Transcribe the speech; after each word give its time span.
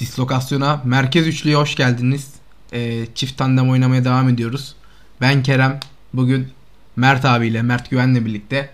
Dislokasyona 0.00 0.82
Merkez 0.84 1.26
Üçlü'ye 1.26 1.56
hoş 1.56 1.74
geldiniz. 1.74 2.30
Ee, 2.72 3.06
çift 3.14 3.38
tandem 3.38 3.70
oynamaya 3.70 4.04
devam 4.04 4.28
ediyoruz. 4.28 4.74
Ben 5.20 5.42
Kerem. 5.42 5.80
Bugün 6.14 6.48
Mert 6.96 7.24
abiyle, 7.24 7.62
Mert 7.62 7.90
Güven'le 7.90 8.26
birlikte 8.26 8.70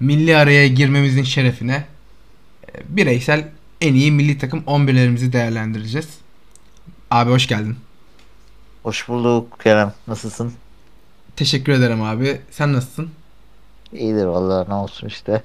milli 0.00 0.36
araya 0.36 0.68
girmemizin 0.68 1.22
şerefine 1.22 1.84
e, 2.68 2.96
bireysel 2.96 3.48
en 3.80 3.94
iyi 3.94 4.12
milli 4.12 4.38
takım 4.38 4.60
11'lerimizi 4.60 5.32
değerlendireceğiz. 5.32 6.08
Abi 7.10 7.30
hoş 7.30 7.46
geldin. 7.46 7.76
Hoş 8.82 9.08
bulduk 9.08 9.60
Kerem. 9.62 9.92
Nasılsın? 10.06 10.52
Teşekkür 11.36 11.72
ederim 11.72 12.02
abi. 12.02 12.40
Sen 12.50 12.72
nasılsın? 12.72 13.10
İyidir 13.92 14.24
vallahi 14.26 14.70
ne 14.70 14.74
olsun 14.74 15.06
işte. 15.06 15.42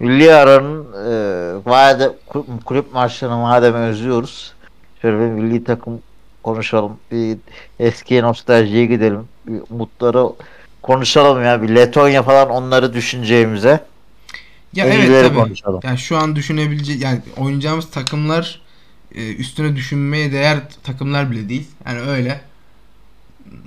Milli 0.00 0.34
aranın 0.34 0.84
e, 0.84 1.68
madem, 1.70 2.12
kulüp, 2.26 2.64
kulüp 2.64 2.92
maçlarını 2.92 3.36
madem 3.36 3.74
özlüyoruz. 3.74 4.52
Şöyle 5.02 5.18
bir 5.18 5.42
milli 5.42 5.64
takım 5.64 6.00
konuşalım. 6.42 6.96
Bir 7.12 7.38
eski 7.78 8.22
nostaljiye 8.22 8.86
gidelim. 8.86 9.28
Bir 9.46 9.60
umutları 9.70 10.26
konuşalım 10.82 11.44
ya. 11.44 11.62
Bir 11.62 11.68
Letonya 11.68 12.22
falan 12.22 12.50
onları 12.50 12.94
düşüneceğimize. 12.94 13.84
Ya 14.72 14.86
En 14.86 15.00
evet 15.00 15.26
tabii. 15.28 15.38
konuşalım. 15.38 15.80
Yani 15.84 15.98
şu 15.98 16.16
an 16.16 16.36
düşünebileceği 16.36 17.02
yani 17.02 17.20
oynayacağımız 17.36 17.90
takımlar 17.90 18.60
e, 19.14 19.34
üstüne 19.34 19.76
düşünmeye 19.76 20.32
değer 20.32 20.58
takımlar 20.82 21.30
bile 21.30 21.48
değil. 21.48 21.66
Yani 21.86 22.00
öyle 22.00 22.40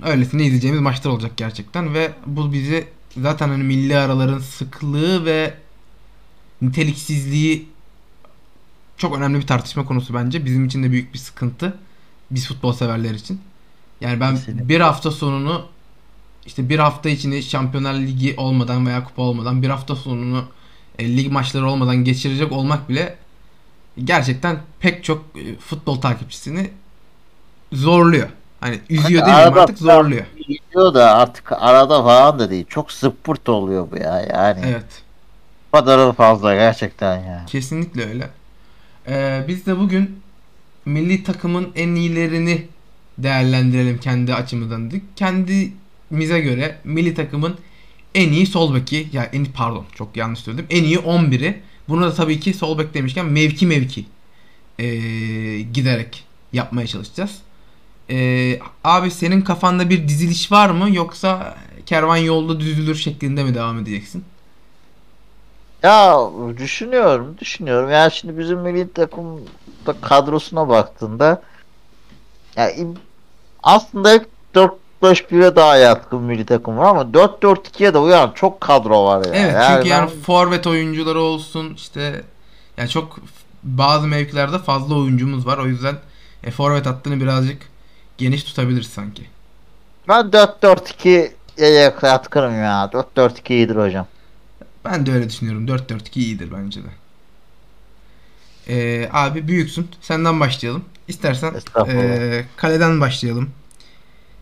öylesine 0.06 0.44
izleyeceğimiz 0.44 0.80
maçlar 0.80 1.10
olacak 1.10 1.32
gerçekten 1.36 1.94
ve 1.94 2.10
bu 2.26 2.52
bizi 2.52 2.84
zaten 3.16 3.48
hani 3.48 3.64
milli 3.64 3.98
araların 3.98 4.38
sıklığı 4.38 5.24
ve 5.24 5.54
niteliksizliği 6.62 7.68
çok 8.96 9.16
önemli 9.16 9.38
bir 9.38 9.46
tartışma 9.46 9.84
konusu 9.84 10.14
bence. 10.14 10.44
Bizim 10.44 10.64
için 10.64 10.82
de 10.82 10.90
büyük 10.92 11.14
bir 11.14 11.18
sıkıntı. 11.18 11.78
Biz 12.30 12.48
futbol 12.48 12.72
severler 12.72 13.14
için. 13.14 13.40
Yani 14.00 14.20
ben 14.20 14.34
Kesinlikle. 14.34 14.68
bir 14.68 14.80
hafta 14.80 15.10
sonunu 15.10 15.66
işte 16.46 16.68
bir 16.68 16.78
hafta 16.78 17.08
içini 17.08 17.42
Şampiyonlar 17.42 17.94
Ligi 17.94 18.34
olmadan 18.36 18.86
veya 18.86 19.04
kupa 19.04 19.22
olmadan 19.22 19.62
bir 19.62 19.68
hafta 19.68 19.96
sonunu 19.96 20.44
e, 20.98 21.16
lig 21.16 21.32
maçları 21.32 21.70
olmadan 21.70 21.96
geçirecek 21.96 22.52
olmak 22.52 22.88
bile 22.88 23.16
gerçekten 24.04 24.58
pek 24.80 25.04
çok 25.04 25.24
e, 25.34 25.56
futbol 25.56 26.00
takipçisini 26.00 26.70
zorluyor. 27.72 28.28
Hani 28.60 28.80
üzüyor 28.90 29.22
Hani 29.22 29.30
demeyeyim 29.30 29.48
arada 29.48 29.62
artık 29.62 29.78
zorluyor. 29.78 30.24
Gidiyor 30.48 30.94
da 30.94 31.16
artık 31.16 31.52
arada 31.52 32.02
falan 32.02 32.38
da 32.38 32.50
değil. 32.50 32.66
Çok 32.68 32.92
zıppırt 32.92 33.48
oluyor 33.48 33.90
bu 33.90 33.96
ya. 33.96 34.20
Yani 34.20 34.60
Evet. 34.64 35.02
Bu 35.78 35.84
kadarı 35.84 36.12
fazla 36.12 36.54
gerçekten 36.54 37.16
ya. 37.16 37.44
Kesinlikle 37.46 38.08
öyle. 38.08 38.30
Ee, 39.08 39.44
biz 39.48 39.66
de 39.66 39.78
bugün 39.78 40.20
milli 40.84 41.24
takımın 41.24 41.68
en 41.76 41.94
iyilerini 41.94 42.66
değerlendirelim 43.18 43.98
kendi 43.98 44.34
açımızdan 44.34 44.90
dedik. 44.90 45.02
Kendimize 45.16 46.40
göre 46.40 46.78
milli 46.84 47.14
takımın 47.14 47.56
en 48.14 48.32
iyi 48.32 48.46
sol 48.46 48.74
beki 48.74 49.08
ya 49.12 49.24
en 49.24 49.44
pardon 49.44 49.84
çok 49.94 50.16
yanlış 50.16 50.40
söyledim. 50.40 50.66
En 50.70 50.84
iyi 50.84 50.96
11'i. 50.96 51.60
Buna 51.88 52.06
da 52.06 52.14
tabii 52.14 52.40
ki 52.40 52.54
sol 52.54 52.78
bek 52.78 52.94
demişken 52.94 53.26
mevki 53.26 53.66
mevki 53.66 54.06
ee, 54.78 54.86
giderek 55.60 56.24
yapmaya 56.52 56.86
çalışacağız. 56.86 57.38
Ee, 58.10 58.58
abi 58.84 59.10
senin 59.10 59.40
kafanda 59.40 59.90
bir 59.90 60.08
diziliş 60.08 60.52
var 60.52 60.70
mı 60.70 60.94
yoksa 60.94 61.56
kervan 61.86 62.16
yolda 62.16 62.60
düzülür 62.60 62.94
şeklinde 62.94 63.44
mi 63.44 63.54
devam 63.54 63.78
edeceksin? 63.78 64.24
Ya 65.82 66.18
düşünüyorum, 66.56 67.36
düşünüyorum. 67.40 67.90
Ya 67.90 68.10
şimdi 68.10 68.38
bizim 68.38 68.58
milli 68.58 68.92
takım 68.92 69.40
da 69.86 69.94
kadrosuna 70.00 70.68
baktığında 70.68 71.42
ya 72.56 72.70
im- 72.70 72.96
aslında 73.62 74.10
hep 74.10 74.26
4-5-1'e 74.54 75.56
daha 75.56 75.76
yatkın 75.76 76.20
milli 76.22 76.46
takım 76.46 76.78
var 76.78 76.84
ama 76.88 77.02
4-4-2'ye 77.02 77.94
de 77.94 77.98
uyan 77.98 78.30
çok 78.34 78.60
kadro 78.60 79.04
var 79.04 79.24
ya. 79.26 79.32
Evet 79.34 79.54
Yani 79.54 79.76
çünkü 79.76 79.88
yani 79.88 80.10
ben- 80.10 80.20
forvet 80.20 80.66
oyuncuları 80.66 81.20
olsun 81.20 81.74
işte 81.74 82.22
yani 82.76 82.88
çok 82.88 83.18
bazı 83.62 84.06
mevkilerde 84.06 84.58
fazla 84.58 84.94
oyuncumuz 84.94 85.46
var. 85.46 85.58
O 85.58 85.66
yüzden 85.66 85.94
e, 86.44 86.50
forvet 86.50 86.86
hattını 86.86 87.20
birazcık 87.20 87.62
geniş 88.18 88.44
tutabiliriz 88.44 88.86
sanki. 88.86 89.22
ben 90.08 90.20
4-4-2'ye 90.32 91.92
yatkınım 92.02 92.54
ya. 92.62 92.90
4-4-2 92.92 93.52
iyidir 93.54 93.76
hocam. 93.76 94.06
Ben 94.92 95.06
de 95.06 95.12
öyle 95.12 95.28
düşünüyorum. 95.28 95.66
4-4-2 95.66 96.18
iyidir 96.18 96.52
bence 96.52 96.80
de. 96.82 96.88
Ee, 98.68 99.08
abi 99.12 99.48
büyüksün. 99.48 99.88
Senden 100.00 100.40
başlayalım. 100.40 100.84
İstersen 101.08 101.54
e, 101.88 102.44
kaleden 102.56 103.00
başlayalım. 103.00 103.50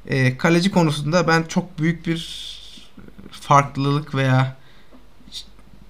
E, 0.06 0.36
kaleci 0.38 0.70
konusunda 0.70 1.28
ben 1.28 1.42
çok 1.42 1.78
büyük 1.78 2.06
bir 2.06 2.46
farklılık 3.30 4.14
veya 4.14 4.56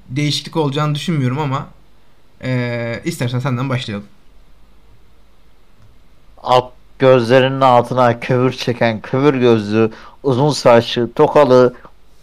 değişiklik 0.09 0.57
olacağını 0.57 0.95
düşünmüyorum 0.95 1.39
ama 1.39 1.67
e, 2.43 3.01
istersen 3.05 3.39
senden 3.39 3.69
başlayalım. 3.69 4.07
Alt 6.43 6.73
gözlerinin 6.99 7.61
altına 7.61 8.21
kömür 8.21 8.53
çeken, 8.53 9.01
kömür 9.01 9.35
gözlü, 9.35 9.91
uzun 10.23 10.51
saçlı, 10.51 11.13
tokalı, 11.13 11.75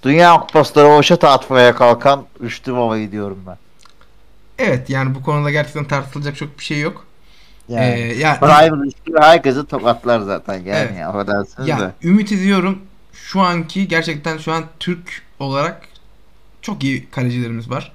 Dünya 0.04 0.40
Kupası'nda 0.40 0.84
roşet 0.98 1.24
atmaya 1.24 1.76
kalkan 1.76 2.26
Rüştü 2.42 2.74
Baba'yı 2.74 3.12
diyorum 3.12 3.40
ben. 3.48 3.58
Evet 4.60 4.90
yani 4.90 5.16
bu 5.16 5.22
konuda 5.24 5.52
gerçekten 5.52 5.86
tartışılacak 5.86 6.36
çok 6.36 6.60
bir 6.60 6.64
şey 6.64 6.80
yok. 6.80 7.06
Yani. 7.70 7.86
E, 7.86 8.18
ya, 8.20 8.40
Prime 8.40 8.86
Rüştü 8.86 9.14
herkesi 9.20 9.66
tokatlar 9.66 10.20
zaten 10.20 10.54
yani 10.54 10.68
Evet. 10.70 10.98
ya 11.00 11.10
affedersiniz 11.10 11.68
Ya 11.68 11.80
de. 11.80 11.92
ümit 12.04 12.32
ediyorum 12.32 12.80
şu 13.14 13.42
anki 13.42 13.88
gerçekten 13.88 14.38
şu 14.38 14.52
an 14.52 14.64
Türk 14.80 15.22
olarak 15.40 15.88
çok 16.62 16.84
iyi 16.84 17.10
kalecilerimiz 17.10 17.70
var. 17.70 17.92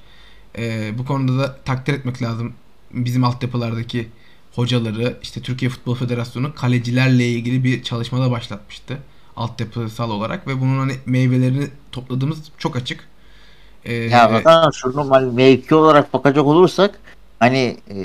Ee, 0.58 0.98
bu 0.98 1.06
konuda 1.06 1.42
da 1.42 1.56
takdir 1.64 1.94
etmek 1.94 2.22
lazım 2.22 2.52
bizim 2.90 3.24
altyapılardaki 3.24 4.08
hocaları 4.54 5.16
işte 5.22 5.42
Türkiye 5.42 5.70
Futbol 5.70 5.94
Federasyonu 5.94 6.54
kalecilerle 6.54 7.28
ilgili 7.28 7.64
bir 7.64 7.82
çalışmada 7.82 8.30
başlatmıştı 8.30 8.98
altyapısal 9.38 10.10
olarak 10.10 10.46
ve 10.46 10.60
bunun 10.60 10.78
hani 10.78 10.92
meyvelerini 11.06 11.66
topladığımız 11.92 12.38
çok 12.58 12.76
açık. 12.76 13.08
Ee, 13.84 13.94
Ya 13.94 14.28
zaten 14.32 14.70
şunu 14.70 15.10
hani 15.10 15.32
mevki 15.32 15.74
olarak 15.74 16.14
bakacak 16.14 16.46
olursak 16.46 16.98
hani 17.40 17.76
e, 17.90 17.96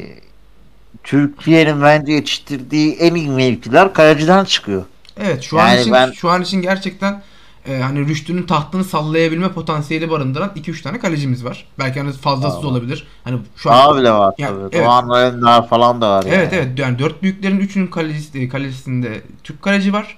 Türkiye'nin 1.03 1.81
bence 1.81 2.11
yetiştirdiği 2.13 2.93
en 2.95 3.16
iyi 3.16 3.29
mevkiler 3.29 3.93
kaleciden 3.93 4.45
çıkıyor. 4.45 4.83
Evet 5.17 5.43
şu 5.43 5.59
an 5.59 5.67
Yani 5.67 5.81
için 5.81 5.93
ben- 5.93 6.11
şu 6.11 6.29
an 6.29 6.41
için 6.41 6.61
gerçekten 6.61 7.22
e, 7.67 7.79
hani 7.79 7.99
Rüştü'nün 8.07 8.43
tahtını 8.43 8.83
sallayabilme 8.83 9.49
potansiyeli 9.51 10.09
barındıran 10.11 10.51
2-3 10.55 10.81
tane 10.81 10.99
kalecimiz 10.99 11.45
var. 11.45 11.66
Belki 11.79 11.99
hani 11.99 12.11
fazlasız 12.11 12.66
Aa. 12.66 12.67
olabilir. 12.67 13.07
Hani 13.23 13.39
şu 13.57 13.72
an 13.72 13.77
Daha 13.77 13.97
bile 13.97 14.11
var 14.11 14.33
Ya, 14.38 14.47
tabii. 14.47 14.59
evet. 14.72 14.85
Doğan 14.85 15.66
falan 15.67 16.01
da 16.01 16.09
var 16.09 16.23
Evet 16.27 16.53
yani. 16.53 16.61
evet 16.66 16.79
yani 16.79 16.99
dört 16.99 17.23
büyüklerin 17.23 17.59
üçünün 17.59 17.88
kalecisi, 17.88 18.49
kalecisinde 18.49 19.22
Türk 19.43 19.61
kaleci 19.61 19.93
var. 19.93 20.17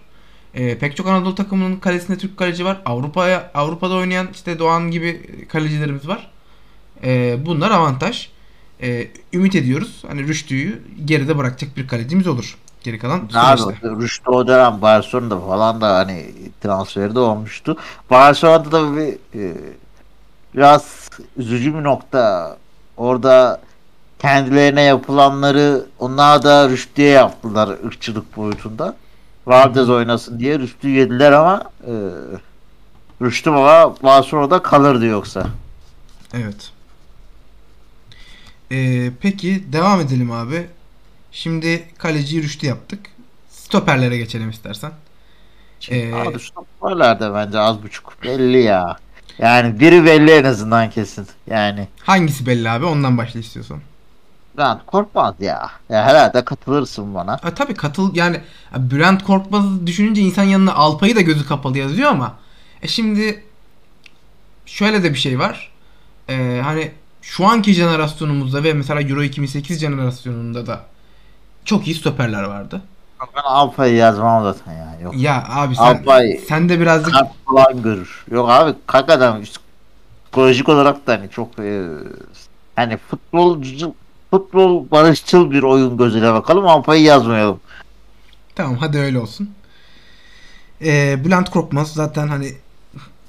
Ee, 0.55 0.77
pek 0.77 0.95
çok 0.95 1.07
Anadolu 1.07 1.35
takımının 1.35 1.75
kalesinde 1.75 2.17
Türk 2.17 2.37
kaleci 2.37 2.65
var. 2.65 2.81
Avrupa'ya 2.85 3.51
Avrupa'da 3.53 3.93
oynayan 3.93 4.27
işte 4.33 4.59
Doğan 4.59 4.91
gibi 4.91 5.21
kalecilerimiz 5.47 6.07
var. 6.07 6.31
Ee, 7.03 7.37
bunlar 7.45 7.71
avantaj. 7.71 8.29
Ee, 8.81 9.07
ümit 9.33 9.55
ediyoruz. 9.55 10.03
Hani 10.07 10.27
Rüştü'yü 10.27 10.83
geride 11.05 11.37
bırakacak 11.37 11.77
bir 11.77 11.87
kalecimiz 11.87 12.27
olur. 12.27 12.57
Geri 12.83 12.99
kalan 12.99 13.29
Abi 13.33 13.61
süreçte. 13.61 13.89
Rüştü 13.89 14.29
o 14.29 14.47
dönem 14.47 14.81
Barcelona'da 14.81 15.39
falan 15.39 15.81
da 15.81 15.95
hani 15.95 16.31
transferi 16.61 17.15
de 17.15 17.19
olmuştu. 17.19 17.77
Barcelona'da 18.09 18.71
da 18.71 18.95
bir 18.95 19.13
e, 19.39 19.53
biraz 20.55 21.09
üzücü 21.37 21.73
bir 21.73 21.83
nokta. 21.83 22.57
Orada 22.97 23.61
kendilerine 24.19 24.81
yapılanları 24.81 25.85
onlar 25.99 26.43
da 26.43 26.69
Rüştü'ye 26.69 27.09
yaptılar 27.09 27.69
ırkçılık 27.85 28.37
boyutunda. 28.37 28.95
Valdez 29.47 29.89
oynasın 29.89 30.39
diye 30.39 30.59
Rüştü'yü 30.59 30.97
yediler 30.99 31.31
ama 31.31 31.63
e, 31.87 31.93
Rüştü 33.21 33.51
baba 33.51 33.95
Barcelona'da 34.03 34.61
kalırdı 34.61 35.05
yoksa. 35.05 35.47
Evet. 36.33 36.71
Ee, 38.71 39.11
peki 39.21 39.63
devam 39.73 40.01
edelim 40.01 40.31
abi. 40.31 40.67
Şimdi 41.31 41.83
kaleciyi 41.97 42.43
Rüştü 42.43 42.65
yaptık. 42.67 42.99
Stoperlere 43.49 44.17
geçelim 44.17 44.49
istersen. 44.49 44.91
Ee, 45.89 46.13
Abi 46.13 46.39
stoperler 46.39 47.19
de 47.19 47.33
bence 47.33 47.59
az 47.59 47.83
buçuk 47.83 48.23
belli 48.23 48.61
ya. 48.61 48.97
Yani 49.39 49.79
biri 49.79 50.05
belli 50.05 50.31
en 50.31 50.43
azından 50.43 50.89
kesin. 50.89 51.27
Yani 51.47 51.87
hangisi 51.99 52.45
belli 52.45 52.69
abi? 52.69 52.85
Ondan 52.85 53.17
başla 53.17 53.39
istiyorsan. 53.39 53.79
Bülent 54.57 54.85
Korkmaz 54.85 55.35
ya. 55.39 55.71
Ya 55.89 56.03
herhalde 56.03 56.45
katılırsın 56.45 57.15
bana. 57.15 57.39
Ha, 57.41 57.53
tabii 57.55 57.73
katıl 57.73 58.15
yani 58.15 58.41
Bülent 58.77 59.23
Korkmaz'ı 59.23 59.87
düşününce 59.87 60.21
insan 60.21 60.43
yanına 60.43 60.73
Alpay'ı 60.73 61.15
da 61.15 61.21
gözü 61.21 61.47
kapalı 61.47 61.77
yazıyor 61.77 62.09
ama 62.09 62.33
e 62.81 62.87
şimdi 62.87 63.43
şöyle 64.65 65.03
de 65.03 65.13
bir 65.13 65.19
şey 65.19 65.39
var. 65.39 65.71
Ee, 66.29 66.61
hani 66.63 66.91
şu 67.21 67.45
anki 67.45 67.73
jenerasyonumuzda 67.73 68.63
ve 68.63 68.73
mesela 68.73 69.01
Euro 69.01 69.23
2008 69.23 69.79
jenerasyonunda 69.79 70.67
da 70.67 70.81
çok 71.65 71.87
iyi 71.87 71.95
stoperler 71.95 72.43
vardı. 72.43 72.81
Ben 73.35 73.41
Alpay'ı 73.41 73.95
yazmam 73.95 74.43
zaten 74.43 74.73
yani. 74.73 75.03
Yok. 75.03 75.13
Ya 75.17 75.45
abi 75.49 75.75
sen, 75.75 75.83
Alpay 75.83 76.39
sen 76.47 76.69
de 76.69 76.79
birazcık 76.79 77.15
falan 77.45 77.81
görür. 77.81 78.25
Yok 78.31 78.49
abi 78.49 78.73
hakikaten 78.87 79.43
psikolojik 79.43 80.69
olarak 80.69 81.07
da 81.07 81.13
hani 81.13 81.29
çok 81.29 81.59
e, 81.59 81.83
hani 82.75 82.97
futbolcu 82.97 83.93
futbol 84.31 84.91
barışçıl 84.91 85.51
bir 85.51 85.63
oyun 85.63 85.97
gözüyle 85.97 86.33
bakalım 86.33 86.67
Alpay'ı 86.67 87.03
yazmayalım. 87.03 87.59
Tamam 88.55 88.77
hadi 88.77 88.97
öyle 88.97 89.19
olsun. 89.19 89.49
Ee, 90.81 91.25
Bülent 91.25 91.49
Korkmaz 91.49 91.93
zaten 91.93 92.27
hani 92.27 92.53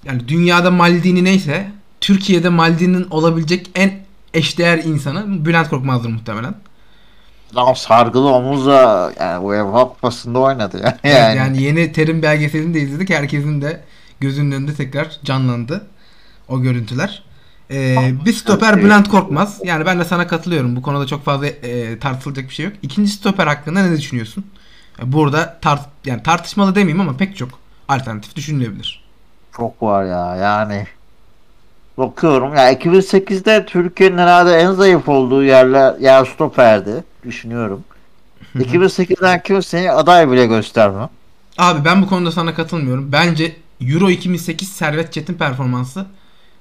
yani 0.05 0.29
dünyada 0.29 0.71
Maldini 0.71 1.25
neyse 1.25 1.71
Türkiye'de 2.01 2.49
Maldini'nin 2.49 3.07
olabilecek 3.11 3.71
en 3.75 4.07
eşdeğer 4.35 4.79
insanı 4.79 5.45
Bülent 5.45 5.69
Korkmaz'dır 5.69 6.09
muhtemelen. 6.09 6.55
Adam 7.53 7.77
sargılı 7.77 8.33
omuzla 8.33 9.13
yani 9.21 9.45
UEFA 9.45 9.89
kupasında 9.89 10.39
oynadı 10.39 10.81
yani. 10.85 10.97
Evet, 11.05 11.17
yani. 11.17 11.37
yani 11.37 11.63
yeni 11.63 11.93
terim 11.93 12.23
belgeselini 12.23 12.75
de 12.75 12.81
izledik. 12.81 13.11
Herkesin 13.11 13.63
de 13.63 13.85
gözünün 14.21 14.51
önünde 14.51 14.75
tekrar 14.75 15.19
canlandı 15.25 15.87
o 16.49 16.63
görüntüler. 16.63 17.23
Ee, 17.71 18.13
bir 18.25 18.33
stoper. 18.33 18.77
Bülent 18.77 19.09
Korkmaz. 19.09 19.61
Yani 19.65 19.87
ben 19.87 20.01
de 20.01 20.05
sana 20.05 20.27
katılıyorum. 20.27 20.77
Bu 20.77 20.83
konuda 20.83 21.07
çok 21.07 21.25
fazla 21.25 21.47
e, 21.47 21.99
tartışılacak 21.99 22.49
bir 22.49 22.55
şey 22.55 22.65
yok. 22.67 22.75
İkinci 22.83 23.11
stoper 23.11 23.47
hakkında 23.47 23.83
ne 23.83 23.99
düşünüyorsun? 23.99 24.45
Burada 25.03 25.59
tart 25.63 25.81
yani 26.05 26.23
tartışmalı 26.23 26.75
demeyeyim 26.75 27.01
ama 27.01 27.17
pek 27.17 27.37
çok 27.37 27.49
alternatif 27.89 28.37
düşünülebilir. 28.37 29.05
Çok 29.57 29.83
var 29.83 30.05
ya 30.05 30.37
yani. 30.37 30.87
Bakıyorum 31.99 32.55
ya 32.55 32.73
2008'de 32.73 33.67
Türkiye'nin 33.67 34.19
herhalde 34.19 34.55
en 34.55 34.73
zayıf 34.73 35.09
olduğu 35.09 35.43
yerler 35.45 35.99
yer 35.99 36.25
stoperdi 36.25 37.05
düşünüyorum. 37.25 37.85
2008'den 38.59 39.43
kimseye 39.43 39.93
aday 39.93 40.31
bile 40.31 40.47
göstermem. 40.47 41.09
Abi 41.59 41.85
ben 41.85 42.03
bu 42.03 42.09
konuda 42.09 42.33
sana 42.33 42.55
katılmıyorum. 42.55 43.13
Bence 43.13 43.57
Euro 43.81 44.11
2008 44.11 44.69
Servet 44.69 45.13
Çetin 45.13 45.35
performansı 45.35 46.07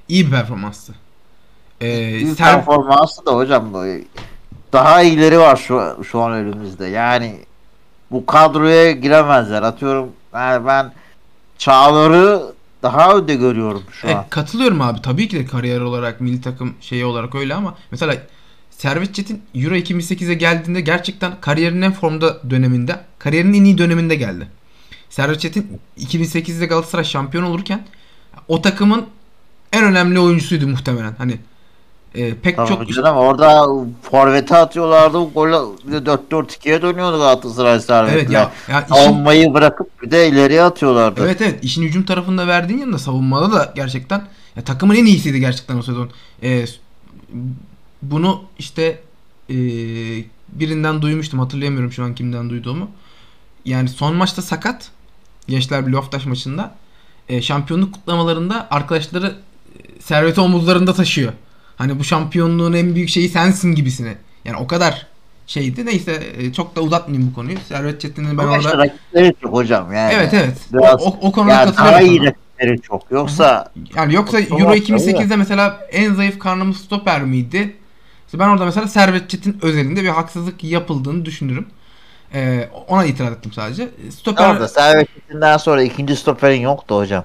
iyi 0.09 0.25
bir 0.25 0.31
performanstı. 0.31 0.93
Ee, 1.81 1.85
Ser- 1.87 2.35
performansı 2.37 3.25
da 3.25 3.35
hocam 3.35 3.73
daha 4.73 5.01
iyileri 5.01 5.39
var 5.39 5.55
şu, 5.55 6.03
şu 6.09 6.21
an 6.21 6.31
önümüzde. 6.31 6.85
Yani 6.87 7.39
bu 8.11 8.25
kadroya 8.25 8.91
giremezler. 8.91 9.61
Atıyorum 9.63 10.09
yani 10.33 10.65
ben 10.65 10.93
Çağlar'ı 11.57 12.43
daha 12.83 13.17
önde 13.17 13.35
görüyorum 13.35 13.83
şu 13.91 14.07
E, 14.07 14.15
an. 14.15 14.25
katılıyorum 14.29 14.81
abi. 14.81 15.01
Tabii 15.01 15.27
ki 15.27 15.37
de 15.39 15.45
kariyer 15.45 15.81
olarak, 15.81 16.21
milli 16.21 16.41
takım 16.41 16.73
şeyi 16.81 17.05
olarak 17.05 17.35
öyle 17.35 17.55
ama 17.55 17.75
mesela 17.91 18.15
Servet 18.69 19.15
Çetin 19.15 19.41
Euro 19.55 19.75
2008'e 19.75 20.33
geldiğinde 20.33 20.81
gerçekten 20.81 21.31
kariyerinin 21.41 21.81
en 21.81 21.91
formda 21.93 22.49
döneminde, 22.49 22.99
kariyerinin 23.19 23.59
en 23.59 23.63
iyi 23.65 23.77
döneminde 23.77 24.15
geldi. 24.15 24.47
Servet 25.09 25.39
Çetin 25.39 25.79
2008'de 25.99 26.65
Galatasaray 26.65 27.05
şampiyon 27.05 27.43
olurken 27.43 27.85
o 28.47 28.61
takımın 28.61 29.05
en 29.75 29.83
önemli 29.83 30.19
oyuncusuydu 30.19 30.67
muhtemelen. 30.67 31.15
Hani 31.17 31.39
e, 32.15 32.33
pek 32.35 32.55
Tamam 32.55 32.69
çok 32.69 32.89
canım 32.89 33.17
orada 33.17 33.65
forvete 34.01 34.57
atıyorlardı. 34.57 35.17
Gol 35.33 35.77
bir 35.87 35.91
de 35.91 35.97
4-4-2'ye 35.97 36.81
dönüyordu 36.81 37.17
Galatasaray 37.17 37.79
servetler. 37.79 38.17
Evet 38.17 38.31
ya, 38.31 38.51
ya 38.69 38.81
işin, 38.81 38.95
Savunmayı 38.95 39.53
bırakıp 39.53 40.01
bir 40.01 40.11
de 40.11 40.27
ileriye 40.27 40.63
atıyorlardı. 40.63 41.21
evet 41.25 41.41
evet 41.41 41.63
işin 41.63 41.83
hücum 41.83 42.03
tarafında 42.03 42.47
verdiğin 42.47 42.79
yanında 42.79 42.97
savunmada 42.97 43.51
da 43.51 43.73
gerçekten 43.75 44.23
ya, 44.55 44.63
takımın 44.63 44.95
en 44.95 45.05
iyisiydi 45.05 45.39
gerçekten 45.39 45.77
o 45.77 45.81
sezon. 45.81 46.09
E, 46.43 46.65
bunu 48.01 48.43
işte 48.59 48.99
e, 49.49 49.55
birinden 50.49 51.01
duymuştum 51.01 51.39
hatırlayamıyorum 51.39 51.91
şu 51.91 52.03
an 52.03 52.15
kimden 52.15 52.49
duyduğumu. 52.49 52.87
Yani 53.65 53.89
son 53.89 54.15
maçta 54.15 54.41
sakat 54.41 54.89
Gençler 55.47 55.87
Birliği 55.87 55.97
Oftaş 55.97 56.25
maçında 56.25 56.75
e, 57.29 57.41
şampiyonluk 57.41 57.93
kutlamalarında 57.93 58.67
arkadaşları 58.71 59.35
serveti 60.05 60.41
omuzlarında 60.41 60.93
taşıyor. 60.93 61.33
Hani 61.75 61.99
bu 61.99 62.03
şampiyonluğun 62.03 62.73
en 62.73 62.95
büyük 62.95 63.09
şeyi 63.09 63.29
sensin 63.29 63.75
gibisine. 63.75 64.15
Yani 64.45 64.57
o 64.57 64.67
kadar 64.67 65.07
şeydi. 65.47 65.85
Neyse 65.85 66.23
e, 66.37 66.53
çok 66.53 66.75
da 66.75 66.81
uzatmayayım 66.81 67.29
bu 67.31 67.35
konuyu. 67.35 67.57
Servet 67.69 68.01
Çetin'in 68.01 68.37
ben 68.37 68.43
Ama 68.43 68.57
işte 68.57 68.69
orada 68.69 68.83
rakipleri 68.83 69.33
çok 69.41 69.53
hocam 69.53 69.93
yani. 69.93 70.13
Evet 70.13 70.33
evet. 70.33 70.57
Biraz- 70.73 71.01
o, 71.01 71.05
o, 71.05 71.17
o 71.21 71.31
konuda 71.31 71.53
Yani 71.53 71.65
katılıyorum. 71.65 71.93
daha 71.93 72.01
iyi 72.01 72.19
rakipleri 72.25 72.81
çok. 72.81 73.11
Yoksa 73.11 73.71
Yani 73.95 74.13
yoksa 74.13 74.39
Euro 74.39 74.69
o- 74.69 74.75
2008'de 74.75 75.35
mesela 75.35 75.79
en 75.91 76.13
zayıf 76.13 76.39
karnımız 76.39 76.77
stoper 76.77 77.21
miydi? 77.23 77.75
İşte 78.25 78.39
ben 78.39 78.49
orada 78.49 78.65
mesela 78.65 78.87
Servet 78.87 79.29
Çetin 79.29 79.57
özelinde 79.61 80.03
bir 80.03 80.09
haksızlık 80.09 80.63
yapıldığını 80.63 81.25
düşünürüm. 81.25 81.65
Ee, 82.33 82.69
ona 82.87 83.05
itiraz 83.05 83.31
ettim 83.33 83.51
sadece. 83.53 83.89
Stoper 84.09 84.43
Tamam 84.43 84.59
da 84.59 84.67
servetinden 84.67 85.57
sonra 85.57 85.83
ikinci 85.83 86.15
stoperin 86.15 86.61
yoktu 86.61 86.95
hocam. 86.97 87.23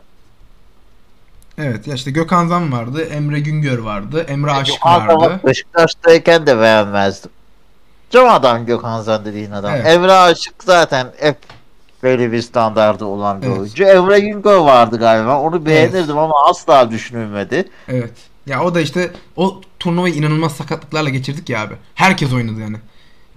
Evet 1.62 1.86
ya 1.86 1.94
işte 1.94 2.10
Gökhan 2.10 2.46
Zan 2.46 2.72
vardı, 2.72 3.04
Emre 3.04 3.40
Güngör 3.40 3.78
vardı, 3.78 4.26
Emre 4.28 4.50
Aşık 4.50 4.74
Gökhan 4.74 5.08
vardı. 5.08 5.40
Beşiktaş'tayken 5.46 6.46
de 6.46 6.60
beğenmezdim. 6.60 7.30
Cam 8.10 8.28
adam 8.28 8.66
Gökhan 8.66 9.00
Zan 9.02 9.24
dediğin 9.24 9.50
adam. 9.50 9.72
Evet. 9.74 9.86
Emre 9.86 10.12
Aşık 10.12 10.64
zaten 10.64 11.12
hep 11.18 11.36
böyle 12.02 12.32
bir 12.32 12.42
standardı 12.42 13.04
olan 13.04 13.42
bir 13.42 13.46
Evet. 13.46 13.58
oyuncu. 13.58 13.84
Emre 13.84 14.20
Güngör 14.20 14.58
vardı 14.58 14.98
galiba. 14.98 15.40
Onu 15.40 15.66
beğenirdim 15.66 16.18
ama 16.18 16.34
asla 16.50 16.90
düşünülmedi. 16.90 17.68
Evet. 17.88 18.12
Ya 18.46 18.64
o 18.64 18.74
da 18.74 18.80
işte 18.80 19.10
o 19.36 19.60
turnuvayı 19.78 20.14
inanılmaz 20.14 20.52
sakatlıklarla 20.52 21.10
geçirdik 21.10 21.48
ya 21.50 21.62
abi. 21.62 21.74
Herkes 21.94 22.32
oynadı 22.32 22.60
yani. 22.60 22.76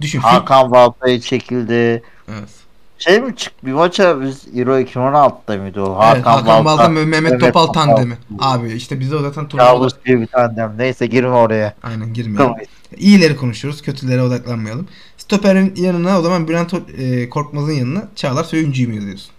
Düşün. 0.00 0.18
Hakan 0.18 0.70
Balta'yı 0.70 1.20
çekildi. 1.20 2.02
Evet. 2.28 2.48
Şey 3.04 3.20
mi 3.20 3.36
çık 3.36 3.64
bir 3.64 3.72
maça 3.72 4.20
biz 4.20 4.46
Euro 4.54 4.78
2016'da 4.78 5.56
mıydı 5.56 5.82
o? 5.82 5.94
Hakan, 5.94 6.14
Evet, 6.14 6.26
Hakan 6.26 6.64
Balta, 6.64 6.88
Mehmet, 6.88 7.22
Mehmet 7.22 7.40
Topal 7.40 7.66
tandemi. 7.66 8.18
Abi 8.38 8.72
işte 8.72 9.00
bize 9.00 9.16
o 9.16 9.22
zaten 9.22 9.48
turnuva 9.48 9.66
Yavuz 9.66 10.04
gibi 10.04 10.20
bir 10.20 10.26
tandem. 10.26 10.74
Neyse 10.78 11.06
girme 11.06 11.28
oraya. 11.28 11.74
Aynen 11.82 12.14
girmeyelim. 12.14 12.36
Tamam. 12.36 12.56
İyileri 12.96 13.36
konuşuyoruz. 13.36 13.82
Kötülere 13.82 14.22
odaklanmayalım. 14.22 14.88
Stoper'in 15.16 15.74
yanına 15.76 16.18
o 16.18 16.22
zaman 16.22 16.48
Bülent 16.48 16.74
e, 16.98 17.28
Korkmaz'ın 17.30 17.72
yanına 17.72 18.08
Çağlar 18.16 18.44
Söyüncü'yü 18.44 18.88
mü 18.88 18.94
yazıyorsun? 18.94 19.30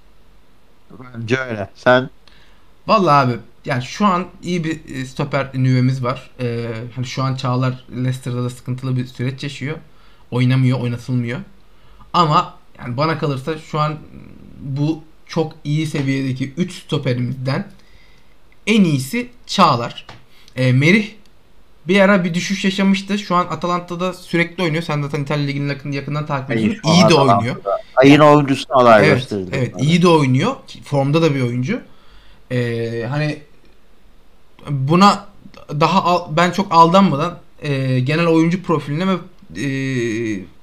Bence 0.92 1.38
öyle. 1.38 1.70
Sen 1.76 2.10
Vallahi 2.88 3.28
abi 3.28 3.34
yani 3.66 3.84
şu 3.84 4.06
an 4.06 4.26
iyi 4.44 4.64
bir 4.64 4.96
e, 4.96 5.06
stoper 5.06 5.50
nüvemiz 5.54 6.04
var. 6.04 6.30
E, 6.40 6.68
hani 6.96 7.06
şu 7.06 7.24
an 7.24 7.36
Çağlar 7.36 7.86
Leicester'da 7.96 8.44
da 8.44 8.50
sıkıntılı 8.50 8.98
bir 8.98 9.06
süreç 9.06 9.44
yaşıyor. 9.44 9.78
Oynamıyor, 10.32 10.80
oynatılmıyor. 10.80 11.40
Ama 12.14 12.54
yani 12.80 12.98
bana 12.98 13.18
kalırsa 13.20 13.58
şu 13.58 13.80
an 13.80 13.98
bu 14.60 15.04
çok 15.28 15.54
iyi 15.64 15.88
seviyedeki 15.88 16.54
3 16.58 16.74
stoperimizden 16.74 17.68
en 18.68 18.84
iyisi 18.84 19.30
Çağlar. 19.48 20.06
E, 20.56 20.72
Merih 20.72 21.10
bir 21.88 22.00
ara 22.00 22.24
bir 22.24 22.34
düşüş 22.34 22.66
yaşamıştı. 22.66 23.20
Şu 23.20 23.36
an 23.36 23.46
Atalanta'da 23.50 24.14
sürekli 24.14 24.64
oynuyor. 24.64 24.84
Sen 24.84 25.02
zaten 25.02 25.22
İtalya 25.24 25.46
Ligi'ni 25.46 25.70
yakın, 25.70 25.92
yakından 25.92 26.26
takip 26.26 26.52
ediyorsun. 26.52 26.82
İyi 26.92 27.02
de 27.02 27.06
Atalanta'da. 27.06 27.38
oynuyor. 27.38 27.56
ayın 27.96 28.20
oyuncusunu 28.20 28.78
aday 28.78 29.08
Evet, 29.08 29.18
gösterdi. 29.18 29.50
evet 29.54 29.74
iyi 29.82 30.02
de 30.02 30.08
oynuyor. 30.08 30.56
Formda 30.84 31.22
da 31.22 31.36
bir 31.36 31.42
oyuncu. 31.42 31.82
Ee, 32.52 33.06
hani 33.10 33.40
buna 34.70 35.26
daha 35.70 36.04
al- 36.04 36.28
ben 36.38 36.52
çok 36.52 36.68
aldanmadan 36.74 37.38
e, 37.62 38.00
genel 38.00 38.28
oyuncu 38.28 38.64
profiline 38.64 39.08
ve 39.08 39.14
e, 39.62 39.66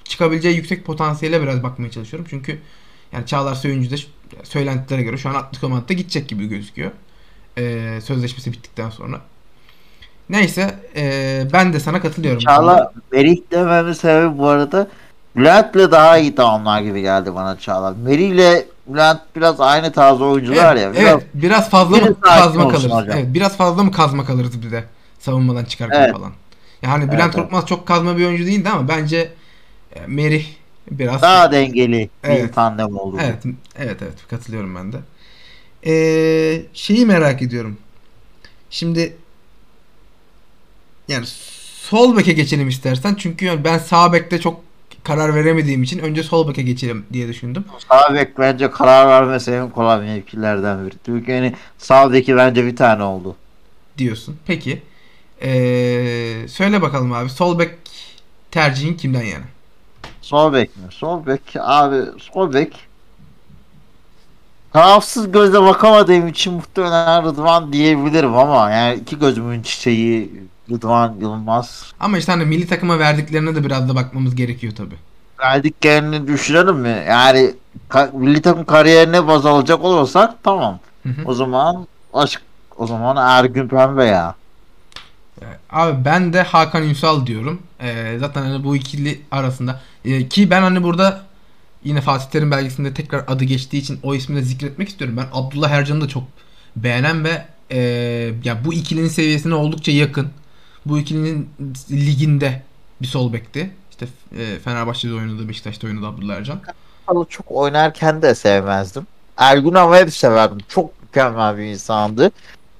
çıkabileceği 0.04 0.56
yüksek 0.56 0.84
potansiyele 0.84 1.42
biraz 1.42 1.62
bakmaya 1.62 1.90
çalışıyorum. 1.90 2.26
Çünkü 2.30 2.58
yani 3.12 3.26
Çağlar 3.26 3.54
Söyüncü 3.54 3.90
de 3.90 3.96
söylentilere 4.42 5.02
göre 5.02 5.18
şu 5.18 5.28
an 5.28 5.34
Atletico 5.34 5.68
Madrid'de 5.68 5.94
gidecek 5.94 6.28
gibi 6.28 6.46
gözüküyor. 6.46 6.90
E, 7.58 7.98
sözleşmesi 8.04 8.52
bittikten 8.52 8.90
sonra. 8.90 9.20
Neyse 10.30 10.74
e, 10.96 11.46
ben 11.52 11.72
de 11.72 11.80
sana 11.80 12.00
katılıyorum. 12.00 12.38
Çağla 12.38 12.92
Merih 13.12 13.36
dememin 13.50 13.92
sebebi 13.92 14.38
bu 14.38 14.48
arada 14.48 14.88
Bülent'le 15.36 15.90
daha 15.90 16.18
iyi 16.18 16.34
tamamlar 16.34 16.82
gibi 16.82 17.02
geldi 17.02 17.34
bana 17.34 17.58
Çağla. 17.58 17.94
Merih'le 18.04 18.66
Bülent 18.86 19.20
biraz 19.36 19.60
aynı 19.60 19.92
tarz 19.92 20.20
oyuncular 20.20 20.76
evet, 20.76 20.84
ya. 20.84 20.92
Biraz 20.92 21.12
evet, 21.12 21.26
biraz 21.34 21.70
fazla 21.70 21.96
mı 21.96 22.20
kazma 22.20 22.68
kalırız? 22.68 22.84
hocam. 22.84 23.18
Evet, 23.18 23.26
biraz 23.34 23.56
fazla 23.56 23.82
mı 23.82 23.92
kazma 23.92 24.24
kalırız 24.24 24.62
bir 24.62 24.70
de 24.70 24.84
savunmadan 25.18 25.64
çıkarken 25.64 26.00
Evet. 26.00 26.12
falan. 26.12 26.32
Yani 26.82 27.02
Bülent 27.02 27.12
Evet, 27.12 27.22
evet. 27.24 27.34
Korkmaz 27.34 27.66
çok 27.66 27.86
kazma 27.86 28.16
bir 28.16 28.26
oyuncu 28.26 28.46
değildi 28.46 28.68
ama 28.68 28.88
bence 28.88 29.32
Merih 30.06 30.46
biraz 30.90 31.22
daha 31.22 31.52
dengeli 31.52 32.10
Evet. 32.24 32.48
bir 32.48 32.52
tandem 32.52 32.96
oldu. 32.96 33.16
Evet, 33.20 33.42
evet 33.76 34.02
evet 34.02 34.28
katılıyorum 34.30 34.74
ben 34.74 34.92
de. 34.92 34.96
Ee, 35.86 36.62
şeyi 36.72 37.06
merak 37.06 37.42
ediyorum. 37.42 37.78
Şimdi 38.70 39.16
yani 41.08 41.26
sol 41.26 42.16
beke 42.16 42.32
geçelim 42.32 42.68
istersen 42.68 43.14
çünkü 43.14 43.64
ben 43.64 43.78
sağ 43.78 44.12
bekte 44.12 44.40
çok 44.40 44.60
karar 45.04 45.34
veremediğim 45.34 45.82
için 45.82 45.98
önce 45.98 46.22
sol 46.22 46.48
beke 46.48 46.62
geçelim 46.62 47.06
diye 47.12 47.28
düşündüm. 47.28 47.64
Sağ 47.88 48.14
bek 48.14 48.38
bence 48.38 48.70
karar 48.70 49.08
vermesi 49.08 49.50
en 49.50 49.70
kolay 49.70 50.00
mevkilerden 50.00 50.86
biri. 50.86 50.94
Türkiye'nin 51.04 51.56
sağ 51.78 52.12
beki 52.12 52.36
bence 52.36 52.66
bir 52.66 52.76
tane 52.76 53.02
oldu. 53.02 53.36
diyorsun. 53.98 54.36
Peki. 54.46 54.82
Ee, 55.42 56.46
söyle 56.48 56.82
bakalım 56.82 57.12
abi. 57.12 57.30
Sol 57.30 57.58
bek 57.58 57.70
tercihin 58.50 58.94
kimden 58.94 59.22
yana? 59.22 59.44
Sol 60.22 60.52
bek 60.52 60.76
mi? 60.76 60.82
Sol 60.90 61.26
bek 61.26 61.42
abi 61.60 61.96
sol 62.32 62.52
bek 62.52 62.88
tarafsız 64.72 65.32
gözle 65.32 65.62
bakamadığım 65.62 66.28
için 66.28 66.52
muhtemelen 66.54 67.24
Rıdvan 67.24 67.72
diyebilirim 67.72 68.36
ama 68.36 68.70
yani 68.70 68.94
iki 69.00 69.18
gözümün 69.18 69.62
çiçeği 69.62 70.42
Rıdvan 70.70 71.14
Yılmaz 71.20 71.92
Ama 72.00 72.18
işte 72.18 72.32
hani 72.32 72.44
milli 72.44 72.66
takıma 72.66 72.98
verdiklerine 72.98 73.54
de 73.54 73.64
biraz 73.64 73.88
da 73.88 73.94
bakmamız 73.94 74.34
gerekiyor 74.34 74.74
tabi. 74.76 74.94
verdiklerini 75.40 76.26
düşünelim 76.26 76.76
mi? 76.76 77.04
Yani 77.08 77.54
ka- 77.90 78.16
milli 78.18 78.42
takım 78.42 78.64
kariyerine 78.64 79.26
baz 79.26 79.46
alacak 79.46 79.84
olursak 79.84 80.34
tamam. 80.44 80.78
O 81.24 81.34
zaman 81.34 81.86
aşk 82.14 82.42
o 82.76 82.86
zaman 82.86 83.16
Ergün 83.16 83.68
Pembe 83.68 84.04
ya. 84.04 84.34
Abi 85.70 86.04
ben 86.04 86.32
de 86.32 86.42
Hakan 86.42 86.82
Ünsal 86.82 87.26
diyorum. 87.26 87.62
Ee, 87.80 88.16
zaten 88.20 88.42
hani 88.42 88.64
bu 88.64 88.76
ikili 88.76 89.20
arasında 89.30 89.80
Ee, 90.04 90.28
ki 90.28 90.50
ben 90.50 90.62
hani 90.62 90.82
burada 90.82 91.22
yine 91.84 92.00
Fatih 92.00 92.26
Terim 92.26 92.50
belgesinde 92.50 92.94
tekrar 92.94 93.24
adı 93.28 93.44
geçtiği 93.44 93.78
için 93.78 94.00
o 94.02 94.14
ismi 94.14 94.36
de 94.36 94.42
zikretmek 94.42 94.88
istiyorum. 94.88 95.16
Ben 95.16 95.26
Abdullah 95.32 95.70
Ercan'ı 95.70 96.00
da 96.00 96.08
çok 96.08 96.24
beğenen 96.76 97.24
ve 97.24 97.44
e, 97.70 97.78
ya 98.44 98.64
bu 98.64 98.74
ikilinin 98.74 99.08
seviyesine 99.08 99.54
oldukça 99.54 99.92
yakın. 99.92 100.28
Bu 100.86 100.98
ikilinin 100.98 101.50
liginde 101.90 102.62
bir 103.02 103.06
sol 103.06 103.32
bekti. 103.32 103.70
İşte 103.90 104.06
e, 104.38 104.58
Fenerbahçe'de 104.58 105.14
oynadı, 105.14 105.48
Beşiktaş'ta 105.48 105.86
oynadı 105.86 106.06
Abdullah 106.06 106.34
Ercan. 106.34 106.60
Çok 107.28 107.50
oynarken 107.50 108.22
de 108.22 108.34
sevmezdim. 108.34 109.06
Ergun 109.36 109.74
Hava'yı 109.74 110.06
da 110.06 110.10
severdim. 110.10 110.58
Çok 110.68 111.02
mükemmel 111.02 111.58
bir 111.58 111.62
insandı. 111.62 112.30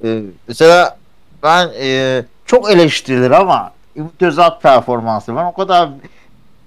Ee, 0.05 0.23
mesela 0.49 0.99
ben 1.43 1.71
e, 1.81 2.25
çok 2.53 2.71
eleştirilir 2.71 3.31
ama 3.31 3.73
Ümit 3.97 4.23
Özat 4.23 4.63
performansı. 4.63 5.37
Ben 5.37 5.45
o 5.45 5.53
kadar 5.53 5.89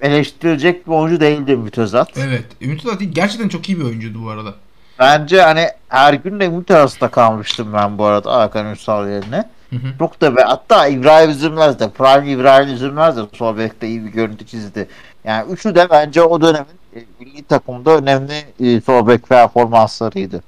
eleştirilecek 0.02 0.88
bir 0.88 0.92
oyuncu 0.92 1.20
değildi 1.20 1.52
Ümit 1.52 1.78
Özat. 1.78 2.18
Evet. 2.18 2.46
Ümit 2.62 2.86
Özat 2.86 3.02
gerçekten 3.10 3.50
çok 3.50 3.70
iyi 3.70 3.80
bir 3.80 3.84
oyuncuydu 3.84 4.24
bu 4.26 4.30
arada. 4.30 4.54
Bence 5.00 5.42
hani 5.42 5.68
Ergün'le 5.90 6.40
Ümit 6.40 6.72
arasında 6.72 7.10
kalmıştım 7.10 7.74
ben 7.74 7.98
bu 7.98 8.06
arada 8.06 8.34
Hakan 8.34 8.66
Ünsal 8.66 9.10
yerine. 9.10 9.44
Hı 9.70 9.76
hı. 9.76 9.98
Çok 10.00 10.22
da 10.22 10.36
be 10.36 10.42
hatta 10.42 10.88
İbrahim 10.88 11.30
Üzülmez 11.30 11.80
de 11.80 11.90
Prime 11.90 12.32
İbrahim 12.32 12.74
Üzülmez 12.74 13.18
de 13.18 13.22
sol 13.34 13.58
bekte 13.58 13.88
iyi 13.88 14.06
bir 14.06 14.12
görüntü 14.12 14.46
çizdi. 14.46 14.88
Yani 15.24 15.52
üçü 15.52 15.76
de 15.76 15.88
bence 15.90 16.22
o 16.22 16.42
dönemin 16.42 16.80
e, 16.96 17.00
milli 17.20 17.44
takımda 17.44 17.98
önemli 17.98 18.34
e, 18.60 18.82
sol 18.82 19.08
bek 19.08 19.30
performanslarıydı. 19.30 20.42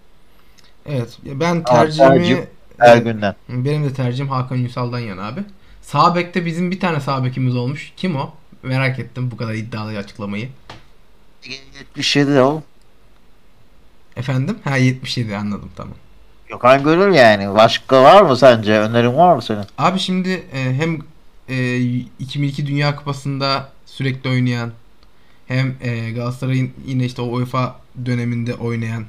Evet. 0.86 1.17
Ben 1.25 1.63
tercihimi. 1.63 2.48
Ergün'den. 2.80 3.36
Benim 3.50 3.84
de 3.84 3.94
tercihim 3.94 4.30
Hakan 4.30 4.58
Ünsal'dan 4.58 5.00
yana 5.00 5.28
abi. 5.28 5.42
Sağ 5.82 6.16
bekte 6.16 6.46
bizim 6.46 6.72
bir 6.72 6.80
tane 6.80 7.00
sağ 7.00 7.26
bekimiz 7.26 7.56
olmuş. 7.56 7.94
Kim 7.98 8.16
o? 8.16 8.34
Merak 8.64 9.00
ettim 9.00 9.32
bu 9.32 9.38
kadar 9.38 9.54
iddialı 9.54 9.98
açıklamayı. 9.98 10.50
77 11.44 12.32
de 12.32 12.42
o. 12.42 12.64
Efendim? 14.16 14.58
Ha 14.64 14.78
77 14.78 15.36
anladım 15.36 15.70
tamam. 15.76 15.94
Gökhan 16.50 16.84
Gönül 16.84 17.14
yani. 17.14 17.56
Başka 17.56 18.04
var 18.04 18.22
mı 18.22 18.38
sence? 18.38 18.80
Önerin 18.80 19.18
var 19.18 19.36
mı 19.36 19.42
senin? 19.42 19.66
Abi 19.78 20.00
şimdi 20.00 20.30
e, 20.54 20.74
hem 20.74 21.00
e, 21.50 21.78
2002 22.20 22.68
Dünya 22.68 22.96
Kupası'nda 22.96 23.70
sürekli 23.86 24.30
oynayan 24.30 24.72
hem 25.48 25.76
e, 25.82 26.12
Galatasaray'ın 26.12 26.72
yine 26.86 27.06
işte 27.06 27.22
o 27.22 27.26
UEFA 27.26 27.80
döneminde 28.06 28.54
oynayan 28.54 29.06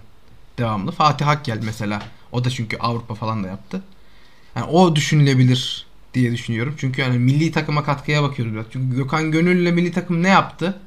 devamlı 0.58 0.92
Fatih 0.92 1.28
Akgel 1.28 1.60
mesela. 1.64 2.02
O 2.32 2.44
da 2.44 2.50
çünkü 2.50 2.76
Avrupa 2.76 3.14
falan 3.14 3.44
da 3.44 3.48
yaptı. 3.48 3.82
Yani 4.56 4.66
o 4.66 4.96
düşünülebilir 4.96 5.86
diye 6.14 6.32
düşünüyorum. 6.32 6.74
Çünkü 6.78 7.00
yani 7.00 7.18
milli 7.18 7.52
takıma 7.52 7.84
katkıya 7.84 8.22
bakıyoruz 8.22 8.54
biraz. 8.54 8.66
Çünkü 8.72 8.96
Gökhan 8.96 9.30
Gönül'le 9.30 9.72
milli 9.72 9.92
takım 9.92 10.22
ne 10.22 10.28
yaptı? 10.28 10.78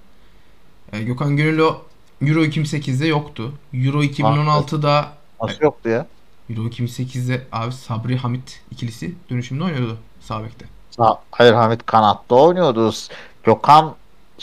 E, 0.94 1.02
Gökhan 1.04 1.38
Gönül 1.38 1.60
o 1.60 1.82
Euro 2.22 2.44
2008'de 2.44 3.08
yoktu. 3.08 3.54
Euro 3.74 4.04
2016'da 4.04 5.14
Nasıl 5.42 5.62
yoktu 5.62 5.90
ya? 5.90 6.08
Euro 6.50 6.68
2008'de 6.68 7.48
abi 7.52 7.72
Sabri 7.72 8.18
Hamit 8.18 8.62
ikilisi 8.72 9.16
dönüşümde 9.30 9.64
oynuyordu 9.64 9.98
sağ 10.22 10.44
bekte. 10.44 10.66
Hayır 11.32 11.54
Hamit 11.54 11.86
kanatta 11.86 12.36
oynuyordu. 12.36 12.94
Gökhan 13.44 13.96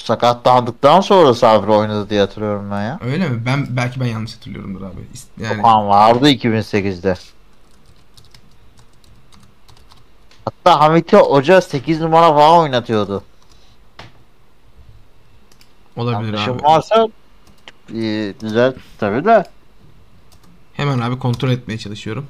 sakatlandıktan 0.04 1.00
sonra 1.00 1.34
Sabri 1.34 1.70
oynadı 1.70 2.10
diye 2.10 2.20
hatırlıyorum 2.20 2.70
ben 2.70 2.82
ya. 2.82 2.98
Öyle 3.02 3.28
mi? 3.28 3.42
Ben 3.46 3.66
belki 3.70 4.00
ben 4.00 4.06
yanlış 4.06 4.36
hatırlıyorumdur 4.36 4.82
abi. 4.82 4.96
Yani 5.42 5.56
Gökhan 5.56 5.88
vardı 5.88 6.30
2008'de. 6.30 7.14
Hatta 10.44 10.80
Hamit'i 10.80 11.16
hoca 11.16 11.60
8 11.60 12.00
numara 12.00 12.28
falan 12.34 12.58
oynatıyordu. 12.58 13.22
olabilir 15.96 16.32
Yanlışım 16.32 16.54
abi. 16.56 16.62
varsa 16.62 17.08
e, 17.94 18.34
güzel 18.40 18.74
tabii 18.98 19.24
de. 19.24 19.44
Hemen 20.74 20.98
abi 20.98 21.18
kontrol 21.18 21.50
etmeye 21.50 21.78
çalışıyorum. 21.78 22.26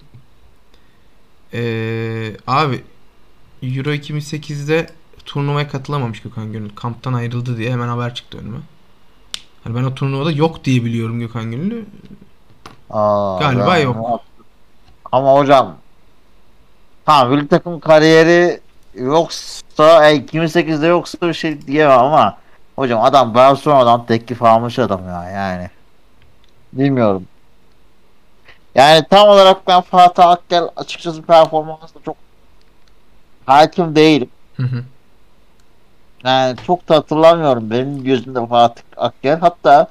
Ee, 1.55 2.37
abi 2.47 2.85
Euro 3.63 3.91
2008'de 3.91 4.87
turnuvaya 5.29 5.69
katılamamış 5.69 6.23
Gökhan 6.23 6.53
Gönül. 6.53 6.71
Kamptan 6.75 7.13
ayrıldı 7.13 7.57
diye 7.57 7.73
hemen 7.73 7.89
haber 7.89 8.15
çıktı 8.15 8.39
önüme. 8.39 8.59
Hani 9.65 9.77
ben 9.77 9.85
o 9.85 9.95
turnuvada 9.95 10.31
yok 10.31 10.65
diye 10.65 10.85
biliyorum 10.85 11.21
Gökhan 11.21 11.51
Gönül'ü. 11.51 11.87
Aa, 12.91 13.39
Galiba 13.41 13.67
ben- 13.67 13.79
yok. 13.79 14.21
Ama 15.13 15.35
hocam 15.35 15.77
tamam 17.07 17.31
milli 17.31 17.49
takım 17.49 17.81
kariyeri 17.81 18.61
yoksa 18.95 20.11
e, 20.11 20.17
2008'de 20.17 20.87
yoksa 20.87 21.19
bir 21.23 21.35
şey 21.35 21.67
diyemem 21.67 21.99
ama 21.99 22.39
hocam 22.77 23.03
adam 23.03 23.35
Barcelona'dan 23.35 24.07
teklif 24.07 24.43
almış 24.43 24.79
adam 24.79 25.09
ya 25.09 25.25
yani. 25.31 25.71
Bilmiyorum. 26.73 27.27
Yani 28.75 29.05
tam 29.11 29.29
olarak 29.29 29.67
ben 29.67 29.81
Fatih 29.81 30.27
Akgel 30.27 30.69
açıkçası 30.77 31.23
performansında 31.23 32.03
çok 32.05 32.17
hakim 33.47 33.95
değilim. 33.95 34.29
Hı 34.57 34.63
hı. 34.63 34.85
Yani 36.29 36.57
çok 36.67 36.89
da 36.89 36.97
hatırlamıyorum 36.97 37.71
benim 37.71 38.05
gözümde 38.05 38.47
Fatih 38.47 38.83
Akgel. 38.97 39.39
Hatta 39.39 39.87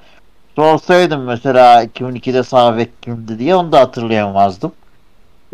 sorsaydım 0.56 1.24
mesela 1.24 1.84
2002'de 1.84 2.44
sağ 2.44 2.78
bek 2.78 3.04
kimdi 3.04 3.40
diye 3.40 3.56
onu 3.56 3.72
da 3.72 3.80
hatırlayamazdım. 3.80 4.72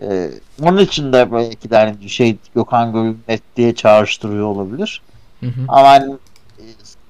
Ee, 0.02 0.30
onun 0.62 0.78
için 0.78 1.14
de 1.14 1.32
belki 1.32 1.70
de 1.70 1.78
hani 1.78 2.10
şey 2.10 2.38
Gökhan 2.56 2.94
Gönül 2.94 3.16
net 3.28 3.42
diye 3.56 3.76
çağrıştırıyor 3.76 4.46
olabilir. 4.46 5.02
Hı 5.40 5.46
hı. 5.46 5.62
Ama 5.68 5.90
hani, 5.90 6.14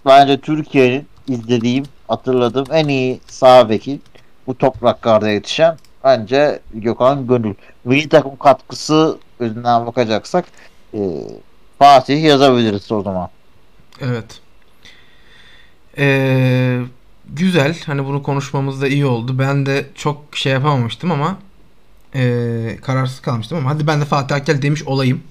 bence 0.05 0.39
Türkiye'nin 0.39 1.07
izlediğim, 1.27 1.85
hatırladığım 2.07 2.65
en 2.71 2.87
iyi 2.87 3.19
sağ 3.27 3.69
beki 3.69 3.99
bu 4.47 4.57
topraklarda 4.57 5.29
yetişen 5.29 5.77
bence 6.03 6.59
Gökhan 6.73 7.27
Gönül. 7.27 7.53
Milli 7.83 8.09
takım 8.09 8.35
katkısı 8.35 9.17
üzerinden 9.39 9.85
bakacaksak 9.85 10.45
e, 10.93 10.99
Fatih 11.79 12.23
yazabiliriz 12.23 12.91
o 12.91 13.01
zaman. 13.01 13.29
Evet. 14.03 14.39
Ee, 15.97 16.79
güzel. 17.29 17.77
Hani 17.85 18.05
bunu 18.05 18.23
konuşmamız 18.23 18.81
da 18.81 18.87
iyi 18.87 19.05
oldu. 19.05 19.39
Ben 19.39 19.65
de 19.65 19.85
çok 19.95 20.17
şey 20.33 20.51
yapamamıştım 20.53 21.11
ama 21.11 21.37
ee, 22.15 22.77
kararsız 22.81 23.19
kalmıştım 23.21 23.57
ama 23.57 23.69
hadi 23.69 23.87
ben 23.87 24.01
de 24.01 24.05
Fatih 24.05 24.35
Akgel 24.35 24.61
demiş 24.61 24.83
olayım. 24.83 25.23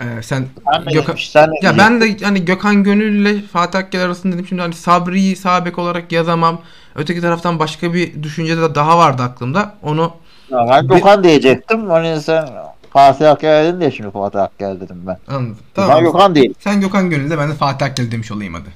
Ee, 0.00 0.22
sen 0.22 0.46
Gökhan- 0.86 1.08
demiş, 1.08 1.30
sen 1.30 1.50
Ya 1.62 1.78
ben 1.78 2.00
de 2.00 2.16
hani 2.24 2.44
Gökhan 2.44 2.84
Gönül 2.84 3.20
ile 3.26 3.42
Fatih 3.42 3.78
Akgel 3.78 4.02
arasında 4.04 4.34
dedim 4.34 4.46
şimdi 4.46 4.62
hani 4.62 4.74
Sabri'yi 4.74 5.36
sağ 5.36 5.64
bek 5.64 5.78
olarak 5.78 6.12
yazamam. 6.12 6.60
Öteki 6.94 7.20
taraftan 7.20 7.58
başka 7.58 7.94
bir 7.94 8.22
düşünce 8.22 8.56
de 8.56 8.74
daha 8.74 8.98
vardı 8.98 9.22
aklımda. 9.22 9.74
Onu 9.82 10.12
Ya 10.50 10.66
ben 10.70 10.88
Gökhan 10.88 11.24
diyecektim. 11.24 11.90
Hani 11.90 12.20
sen 12.20 12.48
Fatih 12.94 13.30
Akgel 13.30 13.64
dedin 13.64 13.80
diye 13.80 13.90
şimdi 13.90 14.10
Fatih 14.10 14.42
Akgel 14.42 14.80
dedim 14.80 15.02
ben. 15.06 15.18
anladım. 15.28 15.58
Ben 15.76 15.86
Tamam. 15.86 16.04
Gökhan 16.04 16.34
değil. 16.34 16.54
Sen 16.60 16.80
Gökhan 16.80 17.10
Gönül 17.10 17.30
de 17.30 17.38
ben 17.38 17.50
de 17.50 17.54
Fatih 17.54 17.86
Akgel 17.86 18.10
demiş 18.10 18.32
olayım 18.32 18.54
hadi. 18.54 18.68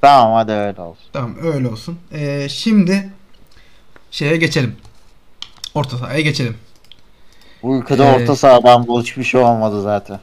Tamam 0.00 0.32
hadi 0.34 0.52
öyle 0.52 0.80
olsun. 0.80 1.04
Tamam 1.12 1.34
öyle 1.42 1.68
olsun. 1.68 1.98
Ee, 2.12 2.48
şimdi 2.48 3.10
şeye 4.10 4.36
geçelim. 4.36 4.76
Orta 5.74 5.96
sahaya 5.96 6.20
geçelim. 6.20 6.56
Bu 7.62 7.76
ülkede 7.76 8.02
Ee, 8.02 8.12
orta 8.14 8.36
sahadan 8.36 8.86
bu 8.86 9.02
hiçbir 9.02 9.24
şey 9.24 9.40
olmadı 9.40 9.82
zaten. 9.82 10.20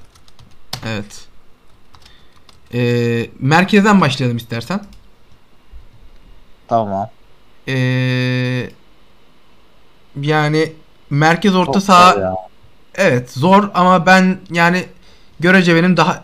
Evet. 0.87 1.25
Ee, 2.73 3.29
merkezden 3.39 4.01
başlayalım 4.01 4.37
istersen. 4.37 4.79
Tamam. 6.67 7.09
Ee, 7.67 8.69
yani 10.21 10.73
merkez 11.09 11.55
orta 11.55 11.73
Çok 11.73 11.83
saha 11.83 12.19
ya. 12.19 12.35
Evet 12.97 13.31
zor 13.31 13.69
ama 13.73 14.05
ben 14.05 14.39
yani 14.51 14.85
görece 15.39 15.75
benim 15.75 15.97
daha 15.97 16.23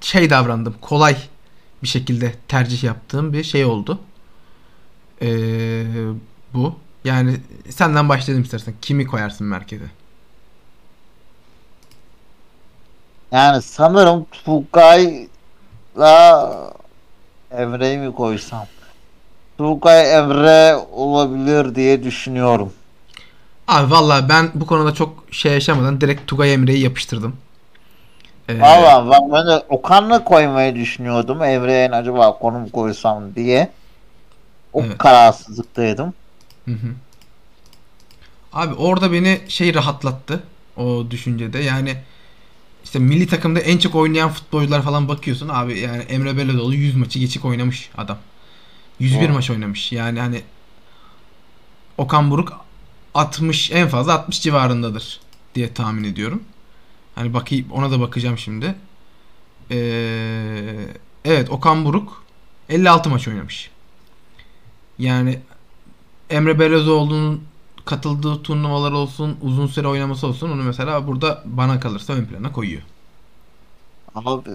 şey 0.00 0.30
davrandım. 0.30 0.74
Kolay 0.80 1.16
bir 1.82 1.88
şekilde 1.88 2.34
tercih 2.48 2.84
yaptığım 2.84 3.32
bir 3.32 3.44
şey 3.44 3.64
oldu. 3.64 4.00
Ee, 5.22 5.84
bu. 6.54 6.74
Yani 7.04 7.36
senden 7.70 8.08
başlayalım 8.08 8.44
istersen. 8.44 8.74
Kimi 8.82 9.06
koyarsın 9.06 9.46
merkeze? 9.46 9.84
Yani 13.32 13.62
sanırım 13.62 14.26
Tugay'la 14.44 15.28
Emre'yi 17.50 17.98
mi 17.98 18.14
koysam? 18.14 18.66
Tugay 19.58 20.14
Emre 20.14 20.74
olabilir 20.92 21.74
diye 21.74 22.02
düşünüyorum. 22.02 22.72
Abi 23.68 23.90
valla 23.90 24.28
ben 24.28 24.50
bu 24.54 24.66
konuda 24.66 24.94
çok 24.94 25.24
şey 25.30 25.52
yaşamadan 25.52 26.00
direkt 26.00 26.26
Tugay 26.26 26.54
Emre'yi 26.54 26.80
yapıştırdım. 26.80 27.36
Ee, 28.48 28.60
Valla 28.60 29.10
ben, 29.10 29.32
ben 29.32 29.46
de 29.46 29.64
Okan'la 29.68 30.24
koymayı 30.24 30.74
düşünüyordum. 30.74 31.42
Emre'ye 31.42 31.90
acaba 31.90 32.38
konum 32.38 32.68
koysam 32.68 33.34
diye. 33.34 33.70
O 34.72 34.82
Evet. 34.82 34.98
kararsızlıktaydım. 34.98 36.14
Hı 36.64 36.70
hı. 36.70 36.88
Abi 38.52 38.74
orada 38.74 39.12
beni 39.12 39.40
şey 39.48 39.74
rahatlattı 39.74 40.42
o 40.76 41.06
düşüncede. 41.10 41.58
Yani 41.58 41.96
işte 42.84 42.98
milli 42.98 43.26
takımda 43.26 43.60
en 43.60 43.78
çok 43.78 43.94
oynayan 43.94 44.30
futbolcular 44.30 44.82
falan 44.82 45.08
bakıyorsun 45.08 45.48
abi 45.48 45.78
yani 45.80 46.02
Emre 46.02 46.36
Belözoğlu 46.36 46.74
100 46.74 46.96
maçı 46.96 47.18
geçik 47.18 47.44
oynamış 47.44 47.90
adam. 47.96 48.18
101 49.00 49.24
Doğru. 49.24 49.32
maç 49.32 49.50
oynamış. 49.50 49.92
Yani 49.92 50.20
hani 50.20 50.42
Okan 51.98 52.30
Buruk 52.30 52.52
60 53.14 53.70
en 53.70 53.88
fazla 53.88 54.14
60 54.14 54.42
civarındadır 54.42 55.20
diye 55.54 55.74
tahmin 55.74 56.04
ediyorum. 56.04 56.42
Hani 57.14 57.34
bakayım 57.34 57.66
ona 57.72 57.90
da 57.90 58.00
bakacağım 58.00 58.38
şimdi. 58.38 58.74
Ee, 59.70 60.86
evet 61.24 61.50
Okan 61.50 61.84
Buruk 61.84 62.22
56 62.68 63.10
maç 63.10 63.28
oynamış. 63.28 63.70
Yani 64.98 65.38
Emre 66.30 66.58
Belözoğlu'nun 66.58 67.44
katıldığı 67.84 68.42
turnuvalar 68.42 68.92
olsun, 68.92 69.38
uzun 69.42 69.66
süre 69.66 69.88
oynaması 69.88 70.26
olsun 70.26 70.50
onu 70.50 70.62
mesela 70.62 71.06
burada 71.06 71.42
bana 71.44 71.80
kalırsa 71.80 72.12
ön 72.12 72.24
plana 72.24 72.52
koyuyor. 72.52 72.82
Abi 74.14 74.50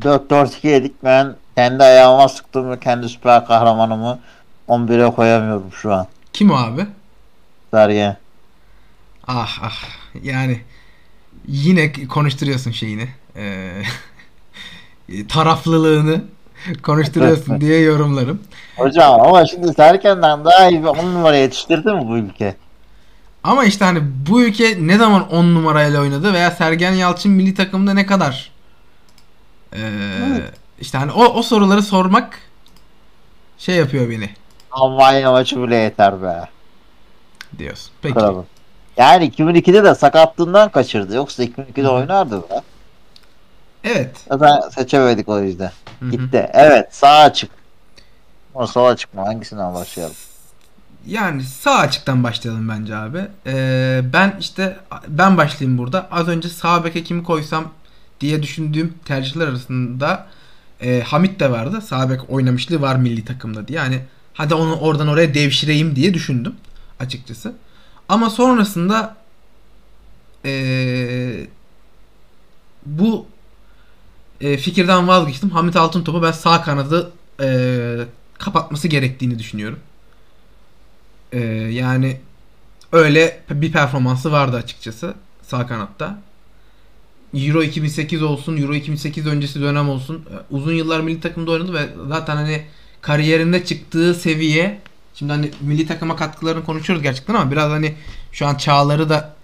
4-4-2 0.00 0.66
yedik 0.66 1.04
ben 1.04 1.36
kendi 1.56 1.82
ayağıma 1.82 2.28
sıktım 2.28 2.70
ve 2.70 2.80
kendi 2.80 3.08
süper 3.08 3.46
kahramanımı 3.46 4.20
11'e 4.68 5.14
koyamıyorum 5.14 5.72
şu 5.72 5.92
an. 5.92 6.06
Kim 6.34 6.50
o 6.50 6.54
abi? 6.54 6.86
Sergen. 7.70 8.16
Ah 9.26 9.58
ah 9.62 9.88
yani 10.22 10.60
yine 11.48 11.92
konuşturuyorsun 11.92 12.70
şeyini. 12.70 13.08
Ee, 13.36 13.82
taraflılığını 15.28 16.24
konuşturuyorsun 16.82 17.60
diye 17.60 17.80
yorumlarım. 17.80 18.42
Hocam 18.76 19.20
ama 19.20 19.46
şimdi 19.46 19.74
Sergen'den 19.74 20.44
daha 20.44 20.68
iyi 20.68 20.82
bir 20.82 20.88
10 20.88 20.96
numara 21.14 21.36
yetiştirdi 21.36 21.92
mi 21.92 22.02
bu 22.08 22.16
ülke? 22.16 22.56
Ama 23.44 23.64
işte 23.64 23.84
hani 23.84 24.00
bu 24.28 24.42
ülke 24.42 24.86
ne 24.86 24.98
zaman 24.98 25.32
10 25.32 25.44
numarayla 25.44 26.00
oynadı 26.00 26.32
veya 26.32 26.50
Sergen 26.50 26.92
Yalçın 26.92 27.32
milli 27.32 27.54
takımda 27.54 27.94
ne 27.94 28.06
kadar 28.06 28.50
ee, 29.72 29.80
Evet. 30.32 30.52
işte 30.80 30.98
hani 30.98 31.12
o, 31.12 31.24
o 31.24 31.42
soruları 31.42 31.82
sormak 31.82 32.38
şey 33.58 33.76
yapıyor 33.76 34.10
beni 34.10 34.30
Almanya 34.74 35.32
maçı 35.32 35.62
bile 35.62 35.76
yeter 35.76 36.22
be. 36.22 36.48
diyorsun. 37.58 37.90
Peki. 38.02 38.14
Kralım. 38.14 38.46
Yani 38.96 39.30
2002'de 39.30 39.84
de 39.84 39.94
sakatlığından 39.94 40.68
kaçırdı. 40.68 41.14
Yoksa 41.16 41.44
2002'de 41.44 41.88
oynardı 41.88 42.42
be. 42.42 42.62
Evet. 43.84 44.16
Zaten 44.28 44.68
seçemedik 44.68 45.28
o 45.28 45.40
yüzden. 45.40 45.72
Hı 46.00 46.06
hı. 46.06 46.10
Gitti. 46.10 46.50
Evet 46.52 46.94
sağ 46.94 47.18
açık. 47.18 47.50
O 48.54 48.66
sol 48.66 48.84
açık 48.84 49.14
mı? 49.14 49.20
Hangisinden 49.20 49.74
başlayalım? 49.74 50.16
Yani 51.06 51.42
sağ 51.42 51.74
açıktan 51.78 52.24
başlayalım 52.24 52.68
bence 52.68 52.96
abi. 52.96 53.20
Ee, 53.46 54.00
ben 54.12 54.36
işte 54.40 54.76
ben 55.08 55.36
başlayayım 55.36 55.78
burada. 55.78 56.08
Az 56.10 56.28
önce 56.28 56.48
sağ 56.48 56.84
beke 56.84 57.02
kimi 57.02 57.24
koysam 57.24 57.64
diye 58.20 58.42
düşündüğüm 58.42 58.94
tercihler 59.04 59.48
arasında 59.48 60.26
e, 60.80 61.02
Hamit 61.06 61.40
de 61.40 61.50
vardı. 61.50 61.80
Sağ 61.80 62.10
bek 62.10 62.30
oynamışlığı 62.30 62.80
var 62.80 62.96
milli 62.96 63.24
takımda 63.24 63.68
diye. 63.68 63.78
Yani 63.78 64.00
hadi 64.34 64.54
onu 64.54 64.76
oradan 64.76 65.08
oraya 65.08 65.34
devşireyim 65.34 65.96
diye 65.96 66.14
düşündüm 66.14 66.54
açıkçası. 67.00 67.54
Ama 68.08 68.30
sonrasında 68.30 69.16
e, 70.44 71.46
bu 72.86 73.26
e, 74.40 74.56
fikirden 74.56 75.08
vazgeçtim. 75.08 75.50
Hamit 75.50 75.76
Altıntop'u 75.76 76.22
ben 76.22 76.32
sağ 76.32 76.62
kanadı 76.62 77.12
e, 77.40 77.48
kapatması 78.38 78.88
gerektiğini 78.88 79.38
düşünüyorum. 79.38 79.78
Ee, 81.32 81.38
yani 81.72 82.20
öyle 82.92 83.42
bir 83.50 83.72
performansı 83.72 84.32
vardı 84.32 84.56
açıkçası 84.56 85.14
sağ 85.42 85.66
kanatta. 85.66 86.18
Euro 87.34 87.62
2008 87.62 88.22
olsun, 88.22 88.56
Euro 88.56 88.74
2008 88.74 89.26
öncesi 89.26 89.60
dönem 89.60 89.88
olsun. 89.88 90.16
e, 90.30 90.54
Uzun 90.54 90.72
yıllar 90.72 91.00
milli 91.00 91.20
takımda 91.20 91.50
oynadı 91.50 91.74
ve 91.74 91.88
zaten 92.08 92.36
hani 92.36 92.66
kariyerinde 93.06 93.64
çıktığı 93.64 94.14
seviye 94.14 94.80
şimdi 95.14 95.32
hani 95.32 95.50
milli 95.60 95.86
takıma 95.86 96.16
katkılarını 96.16 96.64
konuşuyoruz 96.64 97.02
gerçekten 97.02 97.34
ama 97.34 97.50
biraz 97.50 97.70
hani 97.70 97.94
şu 98.32 98.46
an 98.46 98.54
Çağlar'ı 98.54 99.08
da 99.08 99.34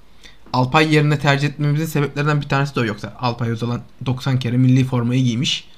Alpay 0.52 0.94
yerine 0.94 1.18
tercih 1.18 1.48
etmemizin 1.48 1.86
sebeplerinden 1.86 2.40
bir 2.40 2.48
tanesi 2.48 2.74
de 2.74 2.80
o 2.80 2.84
yoksa 2.84 3.12
Alpay 3.20 3.50
Özalan 3.50 3.80
90 4.06 4.38
kere 4.38 4.56
milli 4.56 4.84
formayı 4.84 5.24
giymiş 5.24 5.68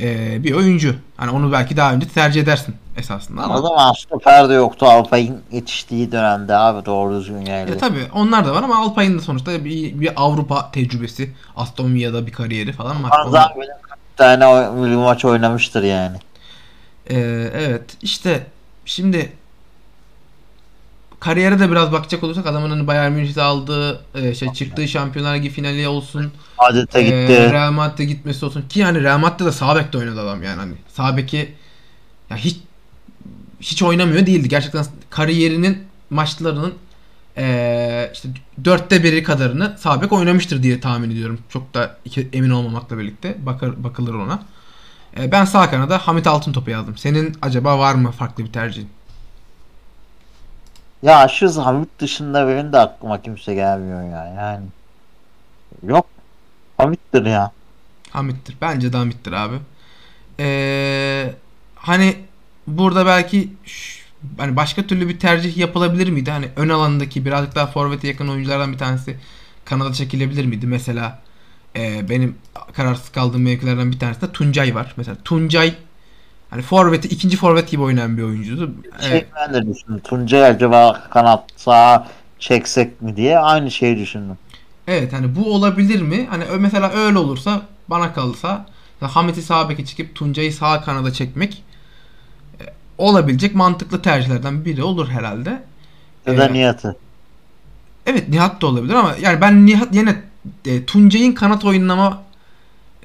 ee, 0.00 0.44
bir 0.44 0.52
oyuncu. 0.52 0.94
Hani 1.16 1.30
onu 1.30 1.52
belki 1.52 1.76
daha 1.76 1.92
önce 1.92 2.08
tercih 2.08 2.42
edersin 2.42 2.76
esasında 2.96 3.42
ama. 3.42 3.58
O 3.58 3.62
zaman 3.62 3.92
stoper 3.92 4.48
de 4.48 4.54
yoktu 4.54 4.86
Alpay'ın 4.86 5.42
yetiştiği 5.52 6.12
dönemde 6.12 6.54
abi 6.54 6.86
doğru 6.86 7.20
düzgün 7.20 7.40
yani. 7.40 7.70
Ya 7.70 7.78
tabii 7.78 8.06
onlar 8.14 8.46
da 8.46 8.54
var 8.54 8.62
ama 8.62 8.78
Alpay'ın 8.78 9.18
da 9.18 9.22
sonuçta 9.22 9.64
bir, 9.64 10.00
bir 10.00 10.12
Avrupa 10.16 10.70
tecrübesi. 10.70 11.34
Aston 11.56 11.94
Villa'da 11.94 12.26
bir 12.26 12.32
kariyeri 12.32 12.72
falan 12.72 13.04
var. 13.04 13.10
Benim 13.56 13.68
bir 14.12 14.16
tane 14.16 14.70
milli 14.70 14.96
maç 14.96 15.24
oynamıştır 15.24 15.82
yani. 15.82 16.16
Ee, 17.10 17.50
evet 17.54 17.96
işte 18.02 18.46
şimdi 18.84 19.32
kariyere 21.20 21.58
de 21.58 21.70
biraz 21.70 21.92
bakacak 21.92 22.24
olursak 22.24 22.46
adamın 22.46 22.70
hani 22.70 22.86
Bayern 22.86 23.12
Münih'te 23.12 23.42
aldığı 23.42 24.04
e, 24.14 24.34
şey 24.34 24.52
çıktığı 24.52 24.88
Şampiyonlar 24.88 25.36
Ligi 25.36 25.50
finali 25.50 25.88
olsun. 25.88 26.32
Adete 26.58 27.00
e, 27.00 27.02
gitti. 27.02 27.52
Real 27.52 27.72
Madrid'e 27.72 28.04
gitmesi 28.04 28.44
olsun 28.44 28.68
ki 28.68 28.80
yani 28.80 29.02
Real 29.02 29.18
Madrid'de 29.18 29.44
de 29.44 29.52
sağ 29.52 29.76
bekte 29.76 29.98
oynadı 29.98 30.20
adam 30.20 30.42
yani 30.42 30.60
hani. 30.60 30.74
Sağ 30.88 31.16
beki 31.16 31.54
ya 32.30 32.36
hiç 32.36 32.56
hiç 33.60 33.82
oynamıyor 33.82 34.26
değildi. 34.26 34.48
Gerçekten 34.48 34.84
kariyerinin 35.10 35.78
maçlarının 36.10 36.74
e, 37.36 38.10
işte 38.14 38.28
dörtte 38.64 39.02
biri 39.02 39.22
kadarını 39.22 39.76
sağ 39.78 40.02
bek 40.02 40.12
oynamıştır 40.12 40.62
diye 40.62 40.80
tahmin 40.80 41.10
ediyorum. 41.10 41.38
Çok 41.48 41.74
da 41.74 41.98
emin 42.32 42.50
olmamakla 42.50 42.98
birlikte 42.98 43.36
bakar, 43.46 43.84
bakılır 43.84 44.14
ona. 44.14 44.42
E, 45.18 45.32
ben 45.32 45.44
sağ 45.44 45.70
kanada 45.70 45.98
Hamit 45.98 46.26
Altıntop'u 46.26 46.70
yazdım. 46.70 46.96
Senin 46.96 47.36
acaba 47.42 47.78
var 47.78 47.94
mı 47.94 48.10
farklı 48.10 48.44
bir 48.44 48.52
tercihin? 48.52 48.88
Ya 51.02 51.28
şu 51.28 51.66
Hamit 51.66 51.88
dışında 51.98 52.48
benim 52.48 52.72
de 52.72 52.78
aklıma 52.78 53.22
kimse 53.22 53.54
gelmiyor 53.54 54.02
ya 54.02 54.26
yani. 54.26 54.66
Yok. 55.86 56.06
Hamit'tir 56.78 57.26
ya. 57.26 57.52
Hamit'tir. 58.10 58.56
Bence 58.60 58.92
de 58.92 58.96
Hamit'tir 58.96 59.32
abi. 59.32 59.56
Ee, 60.40 61.34
hani 61.76 62.16
burada 62.66 63.06
belki 63.06 63.52
hani 64.38 64.56
başka 64.56 64.82
türlü 64.82 65.08
bir 65.08 65.18
tercih 65.18 65.56
yapılabilir 65.56 66.08
miydi? 66.08 66.30
Hani 66.30 66.48
ön 66.56 66.68
alandaki 66.68 67.24
birazcık 67.24 67.54
daha 67.54 67.66
forvete 67.66 68.08
yakın 68.08 68.28
oyunculardan 68.28 68.72
bir 68.72 68.78
tanesi 68.78 69.18
kanada 69.64 69.92
çekilebilir 69.92 70.46
miydi? 70.46 70.66
Mesela 70.66 71.18
e, 71.76 72.08
benim 72.08 72.36
kararsız 72.72 73.08
kaldığım 73.12 73.42
mevkilerden 73.42 73.92
bir 73.92 73.98
tanesi 73.98 74.20
de 74.22 74.32
Tuncay 74.32 74.74
var. 74.74 74.94
Mesela 74.96 75.16
Tuncay 75.24 75.74
hani 76.50 76.62
forveti 76.62 77.08
ikinci 77.08 77.36
forvet 77.36 77.70
gibi 77.70 77.82
oynayan 77.82 78.16
bir 78.18 78.22
oyuncuydu. 78.22 78.72
Şey 78.98 79.18
Evet, 79.18 79.28
ben 79.36 79.54
de 79.54 79.66
düşündüm. 79.74 80.00
Tuncay 80.04 80.44
acaba 80.46 81.08
kanat 81.10 81.44
sağa 81.56 82.08
çeksek 82.38 83.02
mi 83.02 83.16
diye 83.16 83.38
aynı 83.38 83.70
şeyi 83.70 83.98
düşündüm. 83.98 84.38
evet 84.86 85.12
hani 85.12 85.36
bu 85.36 85.54
olabilir 85.54 86.02
mi? 86.02 86.26
Hani 86.30 86.44
mesela 86.58 86.90
öyle 86.92 87.18
olursa 87.18 87.62
bana 87.88 88.12
kalırsa 88.14 88.66
Hamit'i 89.00 89.42
sağ 89.42 89.68
beke 89.68 89.84
çıkıp 89.84 90.14
Tuncay'ı 90.14 90.52
sağ 90.52 90.80
kanada 90.82 91.12
çekmek 91.12 91.64
e, 92.60 92.64
olabilecek 92.98 93.54
mantıklı 93.54 94.02
tercihlerden 94.02 94.64
biri 94.64 94.82
olur 94.82 95.08
herhalde. 95.08 95.64
Ya 96.26 96.36
da 96.36 96.46
Ee, 96.46 96.52
Nihat'ı. 96.52 96.96
Evet 98.06 98.28
Nihat 98.28 98.62
da 98.62 98.66
olabilir 98.66 98.94
ama 98.94 99.14
yani 99.20 99.40
ben 99.40 99.66
Nihat 99.66 99.94
yine 99.94 100.22
e, 100.66 100.84
Tuncay'ın 100.84 101.32
kanat 101.32 101.64
oynama 101.64 102.22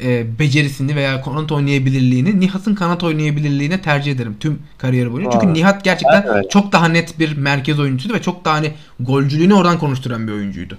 e, 0.03 0.39
becerisini 0.39 0.95
veya 0.95 1.21
kanat 1.21 1.51
oynayabilirliğini 1.51 2.39
Nihat'ın 2.39 2.75
kanat 2.75 3.03
oynayabilirliğine 3.03 3.81
tercih 3.81 4.11
ederim 4.11 4.37
tüm 4.39 4.59
kariyeri 4.77 5.11
boyunca. 5.11 5.31
Çünkü. 5.31 5.53
Nihat 5.53 5.83
gerçekten 5.83 6.27
öyle. 6.27 6.49
çok 6.49 6.71
daha 6.71 6.87
net 6.87 7.19
bir 7.19 7.37
merkez 7.37 7.79
oyuncuydu 7.79 8.13
ve 8.13 8.21
çok 8.21 8.45
daha 8.45 8.53
hani 8.55 8.73
golcülüğünü 8.99 9.53
oradan 9.53 9.79
konuşturan 9.79 10.27
bir 10.27 10.31
oyuncuydu. 10.31 10.77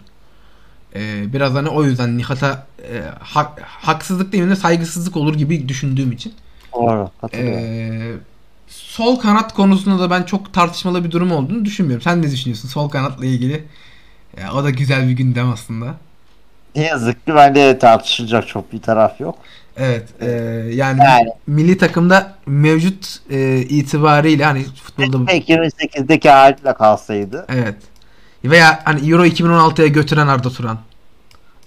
E, 0.95 1.33
biraz 1.33 1.55
hani 1.55 1.69
o 1.69 1.85
yüzden 1.85 2.19
Nihat'a 2.19 2.67
e, 2.79 3.03
hak- 3.21 3.61
haksızlık 3.63 4.33
değil 4.33 4.49
de 4.51 4.57
saygısızlık 4.57 5.17
olur 5.17 5.35
gibi 5.35 5.69
düşündüğüm 5.69 6.13
için. 6.13 6.35
Doğru. 6.75 7.11
Ee, 7.35 8.13
sol 8.69 9.17
kanat 9.17 9.55
konusunda 9.55 10.03
da 10.03 10.11
ben 10.11 10.23
çok 10.23 10.53
tartışmalı 10.53 11.05
bir 11.05 11.11
durum 11.11 11.33
olduğunu 11.33 11.65
düşünmüyorum. 11.65 12.03
Sen 12.03 12.23
ne 12.23 12.31
düşünüyorsun 12.31 12.69
sol 12.69 12.89
kanatla 12.89 13.27
ilgili? 13.27 13.65
Ya, 14.41 14.53
o 14.53 14.65
da 14.65 14.71
güzel 14.71 15.09
bir 15.09 15.13
gündem 15.13 15.51
aslında. 15.51 15.95
Ne 16.77 16.83
yazık 16.87 17.27
ki 17.27 17.35
bence 17.35 17.79
tartışılacak 17.79 18.49
çok 18.49 18.73
bir 18.73 18.83
taraf 18.83 19.21
yok. 19.21 19.39
Evet. 19.77 20.09
e, 20.21 20.27
yani, 20.75 21.01
Yani. 21.05 21.31
milli 21.47 21.79
takımda 21.79 22.33
mevcut 22.47 23.19
e, 23.31 23.57
itibariyle 23.59 24.45
hani 24.45 24.65
futbolda 24.65 25.19
Peki 25.27 25.55
2008'deki 25.55 26.31
haliyle 26.31 26.75
kalsaydı. 26.75 27.47
evet. 27.49 27.77
Veya 28.45 28.81
hani 28.85 29.11
Euro 29.11 29.25
2016'ya 29.25 29.87
götüren 29.87 30.27
Arda 30.27 30.51
Turan 30.51 30.79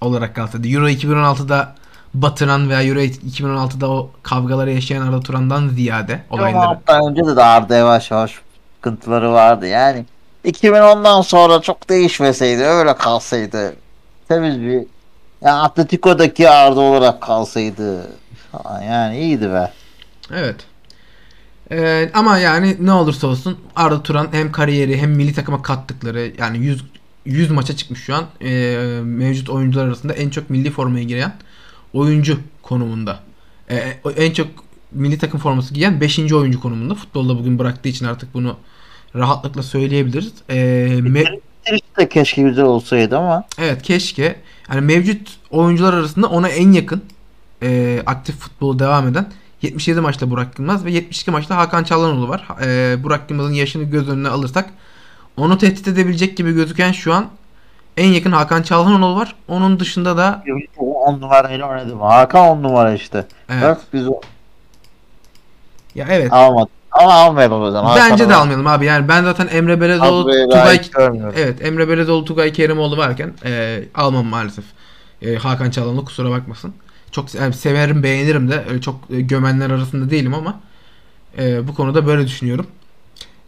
olarak 0.01 0.35
kalsaydı. 0.35 0.67
Euro 0.67 0.89
2016'da 0.89 1.75
batıran 2.13 2.69
veya 2.69 2.83
Euro 2.83 2.99
2016'da 2.99 3.89
o 3.91 4.09
kavgaları 4.23 4.71
yaşayan 4.71 5.01
Arda 5.07 5.19
Turan'dan 5.19 5.67
ziyade 5.67 6.19
olayları. 6.29 6.59
Hatta 6.59 7.07
önce 7.07 7.25
de, 7.25 7.35
de 7.35 7.43
Arda 7.43 7.75
yavaş 7.75 8.11
yavaş 8.11 8.39
sıkıntıları 8.75 9.31
vardı. 9.31 9.67
Yani 9.67 10.05
2010'dan 10.45 11.21
sonra 11.21 11.61
çok 11.61 11.89
değişmeseydi 11.89 12.63
öyle 12.63 12.95
kalsaydı 12.95 13.75
temiz 14.27 14.61
bir 14.61 14.85
yani 15.41 15.61
Atletico'daki 15.61 16.49
Arda 16.49 16.79
olarak 16.79 17.21
kalsaydı 17.21 18.07
falan 18.51 18.81
yani 18.81 19.19
iyiydi 19.19 19.49
be. 19.49 19.71
Evet. 20.33 20.55
Ee, 21.71 22.11
ama 22.13 22.37
yani 22.37 22.77
ne 22.79 22.91
olursa 22.91 23.27
olsun 23.27 23.57
Arda 23.75 24.03
Turan 24.03 24.27
hem 24.31 24.51
kariyeri 24.51 24.97
hem 24.97 25.11
milli 25.11 25.33
takıma 25.33 25.61
kattıkları 25.61 26.31
yani 26.37 26.57
100 26.57 26.83
100 27.25 27.51
maça 27.51 27.75
çıkmış 27.75 27.99
şu 28.03 28.15
an 28.15 28.25
Ee, 28.41 28.99
mevcut 29.03 29.49
oyuncular 29.49 29.85
arasında 29.87 30.13
en 30.13 30.29
çok 30.29 30.49
milli 30.49 30.71
formaya 30.71 31.03
giren 31.03 31.33
oyuncu 31.93 32.39
konumunda. 32.61 33.19
Ee, 33.71 33.93
en 34.17 34.31
çok 34.33 34.47
milli 34.91 35.17
takım 35.17 35.39
forması 35.39 35.73
giyen 35.73 36.01
5. 36.01 36.19
oyuncu 36.33 36.61
konumunda. 36.61 36.95
Futbolda 36.95 37.37
bugün 37.39 37.59
bıraktığı 37.59 37.89
için 37.89 38.05
artık 38.05 38.33
bunu 38.33 38.57
rahatlıkla 39.15 39.63
söyleyebiliriz. 39.63 40.33
Ee, 40.49 40.55
me- 41.01 41.39
de 41.97 42.09
keşke 42.09 42.41
güzel 42.41 42.65
olsaydı 42.65 43.17
ama 43.17 43.43
Evet 43.57 43.81
keşke. 43.81 44.35
Yani 44.69 44.81
mevcut 44.81 45.37
oyuncular 45.51 45.93
arasında 45.93 46.27
ona 46.27 46.47
en 46.49 46.71
yakın 46.71 47.03
e, 47.63 47.99
aktif 48.05 48.35
futbolu 48.37 48.79
devam 48.79 49.07
eden 49.07 49.25
77 49.61 50.01
maçta 50.01 50.29
Burak 50.31 50.59
Yılmaz 50.59 50.85
ve 50.85 50.91
72 50.91 51.31
maçta 51.31 51.57
Hakan 51.57 51.83
Çalhanoğlu 51.83 52.29
var. 52.29 52.47
E, 52.65 53.03
Burak 53.03 53.31
Yılmaz'ın 53.31 53.53
yaşını 53.53 53.83
göz 53.83 54.09
önüne 54.09 54.29
alırsak 54.29 54.69
onu 55.37 55.57
tehdit 55.57 55.87
edebilecek 55.87 56.37
gibi 56.37 56.53
gözüken 56.53 56.91
şu 56.91 57.13
an 57.13 57.25
en 57.97 58.07
yakın 58.07 58.31
Hakan 58.31 58.61
Çalhanoğlu 58.63 59.15
var. 59.19 59.35
Onun 59.47 59.79
dışında 59.79 60.17
da 60.17 60.43
10 60.77 61.21
numarayla 61.21 61.69
oynadım. 61.69 62.01
Hakan 62.01 62.47
10 62.47 62.63
numara 62.63 62.93
işte. 62.93 63.25
evet. 63.49 63.63
Bak 63.63 63.81
biz 63.93 64.07
o- 64.07 64.21
Ya 65.95 66.07
evet. 66.09 66.33
almadık. 66.33 66.71
Ama 66.93 67.13
almayalım 67.13 67.61
o 67.61 67.71
zaman. 67.71 67.95
Bence 67.95 68.29
de 68.29 68.35
almayalım 68.35 68.67
abi. 68.67 68.85
Yani 68.85 69.07
ben 69.07 69.23
zaten 69.23 69.47
Emre 69.47 69.81
Belezoğlu, 69.81 70.31
Tugay 70.49 70.81
görmüyorum. 70.91 71.33
Evet 71.37 71.65
Emre 71.65 71.89
Belezoğlu, 71.89 72.25
Tugay 72.25 72.53
Kerimoğlu 72.53 72.97
varken 72.97 73.33
e, 73.45 73.83
almam 73.95 74.25
maalesef. 74.25 74.65
E, 75.21 75.35
Hakan 75.35 75.71
Çalhanoğlu 75.71 76.05
kusura 76.05 76.29
bakmasın. 76.29 76.73
Çok 77.11 77.35
yani 77.35 77.53
severim, 77.53 78.03
beğenirim 78.03 78.51
de. 78.51 78.65
Öyle 78.69 78.81
çok 78.81 78.95
e, 79.11 79.21
gömenler 79.21 79.69
arasında 79.69 80.09
değilim 80.09 80.33
ama 80.33 80.59
e, 81.37 81.67
bu 81.67 81.75
konuda 81.75 82.07
böyle 82.07 82.27
düşünüyorum. 82.27 82.67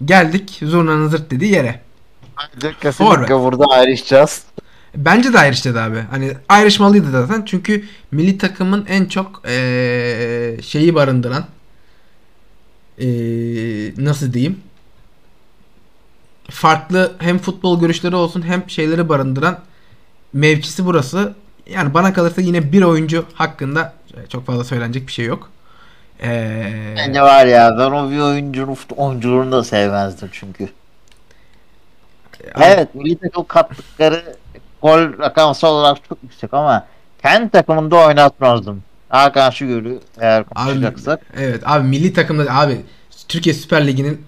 Geldik 0.06 0.60
Zurna'nın 0.64 1.08
zırt 1.08 1.32
dediği 1.32 1.52
yere. 1.52 1.82
Bence 2.38 2.76
kesinlikle 2.82 3.28
Forvet. 3.28 3.30
burada 3.30 3.66
ayrışacağız. 3.66 4.44
Bence 4.96 5.34
de 5.34 5.40
ayrıştı 5.40 5.82
abi. 5.82 6.04
Hani 6.12 6.34
ayrışmalıydı 6.50 7.12
zaten. 7.12 7.44
Çünkü 7.46 7.86
milli 8.12 8.38
takımın 8.38 8.86
en 8.90 9.06
çok 9.06 9.42
e, 9.48 10.58
şeyi 10.64 10.96
barındıran 10.96 11.46
e, 13.00 13.08
nasıl 13.98 14.34
diyeyim 14.34 14.62
farklı 16.50 17.12
hem 17.20 17.38
futbol 17.38 17.80
görüşleri 17.80 18.16
olsun 18.16 18.42
hem 18.42 18.70
şeyleri 18.70 19.10
barındıran 19.10 19.60
mevkisi 20.34 20.86
burası. 20.86 21.36
Yani 21.70 21.94
bana 21.94 22.14
kalırsa 22.14 22.42
yine 22.42 22.72
bir 22.72 22.82
oyuncu 22.82 23.26
hakkında 23.34 23.94
çok 24.30 24.46
fazla 24.46 24.64
söylenecek 24.64 25.08
bir 25.08 25.12
şey 25.12 25.26
yok. 25.26 25.50
Ee, 26.24 26.94
Bence 26.98 27.22
var 27.22 27.46
ya 27.46 27.76
ben 27.80 27.92
o 27.92 28.12
bir 28.12 28.20
oyuncunun 28.20 28.78
oyunculuğunu 28.98 29.52
da 29.52 29.64
sevmezdim 29.64 30.30
çünkü. 30.32 30.70
Evet 32.62 32.96
milli 32.96 33.18
takım 33.18 33.46
kattıkları 33.46 34.36
gol 34.82 35.20
rakamsal 35.20 35.76
olarak 35.76 35.98
çok 36.10 36.18
yüksek 36.24 36.54
ama 36.54 36.88
kendi 37.22 37.50
takımında 37.50 37.96
oynatmazdım. 37.96 38.84
Hakan 39.10 39.50
Şükür'ü 39.50 40.00
eğer 40.20 40.44
konuşacaksak. 40.44 41.22
Evet 41.38 41.62
abi 41.66 41.88
milli 41.88 42.14
takımda 42.14 42.56
abi 42.56 42.82
Türkiye 43.28 43.56
Süper 43.56 43.88
Ligi'nin 43.88 44.22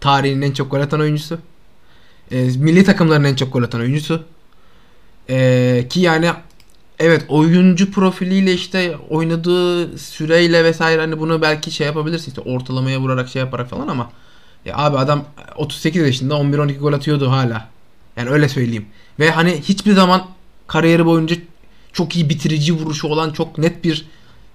tarihinin 0.00 0.42
en 0.42 0.52
çok 0.52 0.70
gol 0.70 0.80
atan 0.80 1.00
oyuncusu. 1.00 1.38
Ee, 2.30 2.42
milli 2.42 2.84
takımların 2.84 3.24
en 3.24 3.34
çok 3.34 3.52
gol 3.52 3.62
atan 3.62 3.80
oyuncusu. 3.80 4.24
Ee, 5.30 5.86
ki 5.90 6.00
yani 6.00 6.30
evet 6.98 7.24
oyuncu 7.28 7.90
profiliyle 7.92 8.52
işte 8.52 8.96
oynadığı 9.10 9.98
süreyle 9.98 10.64
vesaire 10.64 11.00
hani 11.00 11.20
bunu 11.20 11.42
belki 11.42 11.70
şey 11.70 11.86
yapabilirsin 11.86 12.30
işte 12.30 12.40
ortalamaya 12.40 13.00
vurarak 13.00 13.28
şey 13.28 13.40
yaparak 13.42 13.70
falan 13.70 13.88
ama 13.88 14.10
ya 14.64 14.76
abi 14.76 14.98
adam 14.98 15.24
38 15.56 16.02
yaşında 16.02 16.34
11-12 16.34 16.78
gol 16.78 16.92
atıyordu 16.92 17.30
hala. 17.30 17.68
Yani 18.16 18.30
öyle 18.30 18.48
söyleyeyim. 18.48 18.86
Ve 19.18 19.30
hani 19.30 19.60
hiçbir 19.60 19.92
zaman 19.92 20.26
kariyeri 20.66 21.06
boyunca 21.06 21.36
çok 21.92 22.16
iyi 22.16 22.28
bitirici 22.28 22.72
vuruşu 22.72 23.08
olan 23.08 23.30
çok 23.30 23.58
net 23.58 23.84
bir 23.84 24.06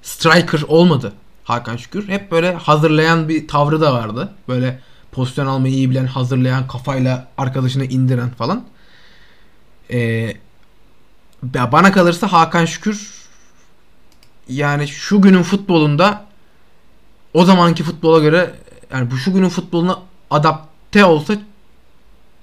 striker 0.02 0.62
olmadı 0.68 1.14
Hakan 1.44 1.78
Şükür. 1.78 2.08
Hep 2.08 2.32
böyle 2.32 2.54
hazırlayan 2.54 3.30
bir 3.30 3.48
tavrı 3.48 3.82
da 3.82 3.94
vardı. 3.94 4.34
Böyle 4.48 4.80
pozisyon 5.12 5.46
almayı 5.46 5.74
iyi 5.74 5.90
bilen, 5.90 6.06
hazırlayan, 6.06 6.68
kafayla 6.68 7.28
arkadaşını 7.38 7.86
indiren 7.86 8.30
falan. 8.30 8.64
Ee, 9.92 10.34
bana 11.44 11.92
kalırsa 11.92 12.32
Hakan 12.32 12.66
Şükür 12.66 13.24
yani 14.50 14.88
şu 14.88 15.22
günün 15.22 15.44
futbolunda 15.44 16.26
o 17.34 17.46
zamanki 17.46 17.84
futbola 17.84 18.20
göre 18.20 18.56
yani 18.92 19.12
bu 19.12 19.18
şu 19.18 19.34
günün 19.34 19.50
futboluna 19.50 20.00
adapte 20.30 21.06
olsa 21.06 21.34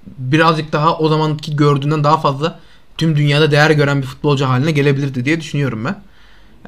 birazcık 0.07 0.72
daha 0.72 0.98
o 0.98 1.09
zamanki 1.09 1.57
gördüğünden 1.57 2.05
daha 2.05 2.20
fazla 2.20 2.61
tüm 2.98 3.16
dünyada 3.16 3.50
değer 3.50 3.70
gören 3.70 4.03
bir 4.03 4.07
futbolcu 4.07 4.44
haline 4.46 4.70
gelebilirdi 4.70 5.24
diye 5.24 5.40
düşünüyorum 5.40 5.85
ben. 5.85 5.96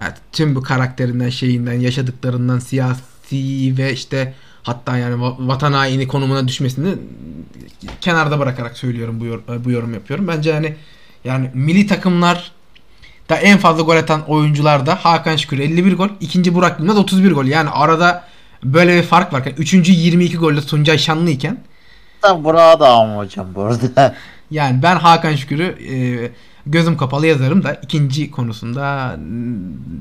Yani 0.01 0.13
tüm 0.33 0.55
bu 0.55 0.63
karakterinden, 0.63 1.29
şeyinden, 1.29 1.81
yaşadıklarından, 1.81 2.59
siyasi 2.59 3.79
ve 3.79 3.93
işte 3.93 4.35
hatta 4.63 4.97
yani 4.97 5.15
va- 5.23 5.49
vatan 5.49 5.73
haini 5.73 6.09
konumuna 6.09 6.49
düşmesini 6.49 6.95
kenarda 8.01 8.39
bırakarak 8.39 8.77
söylüyorum 8.77 9.21
bu, 9.21 9.25
yor- 9.25 9.65
bu 9.65 9.71
yorum 9.71 9.95
yapıyorum. 9.95 10.29
Bence 10.29 10.51
yani 10.51 10.77
yani 11.25 11.51
milli 11.55 11.87
takımlar 11.87 12.53
da 13.29 13.37
en 13.37 13.59
fazla 13.59 13.83
gol 13.83 13.97
atan 13.97 14.23
oyuncular 14.31 14.87
da 14.87 14.95
Hakan 14.95 15.37
Şükür 15.37 15.59
51 15.59 15.97
gol, 15.97 16.09
ikinci 16.21 16.55
Burak 16.55 16.81
Yılmaz 16.81 16.97
31 16.99 17.33
gol. 17.33 17.45
Yani 17.45 17.71
arada 17.71 18.25
böyle 18.65 18.97
bir 18.97 19.03
fark 19.03 19.33
varken 19.33 19.55
üçüncü 19.59 19.93
22 19.93 20.37
golle 20.37 20.61
Tuncay 20.61 20.99
Şanlı 20.99 21.31
iken 21.31 21.59
Tam 22.23 22.45
Burak'a 22.45 22.81
da 22.81 22.89
ama 22.89 23.17
hocam 23.17 23.47
bu 23.55 23.63
arada. 23.63 24.15
Yani 24.53 24.83
ben 24.83 24.97
Hakan 24.97 25.35
Şükür'ü 25.35 25.77
e, 25.95 26.31
gözüm 26.67 26.97
kapalı 26.97 27.27
yazarım 27.27 27.65
da 27.65 27.75
ikinci 27.75 28.31
konusunda 28.31 29.17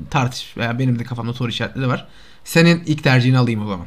tartış 0.09 0.57
veya 0.57 0.79
benim 0.79 0.99
de 0.99 1.03
kafamda 1.03 1.33
soru 1.33 1.49
işaretleri 1.49 1.87
var. 1.87 2.07
Senin 2.43 2.83
ilk 2.85 3.03
tercihini 3.03 3.37
alayım 3.37 3.65
o 3.65 3.69
zaman. 3.69 3.85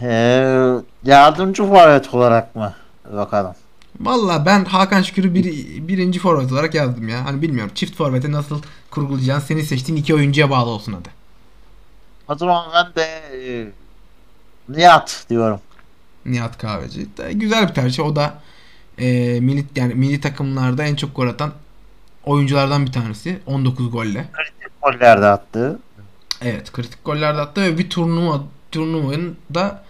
Ee, 0.00 0.74
yardımcı 1.04 1.64
forvet 1.64 2.14
olarak 2.14 2.56
mı? 2.56 2.74
Bakalım. 3.12 3.54
Valla 4.00 4.46
ben 4.46 4.64
Hakan 4.64 5.02
Şükür'ü 5.02 5.34
bir, 5.34 5.44
birinci 5.88 6.18
forvet 6.18 6.52
olarak 6.52 6.74
yazdım 6.74 7.08
ya. 7.08 7.24
Hani 7.24 7.42
bilmiyorum 7.42 7.72
çift 7.74 7.96
forvete 7.96 8.32
nasıl 8.32 8.62
kurgulayacağını 8.90 9.40
senin 9.40 9.62
seçtiğin 9.62 9.98
iki 9.98 10.14
oyuncuya 10.14 10.50
bağlı 10.50 10.70
olsun 10.70 10.92
hadi. 10.92 11.08
O 12.28 12.34
zaman 12.34 12.66
ben 12.74 12.94
de 12.94 13.02
e, 13.32 13.68
Nihat 14.68 15.26
diyorum. 15.30 15.60
Nihat 16.30 16.58
Kahveci. 16.58 17.06
Güzel 17.32 17.68
bir 17.68 17.74
tercih. 17.74 18.04
O 18.04 18.16
da 18.16 18.34
e, 18.98 19.40
milli 19.40 19.64
yani 19.76 19.94
milli 19.94 20.20
takımlarda 20.20 20.84
en 20.84 20.94
çok 20.94 21.16
gol 21.16 21.26
atan 21.26 21.52
oyunculardan 22.24 22.86
bir 22.86 22.92
tanesi. 22.92 23.38
19 23.46 23.90
golle. 23.90 24.24
Goller 24.82 25.22
de 25.22 25.26
attı. 25.26 25.78
Evet, 26.42 26.72
kritik 26.72 27.04
goller 27.04 27.36
de 27.36 27.40
attı 27.40 27.62
ve 27.62 27.78
bir 27.78 27.90
turnuva 27.90 28.40
turnuvanın 28.72 29.36
da 29.54 29.84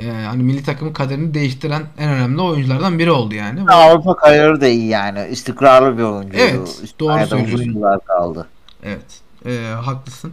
e, 0.00 0.10
hani 0.10 0.42
milli 0.42 0.62
takımın 0.62 0.92
kaderini 0.92 1.34
değiştiren 1.34 1.82
en 1.98 2.10
önemli 2.10 2.40
oyunculardan 2.40 2.98
biri 2.98 3.10
oldu 3.10 3.34
yani. 3.34 3.70
Avrupa 3.70 4.16
kariyeri 4.16 4.60
de 4.60 4.72
iyi 4.72 4.86
yani. 4.86 5.28
İstikrarlı 5.30 5.98
bir 5.98 6.02
oyuncu. 6.02 6.38
Evet, 6.38 6.82
doğru 7.00 7.26
söylüyorsun. 7.26 7.82
Kaldı. 8.06 8.48
Evet, 8.82 9.20
e, 9.46 9.74
haklısın. 9.74 10.32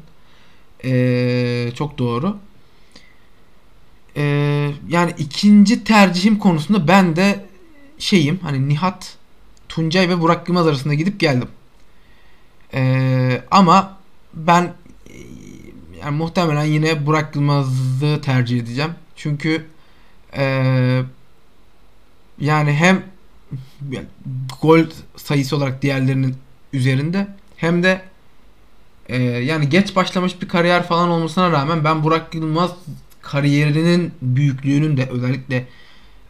E, 0.85 1.71
çok 1.75 1.97
doğru. 1.97 2.37
E, 4.17 4.23
yani 4.89 5.13
ikinci 5.17 5.83
tercihim 5.83 6.39
konusunda 6.39 6.87
ben 6.87 7.15
de 7.15 7.45
şeyim 7.97 8.39
hani 8.43 8.69
Nihat, 8.69 9.17
Tuncay 9.69 10.09
ve 10.09 10.21
Burak 10.21 10.49
Yılmaz 10.49 10.67
arasında 10.67 10.93
gidip 10.93 11.19
geldim. 11.19 11.47
E, 12.73 13.41
ama 13.51 13.97
ben 14.33 14.63
e, 14.63 14.73
yani 16.03 16.17
muhtemelen 16.17 16.65
yine 16.65 17.05
Burak 17.05 17.35
Yılmaz'ı 17.35 18.21
tercih 18.21 18.59
edeceğim. 18.59 18.91
Çünkü 19.15 19.65
e, 20.37 21.03
yani 22.39 22.73
hem 22.73 23.03
gol 24.61 24.85
sayısı 25.15 25.55
olarak 25.55 25.81
diğerlerinin 25.81 26.35
üzerinde 26.73 27.27
hem 27.57 27.83
de 27.83 28.01
e, 29.09 29.17
yani 29.23 29.69
geç 29.69 29.95
başlamış 29.95 30.41
bir 30.41 30.47
kariyer 30.47 30.87
falan 30.87 31.09
olmasına 31.09 31.51
rağmen 31.51 31.83
ben 31.83 32.03
Burak 32.03 32.35
Yılmaz 32.35 32.71
kariyerinin 33.23 34.11
büyüklüğünün 34.21 34.97
de 34.97 35.09
özellikle 35.09 35.67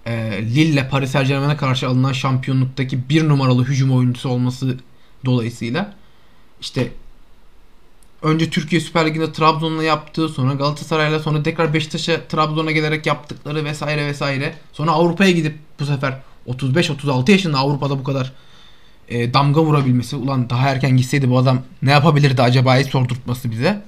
e, 0.06 0.41
Lille 0.41 0.89
Paris 0.89 1.12
Saint 1.12 1.27
Germain'e 1.27 1.58
karşı 1.58 1.88
alınan 1.88 2.13
şampiyonluktaki 2.13 3.10
bir 3.10 3.29
numaralı 3.29 3.65
hücum 3.65 3.91
oyuncusu 3.91 4.29
olması 4.29 4.77
dolayısıyla 5.25 5.95
işte 6.62 6.91
önce 8.21 8.49
Türkiye 8.49 8.82
Süper 8.82 9.06
Ligi'nde 9.06 9.32
Trabzon'la 9.32 9.84
yaptığı 9.84 10.29
sonra 10.29 10.53
Galatasaray'la 10.53 11.19
sonra 11.19 11.43
tekrar 11.43 11.73
Beşiktaş'a 11.73 12.27
Trabzon'a 12.27 12.71
gelerek 12.71 13.06
yaptıkları 13.06 13.65
vesaire 13.65 14.06
vesaire. 14.06 14.53
Sonra 14.73 14.91
Avrupa'ya 14.91 15.32
gidip 15.32 15.56
bu 15.79 15.86
sefer 15.86 16.19
35-36 16.47 17.32
yaşında 17.32 17.58
Avrupa'da 17.58 17.99
bu 17.99 18.03
kadar 18.03 18.34
e, 19.10 19.34
damga 19.34 19.62
vurabilmesi. 19.62 20.15
Ulan 20.15 20.49
daha 20.49 20.69
erken 20.69 20.97
gitseydi 20.97 21.29
bu 21.29 21.38
adam 21.38 21.62
ne 21.82 21.91
yapabilirdi 21.91 22.41
acaba 22.41 22.84
sordurtması 22.84 23.51
bize. 23.51 23.82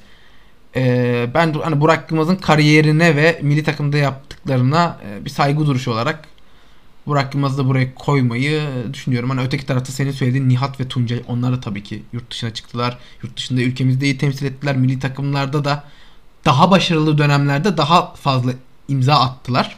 E, 0.76 1.28
ben 1.34 1.54
hani 1.54 1.82
Burak 1.82 2.12
Yılmaz'ın 2.12 2.36
kariyerine 2.36 3.16
ve 3.16 3.40
milli 3.42 3.64
takımda 3.64 3.98
yaptıklarına 3.98 4.98
e, 5.10 5.26
bir 5.26 5.30
saygı 5.30 5.66
duruşu 5.68 5.92
olarak 5.92 6.20
Burak 7.08 7.36
Yılmaz'ı 7.36 7.58
da 7.58 7.68
buraya 7.68 7.96
koymayı 7.96 8.62
düşünüyorum. 8.94 9.30
Hani 9.30 9.42
öteki 9.42 9.66
tarafta 9.66 9.92
senin 9.92 10.12
söylediğin 10.12 10.50
Nihat 10.50 10.80
ve 10.80 10.88
Tuncay 10.88 11.22
onlar 11.28 11.54
da 11.54 11.60
tabii 11.60 11.84
ki 11.84 12.04
yurt 12.14 12.32
dışına 12.32 12.54
çıktılar. 12.54 12.98
Yurt 13.24 13.38
dışında 13.38 13.62
ülkemizde 13.62 14.06
iyi 14.06 14.18
temsil 14.18 14.46
ettiler. 14.46 14.78
Milli 14.78 15.00
takımlarda 15.00 15.66
da 15.66 15.84
daha 16.46 16.72
başarılı 16.72 17.18
dönemlerde 17.18 17.78
daha 17.78 18.14
fazla 18.14 18.52
imza 18.88 19.14
attılar. 19.16 19.76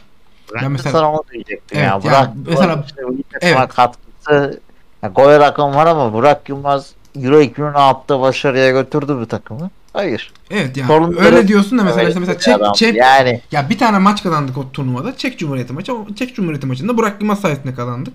Ben 0.54 0.58
Ya 0.58 0.64
de 0.64 0.68
mesela- 0.68 0.92
sana 0.92 1.12
onu 1.12 1.22
diyecektim 1.32 1.78
Evet, 1.78 1.86
ya. 1.86 1.90
yani 1.92 2.02
Burak 2.04 2.30
mesela- 2.46 2.70
Yılmaz'ın 2.72 3.16
işte 3.18 3.38
Evet. 3.40 3.68
katkısı 3.68 4.60
ya 5.02 5.08
gol 5.08 5.28
rakam 5.40 5.74
var 5.74 5.86
ama 5.86 6.12
Burak 6.12 6.48
Yılmaz 6.48 6.92
Euro 7.22 7.40
2016'da 7.40 8.20
başarıya 8.20 8.70
götürdü 8.70 9.16
bu 9.20 9.26
takımı. 9.26 9.70
Hayır. 9.92 10.32
Evet 10.50 10.76
yani 10.76 10.86
Sorunları- 10.88 11.24
öyle 11.24 11.48
diyorsun 11.48 11.78
da 11.78 11.84
mesela 11.84 12.08
işte 12.08 12.20
mesela 12.20 12.38
Çek, 12.38 12.54
adam. 12.56 12.72
Çek, 12.72 12.96
Yani 12.96 13.40
ya 13.52 13.70
bir 13.70 13.78
tane 13.78 13.98
maç 13.98 14.22
kazandık 14.22 14.58
o 14.58 14.72
turnuvada. 14.72 15.16
Çek 15.16 15.38
Cumhuriyeti 15.38 15.72
maçı. 15.72 15.94
O 15.94 16.06
Çek 16.18 16.34
Cumhuriyeti 16.36 16.66
maçında 16.66 16.96
Burak 16.96 17.20
Yılmaz 17.20 17.40
sayesinde 17.40 17.74
kazandık. 17.74 18.12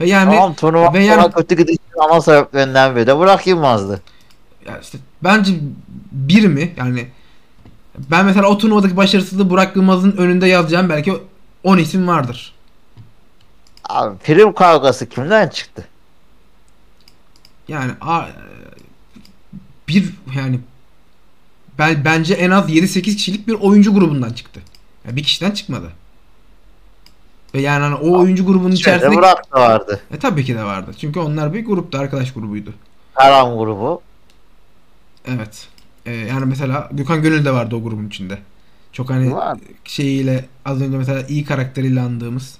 Ve 0.00 0.06
yani 0.06 0.30
tamam 0.34 0.54
turnuva 0.54 0.92
ve 0.94 1.04
yani- 1.04 1.32
kötü 1.32 1.56
gidişin 1.56 1.80
ana 2.10 2.20
sebeplerinden 2.20 2.96
biri 2.96 3.06
de 3.06 3.16
Burak 3.18 3.46
Yılmaz'dı. 3.46 4.02
ya 4.66 4.78
işte 4.78 4.98
bence 5.24 5.52
bir 6.12 6.46
mi 6.46 6.72
yani 6.76 7.06
ben 8.10 8.24
mesela 8.24 8.46
o 8.48 8.58
turnuvadaki 8.58 8.96
başarısızlığı 8.96 9.50
Burak 9.50 9.76
Yılmaz'ın 9.76 10.12
önünde 10.16 10.46
yazacağım 10.46 10.88
belki 10.88 11.12
10 11.64 11.78
isim 11.78 12.08
vardır. 12.08 12.52
Abi 13.88 14.18
prim 14.18 14.52
kavgası 14.52 15.08
kimden 15.08 15.48
çıktı? 15.48 15.88
Yani 17.68 17.92
a- 18.00 18.26
bir 19.88 20.12
yani 20.36 20.60
ben 21.82 22.04
bence 22.04 22.34
en 22.34 22.50
az 22.50 22.70
7-8 22.70 23.02
kişilik 23.02 23.48
bir 23.48 23.54
oyuncu 23.54 23.94
grubundan 23.94 24.32
çıktı. 24.32 24.60
Yani 25.04 25.16
bir 25.16 25.22
kişiden 25.22 25.50
çıkmadı. 25.50 25.92
Ve 27.54 27.60
yani 27.60 27.82
hani 27.82 27.94
o 27.94 28.18
oyuncu 28.20 28.46
grubunun 28.46 28.72
İçeride 28.72 28.96
içerisinde 28.96 29.16
Burak 29.18 29.52
da 29.52 29.60
vardı. 29.60 30.00
e, 30.10 30.18
tabii 30.18 30.44
ki 30.44 30.54
de 30.54 30.64
vardı. 30.64 30.90
Çünkü 31.00 31.20
onlar 31.20 31.54
bir 31.54 31.64
gruptu, 31.64 31.98
arkadaş 31.98 32.32
grubuydu. 32.32 32.74
Karan 33.14 33.58
grubu. 33.58 34.02
Evet. 35.28 35.68
E, 36.06 36.12
yani 36.12 36.44
mesela 36.44 36.88
Gökhan 36.92 37.22
Gönül 37.22 37.44
de 37.44 37.50
vardı 37.52 37.76
o 37.76 37.82
grubun 37.82 38.06
içinde. 38.08 38.38
Çok 38.92 39.10
hani 39.10 39.34
Var. 39.34 39.58
şeyiyle 39.84 40.44
az 40.64 40.82
önce 40.82 40.98
mesela 40.98 41.22
iyi 41.28 41.44
karakteriyle 41.44 42.00
andığımız 42.00 42.58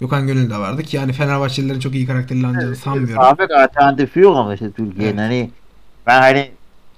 Gökhan 0.00 0.26
Gönül 0.26 0.50
de 0.50 0.56
vardı 0.56 0.82
ki 0.82 0.96
yani 0.96 1.12
Fenerbahçelilerin 1.12 1.80
çok 1.80 1.94
iyi 1.94 2.06
karakteriyle 2.06 2.46
andığını 2.46 2.76
sanmıyorum. 2.76 3.22
Sabit 3.22 3.50
alternatifi 3.50 4.20
yok 4.20 4.36
ama 4.36 4.54
işte 4.54 4.72
Türkiye'nin 4.72 5.18
Evet. 5.18 5.30
hani 5.30 5.50
ben 6.06 6.20
hani 6.20 6.50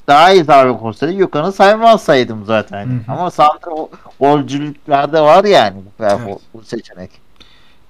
daha 0.08 0.32
iyi 0.32 0.44
sabit 0.44 0.82
olsaydı 0.82 1.12
Gökhan'ı 1.12 1.52
saymazsaydım 1.52 2.44
zaten. 2.44 2.86
Hı 2.86 2.90
hı. 2.90 3.12
Ama 3.12 3.30
santro 3.30 3.90
golcülüklerde 4.20 5.20
var 5.20 5.44
yani 5.44 5.76
bu, 5.76 6.04
Evet. 6.04 6.40
bu, 6.54 6.62
seçenek. 6.62 7.10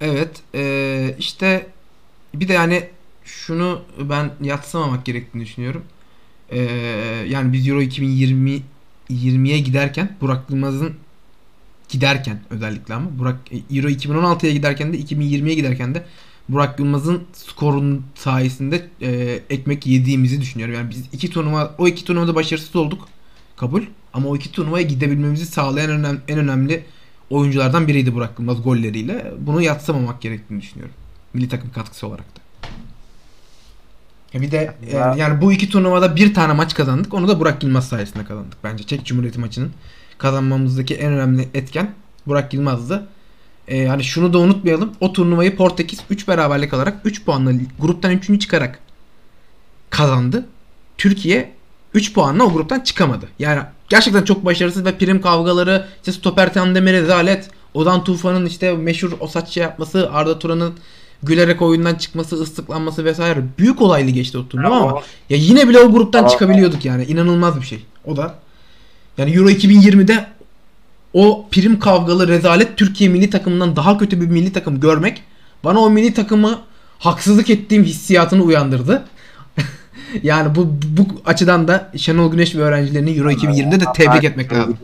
Evet 0.00 0.30
e, 0.54 1.14
işte 1.18 1.66
bir 2.34 2.48
de 2.48 2.52
yani 2.52 2.88
şunu 3.24 3.80
ben 4.00 4.30
yatsımamak 4.40 5.04
gerektiğini 5.04 5.44
düşünüyorum. 5.44 5.84
E, 6.50 6.60
yani 7.28 7.52
biz 7.52 7.68
Euro 7.68 7.80
2020 7.80 8.62
20'ye 9.10 9.58
giderken 9.58 10.16
Burak 10.20 10.50
Yılmaz'ın 10.50 10.94
giderken 11.88 12.40
özellikle 12.50 12.94
ama 12.94 13.18
Burak 13.18 13.36
e, 13.52 13.76
Euro 13.76 13.88
2016'ya 13.88 14.52
giderken 14.52 14.92
de 14.92 14.98
2020'ye 14.98 15.54
giderken 15.54 15.94
de 15.94 16.04
Burak 16.48 16.78
Yılmaz'ın 16.78 17.22
skorun 17.32 18.04
sayesinde 18.14 18.88
e, 19.02 19.40
ekmek 19.50 19.86
yediğimizi 19.86 20.40
düşünüyorum. 20.40 20.74
Yani 20.74 20.90
biz 20.90 21.04
iki 21.12 21.30
turnuva 21.30 21.74
o 21.78 21.88
iki 21.88 22.04
turnuvada 22.04 22.34
başarısız 22.34 22.76
olduk. 22.76 23.08
Kabul. 23.56 23.82
Ama 24.12 24.28
o 24.28 24.36
iki 24.36 24.52
turnuvaya 24.52 24.82
gidebilmemizi 24.84 25.46
sağlayan 25.46 25.90
önem, 25.90 26.20
en 26.28 26.38
önemli 26.38 26.84
oyunculardan 27.30 27.88
biriydi 27.88 28.14
Burak 28.14 28.38
Yılmaz 28.38 28.62
golleriyle. 28.62 29.32
Bunu 29.38 29.62
yatsımamak 29.62 30.22
gerektiğini 30.22 30.62
düşünüyorum. 30.62 30.94
Milli 31.34 31.48
takım 31.48 31.70
katkısı 31.72 32.06
olarak 32.06 32.24
da. 32.36 32.40
Bir 34.40 34.50
de 34.50 34.74
e, 34.86 34.96
Ya- 34.96 35.14
yani 35.18 35.40
bu 35.40 35.52
iki 35.52 35.68
turnuvada 35.70 36.16
bir 36.16 36.34
tane 36.34 36.52
maç 36.52 36.74
kazandık. 36.74 37.14
Onu 37.14 37.28
da 37.28 37.40
Burak 37.40 37.62
Yılmaz 37.62 37.88
sayesinde 37.88 38.24
kazandık 38.24 38.58
bence. 38.64 38.84
Çek 38.84 39.06
Cumhuriyeti 39.06 39.40
maçının 39.40 39.70
kazanmamızdaki 40.18 40.94
en 40.94 41.12
önemli 41.12 41.48
etken 41.54 41.94
Burak 42.26 42.54
Yılmaz'dı. 42.54 43.06
E, 43.68 43.86
hani 43.86 44.04
şunu 44.04 44.32
da 44.32 44.38
unutmayalım. 44.38 44.92
O 45.00 45.12
turnuvayı 45.12 45.56
Portekiz 45.56 46.00
3 46.10 46.28
beraberlik 46.28 46.74
alarak 46.74 47.00
3 47.04 47.24
puanla 47.24 47.52
gruptan 47.78 48.12
3. 48.12 48.40
çıkarak 48.40 48.78
kazandı. 49.90 50.46
Türkiye 50.98 51.52
3 51.94 52.12
puanla 52.12 52.44
o 52.44 52.52
gruptan 52.52 52.80
çıkamadı. 52.80 53.28
Yani 53.38 53.60
gerçekten 53.88 54.22
çok 54.22 54.44
başarısız 54.44 54.84
ve 54.84 54.98
prim 54.98 55.20
kavgaları, 55.20 55.86
işte 55.96 56.12
stoper 56.12 56.54
tandemi 56.54 56.92
rezalet, 56.92 57.50
Ozan 57.74 58.04
Tufan'ın 58.04 58.46
işte 58.46 58.72
meşhur 58.72 59.12
o 59.20 59.26
saç 59.26 59.48
şey 59.48 59.62
yapması, 59.62 60.10
Arda 60.12 60.38
Turan'ın 60.38 60.74
gülerek 61.22 61.62
oyundan 61.62 61.94
çıkması, 61.94 62.36
ıslıklanması 62.36 63.04
vesaire. 63.04 63.42
Büyük 63.58 63.82
olaylı 63.82 64.10
geçti 64.10 64.38
o 64.38 64.48
turnuva 64.48 64.76
ama 64.76 65.02
ya 65.30 65.36
yine 65.36 65.68
bile 65.68 65.78
o 65.78 65.92
gruptan 65.92 66.26
çıkabiliyorduk 66.26 66.84
yani. 66.84 67.04
İnanılmaz 67.04 67.60
bir 67.60 67.66
şey. 67.66 67.84
O 68.04 68.16
da 68.16 68.34
yani 69.18 69.32
Euro 69.36 69.50
2020'de 69.50 70.26
o 71.14 71.46
prim 71.50 71.78
kavgalı 71.78 72.28
rezalet 72.28 72.76
Türkiye 72.76 73.10
milli 73.10 73.30
takımından 73.30 73.76
daha 73.76 73.98
kötü 73.98 74.20
bir 74.20 74.26
milli 74.26 74.52
takım 74.52 74.80
görmek 74.80 75.22
bana 75.64 75.80
o 75.80 75.90
milli 75.90 76.14
takımı 76.14 76.58
haksızlık 76.98 77.50
ettiğim 77.50 77.84
hissiyatını 77.84 78.42
uyandırdı. 78.42 79.04
yani 80.22 80.54
bu 80.54 80.76
bu 80.84 81.06
açıdan 81.26 81.68
da 81.68 81.90
Şenol 81.96 82.30
Güneş 82.30 82.56
ve 82.56 82.62
öğrencilerini 82.62 83.10
Euro 83.10 83.30
2020'de 83.30 83.80
de 83.80 83.84
tebrik 83.94 84.24
etmek 84.24 84.52
lazım. 84.52 84.78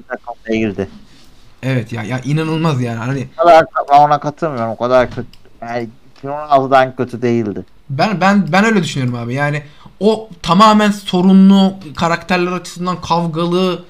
Evet 1.62 1.93
ya 1.93 2.03
ya 2.03 2.21
inanılmaz 2.25 2.83
yani. 2.83 2.99
Hani 2.99 3.29
O 3.38 3.43
kadar 3.43 3.64
ben 3.93 3.99
ona 3.99 4.21
katılmıyorum. 4.21 4.71
O 4.71 4.77
kadar 4.77 5.11
kötü. 5.11 5.29
Yani 5.62 5.88
2016'dan 6.23 6.97
kötü 6.97 7.23
değildi. 7.23 7.64
Ben 7.90 8.21
ben 8.21 8.53
ben 8.53 8.64
öyle 8.64 8.83
düşünüyorum 8.83 9.19
abi. 9.19 9.35
Yani 9.35 9.62
o 10.01 10.29
tamamen 10.43 10.90
sorunlu 10.90 11.75
karakterler 11.97 12.53
açısından 12.53 13.01
kavgalı 13.01 13.85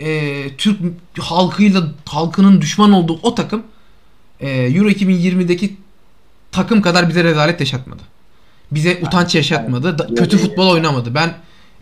e, 0.00 0.56
Türk 0.56 0.78
halkıyla 1.18 1.82
halkının 2.06 2.60
düşman 2.60 2.92
olduğu 2.92 3.20
o 3.22 3.34
takım 3.34 3.62
e, 4.40 4.50
Euro 4.50 4.88
2020'deki 4.88 5.76
takım 6.52 6.82
kadar 6.82 7.08
bize 7.08 7.24
rezalet 7.24 7.60
yaşatmadı. 7.60 8.02
Bize 8.70 9.00
utanç 9.06 9.34
yaşatmadı. 9.34 9.98
da- 9.98 10.14
kötü 10.14 10.38
futbol 10.38 10.68
oynamadı. 10.70 11.14
Ben 11.14 11.34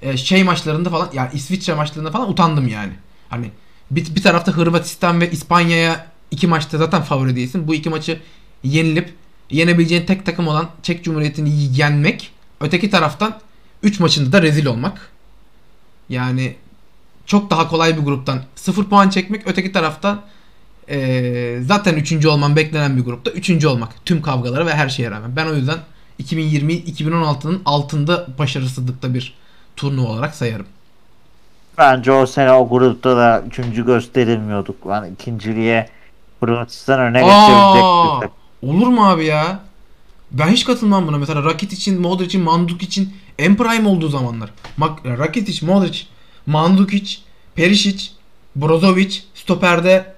e, 0.03 0.17
şey 0.17 0.45
maçlarında 0.45 0.91
falan 0.91 1.09
yani 1.13 1.31
İsviçre 1.35 1.75
maçlarında 1.75 2.11
falan 2.11 2.31
utandım 2.31 2.69
yani. 2.69 2.93
Hani 3.29 3.51
bir, 3.91 4.15
bir 4.15 4.23
tarafta 4.23 4.53
Hırvatistan 4.53 5.21
ve 5.21 5.31
İspanya'ya 5.31 6.07
iki 6.31 6.47
maçta 6.47 6.79
zaten 6.79 7.03
favori 7.03 7.37
değilsin. 7.37 7.69
Bu 7.69 7.75
iki 7.75 7.91
maçı 7.91 8.21
yenilip 8.65 9.15
yenebileceğin 9.51 10.07
tek 10.07 10.27
takım 10.27 10.49
olan 10.49 10.71
Çek 10.83 11.05
Cumhuriyeti'ni 11.05 11.51
yenmek. 11.79 12.31
Öteki 12.61 12.91
taraftan 12.91 13.41
3 13.83 14.01
maçında 14.01 14.33
da 14.33 14.43
rezil 14.43 14.67
olmak. 14.67 15.11
Yani 16.09 16.57
çok 17.27 17.51
daha 17.51 17.69
kolay 17.69 17.97
bir 17.97 18.03
gruptan 18.03 18.41
0 18.57 18.85
puan 18.85 19.09
çekmek. 19.09 19.43
Öteki 19.47 19.73
taraftan 19.73 20.21
eee, 20.89 21.61
zaten 21.63 21.95
3. 21.95 22.27
olman 22.27 22.57
beklenen 22.57 22.97
bir 22.97 23.05
grupta 23.05 23.31
3. 23.31 23.65
olmak. 23.67 24.05
Tüm 24.07 24.23
kavgalara 24.23 24.67
ve 24.67 24.75
her 24.75 24.89
şeye 24.89 25.11
rağmen. 25.11 25.37
Ben 25.37 25.47
o 25.47 25.55
yüzden 25.55 25.79
2020-2016'nın 26.23 27.63
altında 27.65 28.27
başarısızlıkta 28.39 29.15
bir 29.15 29.35
turnuva 29.77 30.09
olarak 30.09 30.35
sayarım. 30.35 30.67
Bence 31.79 32.13
o 32.13 32.27
sene 32.27 32.53
o 32.53 32.69
grupta 32.69 33.17
da 33.17 33.43
üçüncü 33.47 33.87
gösterilmiyorduk. 33.87 34.77
Yani 34.89 35.13
ikinciliğe 35.15 35.89
Hırvatistan 36.41 37.01
öne 37.01 37.21
takım. 37.21 38.31
olur 38.63 38.87
mu 38.87 39.09
abi 39.11 39.25
ya? 39.25 39.61
Ben 40.33 40.49
hiç 40.49 40.65
katılmam 40.65 41.07
buna. 41.07 41.19
Mesela 41.19 41.45
Rakitic'in, 41.45 42.01
Modric'in, 42.01 42.43
Mandukic'in 42.45 43.17
en 43.39 43.57
prime 43.57 43.89
olduğu 43.89 44.09
zamanlar. 44.09 44.51
Mak- 44.79 45.19
Rakitic, 45.19 45.67
Modric, 45.67 46.03
Mandukic, 46.47 47.17
Perisic, 47.55 48.11
Brozovic, 48.57 49.19
stoperde 49.35 50.15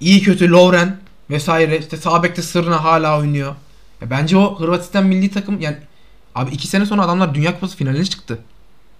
iyi 0.00 0.22
kötü 0.22 0.50
Lovren 0.50 0.96
vesaire. 1.30 1.78
İşte 1.78 1.96
sağ 1.96 2.22
bekte 2.22 2.42
Sırna 2.42 2.84
hala 2.84 3.18
oynuyor. 3.18 3.54
Ya 4.00 4.10
bence 4.10 4.36
o 4.36 4.60
Hırvatistan 4.60 5.06
milli 5.06 5.30
takım 5.30 5.60
yani 5.60 5.76
abi 6.34 6.50
iki 6.50 6.66
sene 6.68 6.86
sonra 6.86 7.02
adamlar 7.02 7.34
Dünya 7.34 7.54
Kupası 7.54 7.76
finaline 7.76 8.04
çıktı. 8.04 8.38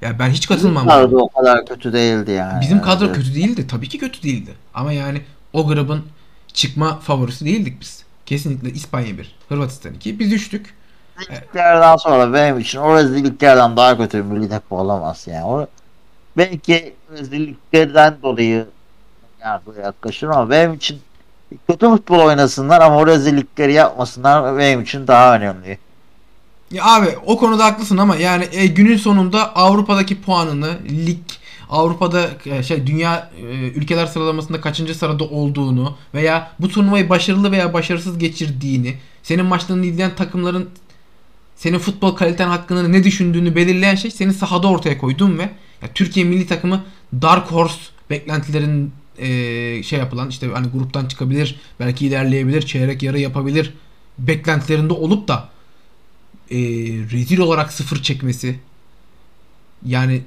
Ya 0.03 0.19
ben 0.19 0.31
hiç 0.31 0.43
Bizim 0.51 0.57
katılmam. 0.57 0.87
kadro 0.87 1.17
o 1.19 1.29
kadar 1.29 1.67
kötü 1.67 1.93
değildi 1.93 2.31
yani. 2.31 2.61
Bizim 2.61 2.83
kadro 2.83 3.07
Evet. 3.07 3.17
kötü 3.17 3.35
değildi. 3.35 3.67
Tabii 3.67 3.89
ki 3.89 3.99
kötü 3.99 4.23
değildi. 4.23 4.55
Ama 4.75 4.93
yani 4.93 5.23
o 5.53 5.67
grubun 5.69 6.07
çıkma 6.53 6.99
favorisi 6.99 7.45
değildik 7.45 7.81
biz. 7.81 8.05
Kesinlikle 8.27 8.71
İspanya 8.71 9.19
1, 9.19 9.37
Hırvatistan 9.49 9.95
2. 9.95 10.19
Biz 10.19 10.31
düştük. 10.31 10.75
Rezilliklerden 11.19 11.97
sonra 11.97 12.33
benim 12.33 12.59
için 12.59 12.79
o 12.79 12.97
rezilliklerden 12.97 13.77
daha 13.77 13.97
kötü 13.97 14.19
bir 14.19 14.23
milli 14.23 14.49
takım 14.49 14.79
olamaz 14.79 15.25
yani. 15.27 15.45
O, 15.45 15.67
belki 16.39 16.95
rezilliklerden 17.13 18.17
dolayı 18.23 18.67
yaklaşırım 19.83 20.33
ama 20.33 20.51
benim 20.51 20.75
için 20.75 21.01
kötü 21.69 21.87
futbol 21.87 22.19
oynasınlar 22.19 22.81
ama 22.81 22.97
o 22.97 23.07
rezillikleri 23.07 23.73
yapmasınlar 23.73 24.59
benim 24.59 24.83
için 24.83 25.07
daha 25.07 25.37
önemli. 25.37 25.79
Ya 26.71 26.85
abi 26.85 27.09
o 27.27 27.39
konuda 27.39 27.65
haklısın 27.65 27.97
ama 27.97 28.17
yani 28.17 28.49
e, 28.53 28.67
günün 28.67 28.97
sonunda 28.97 29.57
Avrupa'daki 29.57 30.23
puanını 30.23 30.79
lig 31.07 31.19
Avrupa'da 31.71 32.29
e, 32.47 32.63
şey 32.63 32.87
dünya 32.87 33.31
e, 33.37 33.43
ülkeler 33.69 34.07
sıralamasında 34.07 34.61
kaçıncı 34.61 34.95
sırada 34.95 35.25
olduğunu 35.25 35.97
veya 36.15 36.51
bu 36.59 36.69
turnuvayı 36.69 37.09
başarılı 37.09 37.53
veya 37.53 37.75
başarısız 37.75 38.19
geçirdiğini, 38.19 38.95
senin 39.23 39.45
maçlarını 39.45 39.87
izleyen 39.87 40.15
takımların 40.15 40.71
senin 41.57 41.79
futbol 41.79 42.17
kaliten 42.17 42.49
hakkında 42.49 42.89
ne 42.89 43.05
düşündüğünü 43.05 43.55
belirleyen 43.55 43.95
şey 43.95 44.11
senin 44.11 44.31
sahada 44.31 44.69
ortaya 44.69 44.99
koyduğun 44.99 45.39
ve 45.39 45.51
ya 45.83 45.89
Türkiye 45.95 46.27
milli 46.27 46.47
takımı 46.47 46.85
Dark 47.23 47.53
Horse 47.53 47.81
beklentilerin 48.11 48.93
e, 49.19 49.83
şey 49.83 49.99
yapılan 49.99 50.29
işte 50.29 50.47
hani 50.47 50.69
gruptan 50.69 51.07
çıkabilir, 51.07 51.61
belki 51.81 52.07
ilerleyebilir, 52.07 52.63
çeyrek 52.63 53.03
yarı 53.03 53.19
yapabilir 53.19 53.75
beklentilerinde 54.19 54.93
olup 54.93 55.29
da 55.29 55.49
e, 56.51 56.57
rezil 57.13 57.39
olarak 57.39 57.73
sıfır 57.73 58.03
çekmesi. 58.03 58.61
Yani 59.87 60.23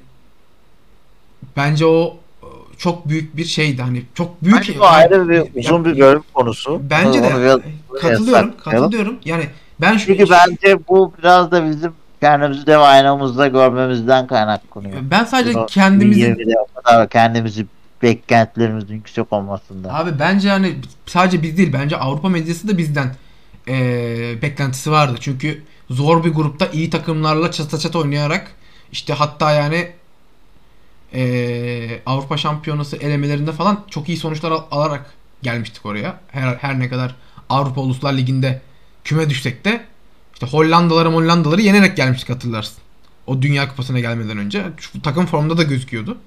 bence 1.56 1.86
o 1.86 2.16
e, 2.42 2.46
çok 2.78 3.08
büyük 3.08 3.36
bir 3.36 3.44
şeydi. 3.44 3.82
Hani 3.82 4.02
çok 4.14 4.42
büyük 4.44 4.58
Bence 4.58 4.78
bu 4.78 4.86
ayrı 4.86 5.28
bir 5.28 5.60
uzun 5.60 5.84
bir 5.84 5.98
bölüm 5.98 6.22
konusu. 6.34 6.80
bence 6.90 7.22
de. 7.22 7.58
Katılıyorum 8.00 8.56
katılıyorum. 8.56 9.18
Yani 9.24 9.48
ben 9.80 9.96
şu 9.96 10.06
Çünkü 10.06 10.30
bence 10.30 10.78
bu 10.88 11.12
biraz 11.18 11.50
da 11.50 11.70
bizim 11.70 11.92
kendimizi 12.22 12.66
dev 12.66 12.78
aynamızda 12.78 13.48
görmemizden 13.48 14.26
kaynaklanıyor. 14.26 14.96
ben 15.10 15.24
sadece 15.24 15.58
O 15.58 15.66
kendimizi 15.66 16.20
20'de 16.20 16.54
o 16.58 16.82
kadar 16.82 17.08
kendimizi 17.08 17.66
beklentilerimizin 18.02 18.94
yüksek 18.94 19.32
olmasında. 19.32 19.94
Abi 19.94 20.18
bence 20.18 20.50
hani 20.50 20.74
sadece 21.06 21.42
biz 21.42 21.56
değil 21.56 21.72
bence 21.72 21.96
Avrupa 21.96 22.28
medyası 22.28 22.68
da 22.68 22.78
bizden 22.78 23.14
eee, 23.66 24.38
beklentisi 24.42 24.90
vardı. 24.90 25.16
Çünkü 25.20 25.62
zor 25.90 26.24
bir 26.24 26.30
grupta 26.30 26.66
iyi 26.66 26.90
takımlarla 26.90 27.50
çata 27.50 27.78
çata 27.78 27.98
oynayarak 27.98 28.52
işte 28.92 29.12
hatta 29.12 29.52
yani 29.52 29.88
eee, 31.12 32.02
Avrupa 32.06 32.36
Şampiyonası 32.36 32.96
elemelerinde 32.96 33.52
falan 33.52 33.84
çok 33.90 34.08
iyi 34.08 34.16
sonuçlar 34.18 34.50
al- 34.50 34.64
alarak 34.70 35.06
gelmiştik 35.42 35.86
oraya. 35.86 36.20
Her, 36.32 36.54
her 36.54 36.78
ne 36.80 36.88
kadar 36.88 37.14
Avrupa 37.48 37.80
Uluslar 37.80 38.12
Ligi'nde 38.12 38.60
küme 39.04 39.30
düşsek 39.30 39.64
de 39.64 39.80
işte 40.42 40.56
Hollandaları 40.56 41.08
Hollandaları 41.08 41.60
yenerek 41.60 41.96
gelmiştik 41.96 42.30
hatırlarsın. 42.30 42.78
O 43.26 43.42
Dünya 43.42 43.68
Kupası'na 43.68 44.00
gelmeden 44.00 44.38
önce. 44.38 44.64
Şu 44.76 45.02
takım 45.02 45.26
formda 45.26 45.58
da 45.58 45.62
gözüküyordu. 45.62 46.18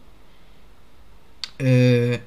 Eee 1.60 2.20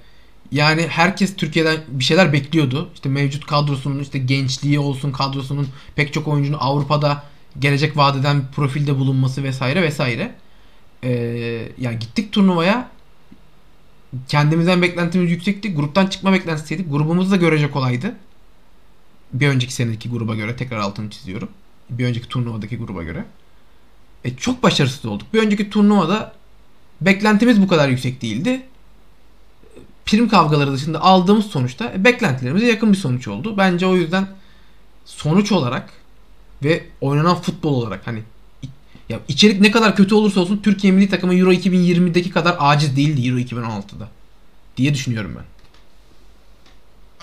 yani 0.53 0.87
herkes 0.89 1.37
Türkiye'den 1.37 1.77
bir 1.89 2.05
şeyler 2.05 2.33
bekliyordu. 2.33 2.91
İşte 2.95 3.09
mevcut 3.09 3.47
kadrosunun 3.47 3.99
işte 4.01 4.19
gençliği 4.19 4.79
olsun 4.79 5.13
kadrosunun 5.13 5.69
pek 5.97 6.13
çok 6.13 6.29
oyuncunun 6.29 6.59
Avrupa'da 6.61 7.25
gelecek 7.59 7.97
vadeden 7.97 8.53
profilde 8.53 8.99
bulunması 8.99 9.45
vesaire 9.45 9.83
vesaire. 9.83 10.35
Ee, 11.05 11.69
yani 11.79 11.99
gittik 11.99 12.33
turnuvaya 12.33 12.91
kendimizden 14.29 14.83
beklentimiz 14.83 15.31
yüksekti. 15.31 15.75
Gruptan 15.75 16.07
çıkma 16.07 16.33
beklentisiydi. 16.33 16.83
Grubumuz 16.91 17.31
da 17.31 17.37
görece 17.37 17.71
kolaydı. 17.71 18.15
Bir 19.33 19.49
önceki 19.49 19.75
senedeki 19.75 20.11
gruba 20.11 20.35
göre 20.35 20.57
tekrar 20.57 20.79
altını 20.79 21.11
çiziyorum. 21.11 21.49
Bir 21.91 22.07
önceki 22.07 22.29
turnuvadaki 22.29 22.79
gruba 22.79 23.03
göre. 23.03 23.25
E, 24.25 24.37
çok 24.37 24.63
başarısız 24.63 25.07
olduk. 25.07 25.35
Bir 25.35 25.43
önceki 25.43 25.71
turnuvada 25.71 26.33
beklentimiz 27.01 27.63
bu 27.63 27.69
kadar 27.69 27.89
yüksek 27.89 28.23
değildi 28.23 28.63
prim 30.09 30.29
kavgaları 30.29 30.73
dışında 30.73 31.03
aldığımız 31.03 31.47
sonuçta 31.47 31.93
e, 31.93 32.05
beklentilerimize 32.05 32.67
yakın 32.67 32.93
bir 32.93 32.97
sonuç 32.97 33.29
oldu. 33.29 33.55
Bence 33.57 33.87
o 33.87 33.95
yüzden 33.97 34.27
sonuç 35.05 35.53
olarak 35.53 35.93
ve 36.63 36.85
oynanan 37.01 37.37
futbol 37.37 37.75
olarak 37.75 38.07
hani 38.07 38.23
ya 39.09 39.21
içerik 39.29 39.61
ne 39.61 39.71
kadar 39.71 39.97
kötü 39.97 40.15
olursa 40.15 40.41
olsun 40.41 40.61
Türkiye 40.63 40.93
milli 40.93 41.11
takımı 41.11 41.35
Euro 41.35 41.53
2020'deki 41.53 42.31
kadar 42.31 42.57
aciz 42.59 42.97
değildi 42.97 43.29
Euro 43.29 43.39
2016'da 43.39 44.09
diye 44.77 44.95
düşünüyorum 44.95 45.35
ben. 45.37 45.45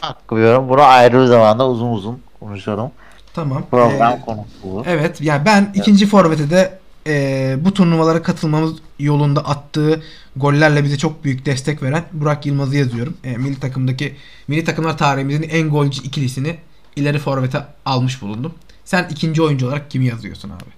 Haklıyorum. 0.01 0.69
Bunu 0.69 0.81
ayrı 0.81 1.21
bir 1.21 1.25
zamanda 1.25 1.69
uzun 1.69 1.89
uzun 1.89 2.21
konuşalım. 2.39 2.91
Tamam. 3.35 3.63
Program 3.71 4.13
Ee, 4.13 4.21
konusu. 4.21 4.83
Evet 4.89 5.21
yani 5.21 5.45
ben 5.45 5.71
ikinci 5.75 6.07
forvete 6.07 6.49
de 6.49 6.79
e, 7.07 7.55
bu 7.65 7.73
turnuvalara 7.73 8.21
katılmamız 8.21 8.73
yolunda 8.99 9.45
attığı 9.45 10.01
gollerle 10.35 10.83
bize 10.83 10.97
çok 10.97 11.23
büyük 11.23 11.45
destek 11.45 11.83
veren 11.83 12.03
Burak 12.13 12.45
Yılmaz'ı 12.45 12.77
yazıyorum. 12.77 13.17
E, 13.23 13.37
milli 13.37 13.59
takımdaki 13.59 14.15
milli 14.47 14.63
takımlar 14.63 14.97
tarihimizin 14.97 15.43
en 15.43 15.69
golcü 15.69 16.01
ikilisini 16.03 16.55
ileri 16.95 17.19
forvete 17.19 17.57
almış 17.85 18.21
bulundum. 18.21 18.53
Sen 18.85 19.07
ikinci 19.09 19.41
oyuncu 19.41 19.67
olarak 19.67 19.91
kimi 19.91 20.05
yazıyorsun 20.05 20.49
abi? 20.49 20.69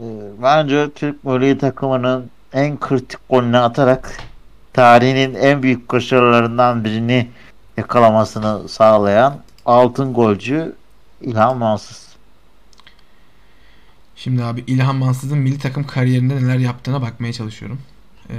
Ee, 0.00 0.04
Bence 0.42 0.90
Türk 0.94 1.24
milli 1.24 1.58
takımının 1.58 2.30
en 2.52 2.80
kritik 2.80 3.18
golünü 3.30 3.58
atarak 3.58 4.12
tarihinin 4.72 5.34
en 5.34 5.62
büyük 5.62 5.92
başarılarından 5.92 6.84
birini 6.84 7.28
yakalamasını 7.76 8.68
sağlayan 8.68 9.36
altın 9.66 10.14
golcü 10.14 10.72
İlhan 11.20 11.58
Mansız. 11.58 12.06
Şimdi 14.16 14.44
abi 14.44 14.64
İlhan 14.66 14.96
Mansız'ın 14.96 15.38
milli 15.38 15.58
takım 15.58 15.86
kariyerinde 15.86 16.36
neler 16.36 16.58
yaptığına 16.58 17.02
bakmaya 17.02 17.32
çalışıyorum. 17.32 17.80
E, 18.30 18.36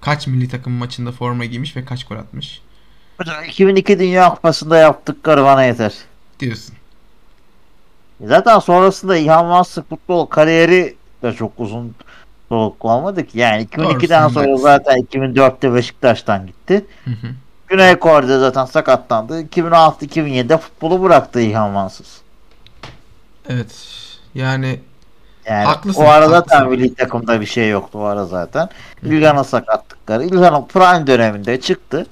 kaç 0.00 0.26
milli 0.26 0.48
takım 0.48 0.72
maçında 0.72 1.12
forma 1.12 1.44
giymiş 1.44 1.76
ve 1.76 1.84
kaç 1.84 2.04
gol 2.04 2.16
atmış 2.16 2.62
Hocam 3.18 3.44
2002 3.44 3.98
Dünya 3.98 4.28
Kupası'nda 4.28 4.76
yaptıkları 4.76 5.44
bana 5.44 5.64
yeter. 5.64 5.92
diyorsun. 6.40 6.74
Zaten 8.20 8.58
sonrasında 8.58 9.16
İlhan 9.16 9.46
Mansız 9.46 9.84
futbol 9.84 10.26
kariyeri 10.26 10.96
de 11.22 11.32
çok 11.32 11.52
uzun 11.58 11.94
soluklu 12.48 12.90
olmadı 12.90 13.26
ki. 13.26 13.38
Yani 13.38 13.66
2002'den 13.66 14.22
Doğrusun, 14.22 14.34
sonra 14.34 14.56
zaten 14.56 14.98
2004'te 14.98 15.74
Beşiktaş'tan 15.74 16.46
gitti. 16.46 16.84
Hı 17.04 17.10
hı. 17.10 17.34
Güney 17.74 17.96
Kore'de 17.96 18.38
zaten 18.38 18.64
sakatlandı. 18.64 19.42
2006-2007'de 19.42 20.58
futbolu 20.58 21.02
bıraktı 21.02 21.40
İlhan. 21.40 21.90
Evet. 23.48 23.74
Yani 24.34 24.80
Yani 25.46 25.64
Haklısın, 25.64 26.02
o 26.02 26.08
ara 26.08 26.28
zaten 26.28 26.56
haklısın. 26.58 26.80
milli 26.80 26.94
takımda 26.94 27.40
bir 27.40 27.46
şey 27.46 27.70
yoktu 27.70 27.98
o 27.98 28.02
ara 28.04 28.24
zaten. 28.24 28.68
İlhan'ın 29.02 29.42
sakatlıkları. 29.42 30.24
İlhan'ın 30.24 30.64
prime 30.66 31.06
döneminde 31.06 31.60
çıktı. 31.60 32.06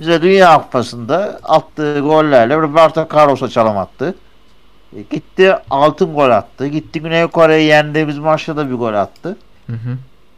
Bize 0.00 0.22
Dünya 0.22 0.62
Kupası'nda 0.62 1.40
attığı 1.42 2.00
gollerle 2.00 2.56
Roberto 2.56 3.08
Carlos'a 3.14 3.48
çalım 3.48 3.78
attı. 3.78 4.14
E, 4.96 5.02
Gitti 5.02 5.56
altın 5.70 6.14
gol 6.14 6.30
attı. 6.30 6.66
Gitti 6.66 7.00
Güney 7.02 7.26
Kore'yi 7.26 7.66
yendiğimiz 7.68 8.18
maçta 8.18 8.56
da 8.56 8.70
bir 8.70 8.74
gol 8.74 8.94
attı. 8.94 9.36
hı 9.66 9.72
hı. 9.72 9.96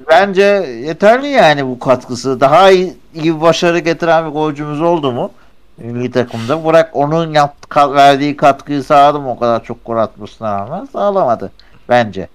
Bence 0.08 0.42
yeterli 0.86 1.26
yani 1.26 1.66
bu 1.66 1.78
katkısı. 1.78 2.40
Daha 2.40 2.70
iyi, 2.70 2.96
iyi 3.16 3.40
başarı 3.40 3.78
getiren 3.78 4.26
bir 4.26 4.30
golcümüz 4.32 4.80
oldu 4.80 5.12
mu? 5.12 5.32
Milli 5.78 6.10
takımda. 6.10 6.64
Burak 6.64 6.96
onun 6.96 7.32
yaptı, 7.32 7.94
verdiği 7.94 8.36
katkıyı 8.36 8.82
sağladı 8.82 9.20
mı 9.20 9.30
o 9.30 9.38
kadar 9.38 9.64
çok 9.64 9.84
gol 9.84 9.96
atmasına 9.96 10.58
rağmen? 10.58 10.84
Sağlamadı. 10.92 11.52
Bence. 11.88 12.28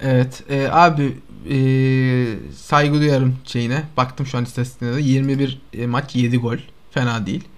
Evet 0.00 0.42
e, 0.50 0.68
abi 0.70 1.18
e, 1.50 1.56
saygı 2.54 3.00
duyarım 3.00 3.36
şeyine. 3.44 3.82
Baktım 3.96 4.26
şu 4.26 4.38
an 4.38 4.44
istatistiğine 4.44 4.96
de 4.96 5.00
21 5.00 5.60
e, 5.72 5.86
maç 5.86 6.16
7 6.16 6.38
gol. 6.38 6.56
Fena 6.90 7.26
değil. 7.26 7.48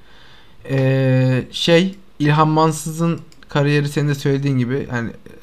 E, 0.71 1.45
şey 1.51 1.95
İlhan 2.19 2.49
Mansız'ın 2.49 3.21
kariyeri 3.49 3.89
senin 3.89 4.09
de 4.09 4.15
söylediğin 4.15 4.59
gibi 4.59 4.89
yani 4.93 5.11
e, 5.11 5.35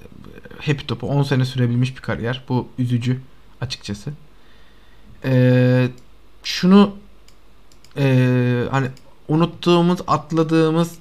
happy 0.65 0.85
topu 0.85 1.07
10 1.07 1.23
sene 1.23 1.45
sürebilmiş 1.45 1.95
bir 1.95 2.01
kariyer. 2.01 2.43
Bu 2.49 2.67
üzücü 2.77 3.19
açıkçası. 3.61 4.11
E, 5.25 5.87
şunu 6.43 6.95
e, 7.97 8.63
hani 8.71 8.87
unuttuğumuz, 9.27 9.99
atladığımız 10.07 10.91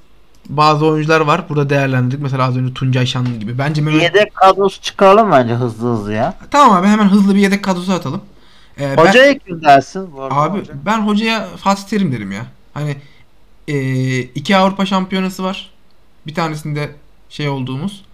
bazı 0.48 0.86
oyuncular 0.86 1.20
var. 1.20 1.48
Burada 1.48 1.70
değerlendirdik. 1.70 2.22
Mesela 2.22 2.46
az 2.46 2.56
önce 2.56 2.74
Tuncay 2.74 3.06
Şanlı 3.06 3.36
gibi. 3.36 3.58
Bence 3.58 3.82
Mehmet 3.82 4.02
Yedek 4.02 4.34
kadrosu 4.34 4.82
çıkaralım 4.82 5.32
bence 5.32 5.54
hızlı 5.54 5.92
hızlı 5.92 6.12
ya. 6.12 6.38
Tamam 6.50 6.76
abi 6.76 6.86
hemen 6.86 7.08
hızlı 7.08 7.34
bir 7.34 7.40
yedek 7.40 7.64
kadrosu 7.64 7.92
atalım. 7.92 8.20
Ee, 8.80 8.94
ben- 8.96 9.06
Hocaya 9.06 9.38
kim 9.38 9.62
dersin? 9.62 10.12
Bu 10.12 10.22
arada 10.22 10.34
abi 10.34 10.58
hoca? 10.58 10.74
ben 10.86 10.98
hocaya 10.98 11.48
Fatih 11.56 11.82
Terim 11.82 12.12
derim 12.12 12.32
ya. 12.32 12.46
Hani 12.74 12.96
ee, 13.68 14.18
iki 14.20 14.56
Avrupa 14.56 14.86
Şampiyonası 14.86 15.44
var. 15.44 15.70
Bir 16.26 16.34
tanesinde 16.34 16.90
şey 17.28 17.48
olduğumuz. 17.48 18.04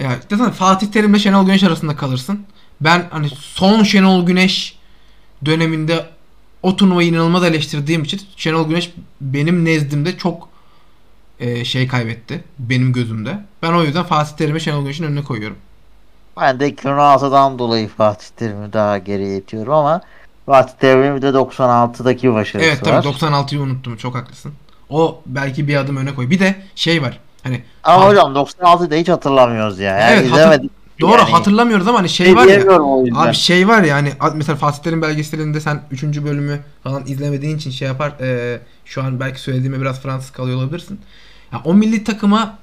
Ya 0.00 0.18
zaten 0.30 0.50
Fatih 0.50 0.86
Terim 0.86 1.10
ile 1.10 1.18
Şenol 1.18 1.46
Güneş 1.46 1.62
arasında 1.62 1.96
kalırsın. 1.96 2.46
Ben 2.80 3.06
hani 3.10 3.28
son 3.30 3.82
Şenol 3.82 4.26
Güneş 4.26 4.77
döneminde 5.44 6.06
o 6.62 6.76
turnuvayı 6.76 7.08
inanılmaz 7.08 7.44
eleştirdiğim 7.44 8.02
için 8.02 8.20
Şenol 8.36 8.68
Güneş 8.68 8.92
benim 9.20 9.64
nezdimde 9.64 10.16
çok 10.18 10.48
e, 11.40 11.64
şey 11.64 11.88
kaybetti. 11.88 12.44
Benim 12.58 12.92
gözümde. 12.92 13.38
Ben 13.62 13.72
o 13.72 13.82
yüzden 13.82 14.02
Fatih 14.04 14.36
Terim'i 14.36 14.60
Şenol 14.60 14.82
Güneş'in 14.82 15.04
önüne 15.04 15.22
koyuyorum. 15.24 15.56
Ben 16.40 16.60
de 16.60 16.70
2016'dan 16.70 17.58
dolayı 17.58 17.88
Fatih 17.88 18.26
Terim'i 18.36 18.72
daha 18.72 18.98
geriye 18.98 19.36
itiyorum 19.38 19.72
ama 19.72 20.00
Fatih 20.46 20.74
Terim'in 20.80 21.16
bir 21.16 21.22
de 21.22 21.26
96'daki 21.28 22.34
başarısı 22.34 22.68
Evet 22.68 22.86
var. 22.86 23.02
tabii 23.02 23.14
96'yı 23.14 23.60
unuttum. 23.60 23.96
Çok 23.96 24.14
haklısın. 24.14 24.52
O 24.90 25.20
belki 25.26 25.68
bir 25.68 25.76
adım 25.76 25.96
öne 25.96 26.14
koy. 26.14 26.30
Bir 26.30 26.38
de 26.38 26.56
şey 26.74 27.02
var. 27.02 27.20
Hani 27.42 27.62
Ama 27.84 28.06
hocam 28.06 28.32
96'yı 28.34 28.90
da 28.90 28.94
hiç 28.94 29.08
hatırlamıyoruz 29.08 29.78
ya. 29.78 29.96
Yani 29.98 30.12
Evet, 30.12 30.26
izlemedik. 30.26 30.70
Doğru 31.00 31.18
yani. 31.18 31.30
hatırlamıyoruz 31.30 31.88
ama 31.88 31.98
hani 31.98 32.08
şey 32.08 32.36
var 32.36 32.46
ya. 32.46 32.62
Abi 33.14 33.34
şey 33.34 33.68
var 33.68 33.82
ya 33.82 33.96
hani 33.96 34.12
mesela 34.34 34.56
Fatih 34.56 34.82
Terim 34.82 35.02
belgeselinde 35.02 35.60
sen 35.60 35.82
3. 35.90 36.02
bölümü 36.02 36.60
falan 36.82 37.02
izlemediğin 37.06 37.56
için 37.56 37.70
şey 37.70 37.88
yapar 37.88 38.10
e, 38.20 38.60
şu 38.84 39.02
an 39.02 39.20
belki 39.20 39.40
söylediğime 39.40 39.80
biraz 39.80 40.00
Fransız 40.00 40.30
kalıyor 40.30 40.58
olabilirsin. 40.58 41.00
Ya 41.52 41.62
o 41.64 41.74
milli 41.74 42.04
takıma 42.04 42.58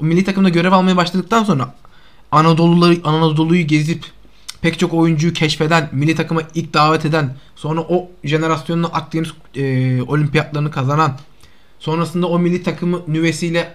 o 0.00 0.04
milli 0.04 0.24
takımda 0.24 0.48
görev 0.48 0.72
almaya 0.72 0.96
başladıktan 0.96 1.44
sonra 1.44 1.74
Anadolu'ları 2.32 2.96
Anadolu'yu 3.04 3.66
gezip 3.66 4.04
pek 4.60 4.78
çok 4.78 4.94
oyuncuyu 4.94 5.32
keşfeden, 5.32 5.88
milli 5.92 6.14
takıma 6.14 6.42
ilk 6.54 6.74
davet 6.74 7.04
eden, 7.04 7.36
sonra 7.56 7.80
o 7.80 8.10
jenerasyonla 8.24 8.86
Akdeniz 8.86 9.32
e, 9.54 10.02
olimpiyatlarını 10.02 10.70
kazanan, 10.70 11.18
sonrasında 11.78 12.26
o 12.26 12.38
milli 12.38 12.62
takımı 12.62 13.02
nüvesiyle 13.08 13.74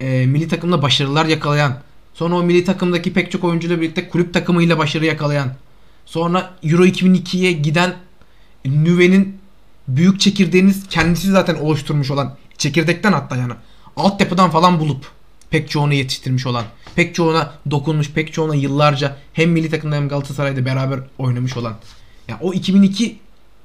e, 0.00 0.26
milli 0.26 0.48
takımda 0.48 0.82
başarılar 0.82 1.26
yakalayan, 1.26 1.78
sonra 2.16 2.34
o 2.34 2.42
milli 2.42 2.64
takımdaki 2.64 3.12
pek 3.12 3.30
çok 3.30 3.44
oyuncuyla 3.44 3.80
birlikte 3.80 4.08
kulüp 4.08 4.34
takımıyla 4.34 4.78
başarı 4.78 5.06
yakalayan, 5.06 5.52
sonra 6.06 6.54
Euro 6.62 6.84
2002'ye 6.84 7.52
giden 7.52 7.94
nüvenin 8.64 9.38
büyük 9.88 10.20
çekirdeğini 10.20 10.72
kendisi 10.90 11.30
zaten 11.30 11.54
oluşturmuş 11.54 12.10
olan 12.10 12.36
çekirdekten 12.58 13.12
hatta 13.12 13.36
yani 13.36 13.52
altyapıdan 13.96 14.50
falan 14.50 14.80
bulup 14.80 15.10
pek 15.50 15.70
çoğunu 15.70 15.94
yetiştirmiş 15.94 16.46
olan, 16.46 16.64
pek 16.94 17.14
çoğuna 17.14 17.52
dokunmuş, 17.70 18.10
pek 18.10 18.32
çoğuna 18.32 18.54
yıllarca 18.54 19.16
hem 19.32 19.50
milli 19.50 19.70
takımda 19.70 19.96
hem 19.96 20.08
Galatasaray'da 20.08 20.64
beraber 20.64 21.00
oynamış 21.18 21.56
olan. 21.56 21.76
Ya 22.28 22.38
o 22.40 22.52
2002 22.52 23.18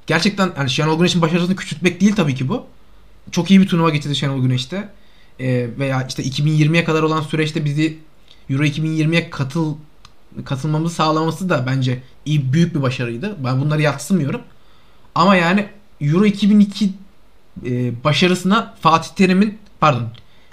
gerçekten 0.06 0.52
yani 0.56 0.70
Şenol 0.70 0.98
Güneş'in 0.98 1.22
başarısını 1.22 1.56
küçültmek 1.56 2.00
değil 2.00 2.14
tabii 2.16 2.34
ki 2.34 2.48
bu. 2.48 2.66
Çok 3.30 3.50
iyi 3.50 3.60
bir 3.60 3.68
turnuva 3.68 3.90
geçirdi 3.90 4.16
Şenol 4.16 4.42
Güneş'te. 4.42 4.88
Ee, 5.40 5.68
veya 5.78 6.06
işte 6.08 6.22
2020'ye 6.22 6.84
kadar 6.84 7.02
olan 7.02 7.20
süreçte 7.20 7.64
bizi 7.64 7.98
Euro 8.52 8.64
2020'ye 8.64 9.30
katıl 9.30 9.74
katılmamızı 10.44 10.94
sağlaması 10.94 11.48
da 11.48 11.66
bence 11.66 12.02
iyi 12.24 12.52
büyük 12.52 12.74
bir 12.74 12.82
başarıydı. 12.82 13.36
Ben 13.44 13.60
bunları 13.60 13.82
yatsımıyorum. 13.82 14.40
Ama 15.14 15.36
yani 15.36 15.66
Euro 16.00 16.24
2002 16.24 16.92
e, 17.66 18.04
başarısına 18.04 18.74
Fatih 18.80 19.10
Terim'in 19.10 19.58
pardon 19.80 20.08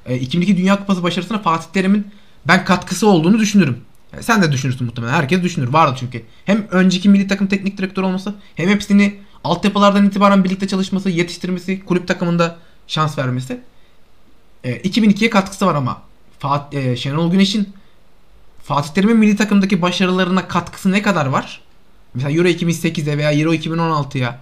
e, 0.05 0.17
2002 0.17 0.57
Dünya 0.57 0.79
Kupası 0.79 1.03
başarısına 1.03 1.39
Fatih 1.39 1.67
Terim'in 1.73 2.07
ben 2.45 2.65
katkısı 2.65 3.07
olduğunu 3.07 3.39
düşünürüm. 3.39 3.77
Yani 4.13 4.23
sen 4.23 4.41
de 4.41 4.51
düşünürsün 4.51 4.85
muhtemelen. 4.87 5.13
Herkes 5.13 5.43
düşünür. 5.43 5.67
Vardı 5.67 5.95
çünkü. 5.99 6.23
Hem 6.45 6.67
önceki 6.71 7.09
milli 7.09 7.27
takım 7.27 7.47
teknik 7.47 7.77
direktör 7.77 8.03
olması 8.03 8.35
hem 8.55 8.69
hepsini 8.69 9.15
altyapılardan 9.43 10.05
itibaren 10.05 10.43
birlikte 10.43 10.67
çalışması, 10.67 11.09
yetiştirmesi, 11.09 11.85
kulüp 11.85 12.07
takımında 12.07 12.57
şans 12.87 13.17
vermesi. 13.17 13.59
E, 14.63 14.77
2002'ye 14.77 15.29
katkısı 15.29 15.65
var 15.65 15.75
ama 15.75 16.01
Fat, 16.39 16.73
e, 16.73 16.95
Şenol 16.95 17.31
Güneş'in 17.31 17.69
Fatih 18.69 18.89
Terim'in 18.93 19.17
milli 19.17 19.35
takımdaki 19.35 19.81
başarılarına 19.81 20.47
katkısı 20.47 20.91
ne 20.91 21.01
kadar 21.01 21.25
var? 21.25 21.61
Mesela 22.13 22.31
Euro 22.31 22.47
2008'e 22.47 23.17
veya 23.17 23.31
Euro 23.31 23.53
2016'ya 23.53 24.35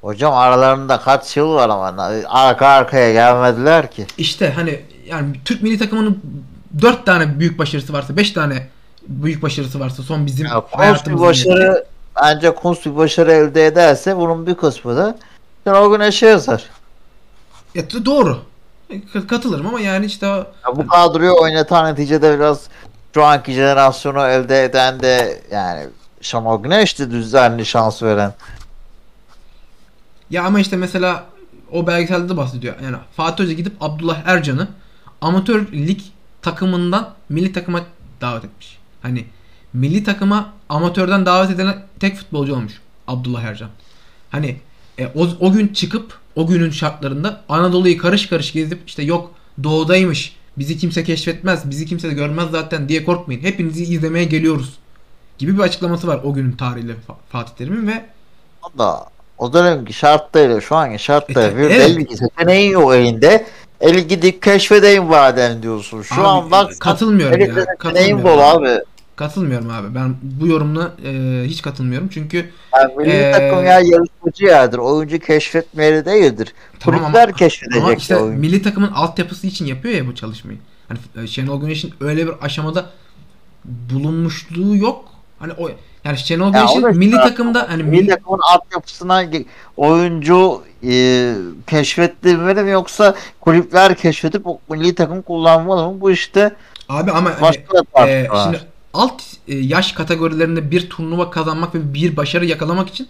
Hocam 0.00 0.32
aralarında 0.34 1.00
kaç 1.00 1.36
yıl 1.36 1.54
var 1.54 1.68
ama 1.68 1.94
arka 2.28 2.66
arkaya 2.66 3.12
gelmediler 3.12 3.90
ki. 3.90 4.06
İşte 4.18 4.50
hani 4.50 4.80
yani 5.06 5.40
Türk 5.44 5.62
milli 5.62 5.78
takımının 5.78 6.18
4 6.82 7.06
tane 7.06 7.38
büyük 7.40 7.58
başarısı 7.58 7.92
varsa 7.92 8.16
5 8.16 8.30
tane 8.30 8.68
büyük 9.08 9.42
başarısı 9.42 9.80
varsa 9.80 10.02
son 10.02 10.26
bizim 10.26 10.46
Ya, 10.46 10.62
hayatımızın 10.70 11.26
başarı 11.26 11.84
bence 12.22 12.54
Kunst 12.54 12.86
bir 12.86 12.96
başarı 12.96 13.32
elde 13.32 13.66
ederse 13.66 14.16
bunun 14.16 14.46
bir 14.46 14.54
kısmı 14.54 14.96
da 14.96 15.18
Şenol 15.64 15.92
Güneş'e 15.92 16.26
yazar. 16.26 16.64
Ya, 17.74 17.88
t- 17.88 18.04
doğru. 18.04 18.38
K- 19.12 19.26
Katılırım 19.26 19.66
ama 19.66 19.80
yani 19.80 20.06
işte 20.06 20.26
Ya 20.26 20.76
bu 20.76 20.86
kadroyu 20.86 21.34
oynatan 21.42 21.92
neticede 21.92 22.38
biraz 22.38 22.60
şu 23.14 23.24
anki 23.24 23.52
jenerasyonu 23.52 24.26
elde 24.26 24.64
eden 24.64 25.00
de 25.00 25.42
yani 25.50 25.86
Şenol 26.20 26.62
Güneş'ti 26.62 27.10
düzenli 27.10 27.66
şans 27.66 28.02
veren. 28.02 28.34
ya 30.30 30.44
ama 30.44 30.60
işte 30.60 30.76
mesela 30.76 31.24
o 31.72 31.86
belgeselde 31.86 32.28
de 32.28 32.36
bahsediyor. 32.36 32.74
Yani 32.84 32.96
Fatih 33.16 33.44
Hoca 33.44 33.52
gidip 33.52 33.72
Abdullah 33.80 34.22
Ercan'ı 34.26 34.68
amatör 35.20 35.72
lig 35.72 36.00
takımından 36.42 37.14
milli 37.28 37.52
takıma 37.52 37.80
davet 38.20 38.44
etmiş. 38.44 38.78
Hani 39.02 39.26
milli 39.72 40.04
takıma 40.04 40.52
amatörden 40.68 41.26
davet 41.26 41.50
edilen 41.50 41.82
tek 42.00 42.16
futbolcu 42.16 42.54
olmuş 42.54 42.80
Abdullah 43.08 43.42
Ercan. 43.42 43.70
Hani 44.30 44.60
e, 44.98 45.06
o, 45.06 45.28
o 45.40 45.52
gün 45.52 45.68
çıkıp 45.68 46.18
o 46.36 46.46
günün 46.46 46.70
şartlarında 46.70 47.40
Anadolu'yu 47.48 47.98
karış 47.98 48.26
karış 48.26 48.52
gezip 48.52 48.82
işte 48.86 49.02
yok 49.02 49.30
doğudaymış 49.62 50.36
bizi 50.58 50.78
kimse 50.78 51.04
keşfetmez 51.04 51.70
bizi 51.70 51.86
kimse 51.86 52.08
görmez 52.08 52.50
zaten 52.50 52.88
diye 52.88 53.04
korkmayın 53.04 53.42
hepinizi 53.42 53.84
izlemeye 53.84 54.24
geliyoruz 54.24 54.78
gibi 55.38 55.54
bir 55.58 55.62
açıklaması 55.62 56.06
var 56.06 56.20
o 56.24 56.34
günün 56.34 56.52
tarihiyle 56.52 56.92
Fa- 56.92 57.14
Fatih 57.32 57.52
Terim'in 57.54 57.86
ve 57.86 58.04
da 58.78 59.06
o 59.38 59.52
dönemki 59.52 59.92
şartlarıyla 59.92 60.60
şu 60.60 60.76
anki 60.76 61.02
şartlarıyla 61.04 61.50
E, 61.52 61.56
bir 61.56 61.76
evet. 61.76 61.88
belli 61.88 62.06
ki 62.06 62.16
seçeneğin 62.16 62.70
yok 62.70 62.94
elinde. 62.94 63.46
El 63.80 63.98
gidip 63.98 64.42
keşfedeyim 64.42 65.04
madem 65.04 65.62
diyorsun. 65.62 66.02
Şu 66.02 66.20
Abi, 66.20 66.26
an 66.26 66.50
bak 66.50 66.80
katılmıyorum 66.80 67.40
ya 67.40 67.64
katılmıyorum 67.78 68.24
bol 68.24 68.38
abi. 68.38 68.78
Katılmıyorum 69.22 69.70
abi 69.70 69.94
ben 69.94 70.14
bu 70.22 70.46
yorumla 70.46 70.92
e, 71.04 71.42
hiç 71.46 71.62
katılmıyorum 71.62 72.08
çünkü 72.08 72.50
Yani 72.76 72.94
milli 72.96 73.10
Ee, 73.10 73.32
takım 73.32 73.64
ya 73.64 73.80
yarışmacı 73.80 74.44
yerdir. 74.44 74.78
Oyuncu 74.78 75.18
keşfetme 75.18 75.84
yeri 75.84 76.04
değildir. 76.04 76.54
Tamam 76.80 77.00
Kulüpler 77.00 77.24
ama- 77.24 77.36
keşfedecek 77.36 77.82
Ama 77.82 77.94
işte 77.94 78.16
oyuncu. 78.16 78.40
milli 78.40 78.62
takımın 78.62 78.90
altyapısı 78.92 79.46
için 79.46 79.66
yapıyor 79.66 79.94
ya 79.94 80.06
bu 80.06 80.14
çalışmayı. 80.14 80.58
Hani 80.88 81.24
e, 81.24 81.26
Şenol 81.26 81.60
Güneş'in 81.60 81.94
öyle 82.00 82.26
bir 82.26 82.32
aşamada 82.42 82.86
bulunmuşluğu 83.64 84.76
yok. 84.76 85.04
Hani 85.38 85.52
o 85.58 85.70
yani 86.04 86.18
Şenol 86.18 86.54
Ya 86.54 86.60
Güneş'in 86.60 86.82
da 86.82 86.88
milli 86.88 87.16
takımda 87.16 87.66
hani 87.68 87.82
Milli 87.82 88.08
takımın 88.08 88.40
altyapısına 88.54 89.24
oyuncu 89.76 90.62
e, 90.84 91.32
keşfettirmeli 91.66 92.62
mi 92.62 92.70
yoksa 92.70 93.14
kulüpler 93.40 93.94
keşfedip 93.94 94.46
milli 94.68 94.94
takım 94.94 95.22
kullanmalı 95.22 95.92
mı? 95.92 96.00
Bu 96.00 96.10
işte 96.10 96.50
abi 96.88 97.10
ama 97.10 97.30
hani, 97.30 97.40
başka 97.40 97.62
bir 97.72 98.08
e, 98.08 98.28
şimdi 98.44 98.71
alt 98.92 99.22
e, 99.48 99.56
yaş 99.56 99.92
kategorilerinde 99.92 100.70
bir 100.70 100.90
turnuva 100.90 101.30
kazanmak 101.30 101.74
ve 101.74 101.94
bir 101.94 102.16
başarı 102.16 102.46
yakalamak 102.46 102.88
için 102.88 103.08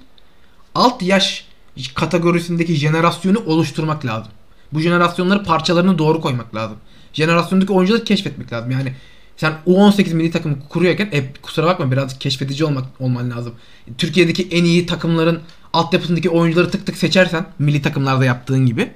alt 0.74 1.03
yaş 1.03 1.47
kategorisindeki 1.95 2.74
jenerasyonu 2.74 3.39
oluşturmak 3.47 4.07
lazım. 4.07 4.33
Bu 4.72 4.80
jenerasyonları 4.80 5.45
parçalarını 5.45 5.99
doğru 5.99 6.20
koymak 6.20 6.55
lazım. 6.55 6.76
Jenerasyondaki 7.12 7.72
oyuncuları 7.72 8.05
keşfetmek 8.05 8.53
lazım. 8.53 8.70
Yani 8.70 8.93
sen 9.37 9.53
U18 9.66 10.14
milli 10.14 10.30
takımı 10.30 10.68
kuruyorken 10.68 11.09
e, 11.12 11.33
kusura 11.43 11.66
bakma 11.66 11.93
birazcık 11.93 12.20
keşfedici 12.20 12.64
olmak 12.64 12.85
olman 13.01 13.30
lazım. 13.30 13.55
Türkiye'deki 13.99 14.49
en 14.51 14.64
iyi 14.64 14.87
takımların 14.87 15.41
altyapısındaki 15.72 16.30
oyuncuları 16.30 16.70
tık 16.70 16.87
tık 16.87 16.97
seçersen 16.97 17.47
milli 17.59 17.83
takımlarda 17.83 18.24
yaptığın 18.24 18.66
gibi 18.66 18.91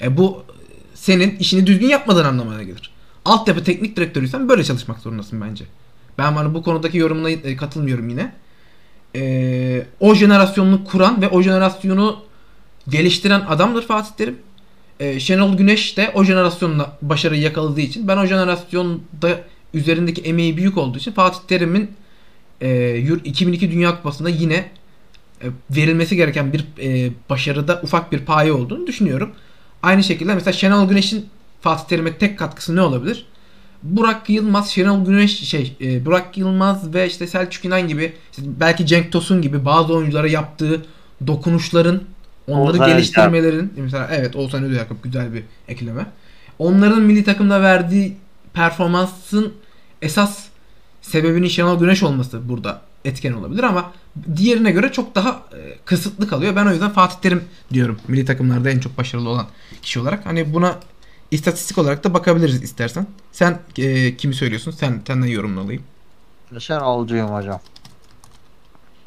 e, 0.00 0.16
bu 0.16 0.44
senin 0.94 1.36
işini 1.36 1.66
düzgün 1.66 1.88
yapmadığın 1.88 2.24
anlamına 2.24 2.62
gelir. 2.62 2.90
Altyapı 3.24 3.64
teknik 3.64 3.96
direktörüysen 3.96 4.48
böyle 4.48 4.64
çalışmak 4.64 4.98
zorundasın 4.98 5.40
bence. 5.40 5.64
Ben 6.18 6.36
bana 6.36 6.54
bu 6.54 6.62
konudaki 6.62 6.98
yorumuna 6.98 7.30
e, 7.30 7.56
katılmıyorum 7.56 8.08
yine. 8.08 8.32
E, 9.16 9.86
o 10.00 10.14
jenerasyonunu 10.14 10.84
kuran 10.84 11.22
ve 11.22 11.28
o 11.28 11.42
jenerasyonu 11.42 12.24
geliştiren 12.88 13.40
adamdır 13.48 13.86
Fatih 13.86 14.10
Terim. 14.16 14.38
E, 15.00 15.20
Şenol 15.20 15.56
Güneş 15.56 15.96
de 15.96 16.10
o 16.14 16.24
jenerasyonla 16.24 16.98
başarıyı 17.02 17.42
yakaladığı 17.42 17.80
için 17.80 18.08
ben 18.08 18.16
o 18.16 18.26
jenerasyonda 18.26 19.40
üzerindeki 19.74 20.22
emeği 20.22 20.56
büyük 20.56 20.78
olduğu 20.78 20.98
için 20.98 21.12
Fatih 21.12 21.40
Terim'in 21.48 21.90
e, 22.60 22.68
Euro- 22.68 23.24
2002 23.24 23.70
Dünya 23.70 23.96
Kupası'nda 23.96 24.28
yine 24.28 24.70
e, 25.42 25.46
verilmesi 25.70 26.16
gereken 26.16 26.52
bir 26.52 26.64
e, 26.82 27.10
başarıda 27.30 27.80
ufak 27.82 28.12
bir 28.12 28.18
paye 28.18 28.52
olduğunu 28.52 28.86
düşünüyorum. 28.86 29.30
Aynı 29.82 30.04
şekilde 30.04 30.34
mesela 30.34 30.52
Şenol 30.52 30.88
Güneş'in 30.88 31.28
Fatih 31.60 31.84
Terim'e 31.84 32.18
tek 32.18 32.38
katkısı 32.38 32.76
ne 32.76 32.80
olabilir? 32.80 33.26
Burak 33.90 34.30
Yılmaz, 34.30 34.70
Şenol 34.70 35.04
Güneş 35.04 35.40
şey, 35.40 35.76
e, 35.80 36.06
Burak 36.06 36.38
Yılmaz 36.38 36.94
ve 36.94 37.06
işte 37.06 37.26
Selçuk 37.26 37.64
İnan 37.64 37.88
gibi 37.88 38.12
işte 38.30 38.42
belki 38.60 38.86
Cenk 38.86 39.12
Tosun 39.12 39.42
gibi 39.42 39.64
bazı 39.64 39.94
oyunculara 39.94 40.28
yaptığı 40.28 40.82
dokunuşların 41.26 42.02
onları 42.48 42.72
Oğuzhan 42.72 42.88
geliştirmelerin 42.88 43.72
mesela 43.76 44.08
evet 44.12 44.36
Oğuzhan 44.36 44.72
Yakup 44.72 45.02
güzel 45.02 45.34
bir 45.34 45.42
ekleme. 45.68 46.06
Onların 46.58 47.02
milli 47.02 47.24
takımda 47.24 47.62
verdiği 47.62 48.16
performansın 48.52 49.52
esas 50.02 50.44
sebebinin 51.02 51.48
Şenol 51.48 51.80
Güneş 51.80 52.02
olması 52.02 52.48
burada 52.48 52.82
etken 53.04 53.32
olabilir 53.32 53.62
ama 53.62 53.92
diğerine 54.36 54.70
göre 54.70 54.92
çok 54.92 55.14
daha 55.14 55.30
e, 55.30 55.78
kısıtlı 55.84 56.28
kalıyor. 56.28 56.56
Ben 56.56 56.66
o 56.66 56.70
yüzden 56.70 56.90
Fatih 56.90 57.16
Terim 57.16 57.44
diyorum. 57.72 57.98
Milli 58.08 58.24
takımlarda 58.24 58.70
en 58.70 58.78
çok 58.78 58.98
başarılı 58.98 59.28
olan 59.28 59.46
kişi 59.82 60.00
olarak. 60.00 60.26
Hani 60.26 60.54
buna 60.54 60.78
istatistik 61.30 61.78
olarak 61.78 62.04
da 62.04 62.14
bakabiliriz 62.14 62.62
istersen. 62.62 63.06
Sen 63.32 63.58
e, 63.78 64.16
kimi 64.16 64.34
söylüyorsun? 64.34 64.70
Sen 64.70 65.02
senden 65.06 65.26
yorumunu 65.26 65.60
alayım. 65.60 65.82
Şenolcuyum 66.58 67.28
hocam. 67.28 67.60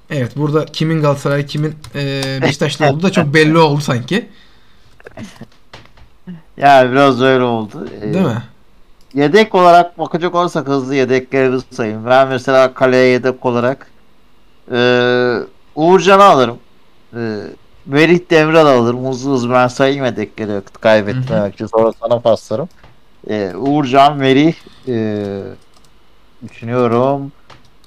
Evet 0.09 0.38
burada 0.38 0.65
kimin 0.65 1.01
Galatasaray 1.01 1.45
kimin 1.45 1.76
e, 1.95 2.39
Beşiktaşlı 2.41 2.86
olduğu 2.86 3.03
da 3.03 3.11
çok 3.11 3.26
belli 3.34 3.57
oldu 3.57 3.82
sanki. 3.82 4.30
Yani 6.57 6.91
biraz 6.91 7.22
öyle 7.22 7.43
oldu. 7.43 7.88
Ee, 8.01 8.13
Değil 8.13 8.26
mi? 8.26 8.43
Yedek 9.13 9.55
olarak 9.55 9.99
bakacak 9.99 10.36
olursak 10.36 10.67
hızlı 10.67 10.95
yedekleri 10.95 11.57
sayayım. 11.72 12.05
Ben 12.05 12.28
mesela 12.28 12.74
kaleye 12.74 13.07
yedek 13.07 13.45
olarak 13.45 13.88
ee, 14.72 15.36
Uğurcan'ı 15.76 16.24
alırım. 16.24 16.57
Ee, 17.15 17.39
Merih 17.89 18.29
Demirel 18.29 18.65
alırım. 18.65 19.07
Hızlı 19.07 19.31
hızlı 19.31 19.49
ben 19.49 19.67
sayayım 19.67 20.05
yedekleri 20.05 20.61
kaybetmemek 20.81 21.53
için. 21.53 21.65
Sonra 21.65 21.93
sana 22.01 22.19
paslarım. 22.19 22.69
Ee, 23.29 23.53
Uğurcan, 23.55 24.17
Merih 24.17 24.53
ee, 24.87 25.43
düşünüyorum. 26.49 27.31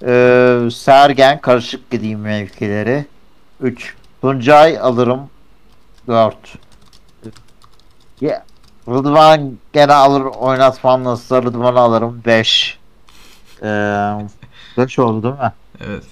Ee, 0.03 0.69
Sergen 0.75 1.41
karışık 1.41 1.91
gideyim 1.91 2.21
mevkileri. 2.21 3.05
3. 3.61 3.95
Tuncay 4.21 4.79
alırım. 4.79 5.21
4. 6.09 6.37
Ya, 8.21 8.45
Rıdvan 8.89 9.59
gene 9.73 9.93
alır 9.93 10.23
oynatmam 10.23 11.05
nasılsa 11.05 11.43
Rıdvan'ı 11.43 11.81
alırım 11.81 12.23
5. 12.27 12.79
5 13.63 14.99
oldu 14.99 15.23
değil 15.23 15.35
mi? 15.35 15.53
Evet. 15.81 16.05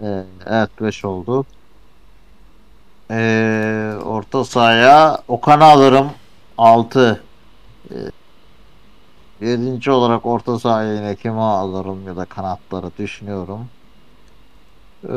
Ee, 0.00 0.24
evet 0.46 0.70
5 0.80 1.04
oldu. 1.04 1.46
Ee, 3.10 3.94
orta 4.04 4.44
sahaya 4.44 5.18
Okan'ı 5.28 5.64
alırım 5.64 6.10
6. 6.58 7.22
Ee, 7.90 7.94
yedinci 9.40 9.90
olarak 9.90 10.26
orta 10.26 10.58
sahaya 10.58 10.94
yine 10.94 11.16
kimi 11.16 11.40
alırım 11.40 12.06
ya 12.06 12.16
da 12.16 12.24
kanatları 12.24 12.90
düşünüyorum. 12.98 13.68
Ee, 15.04 15.08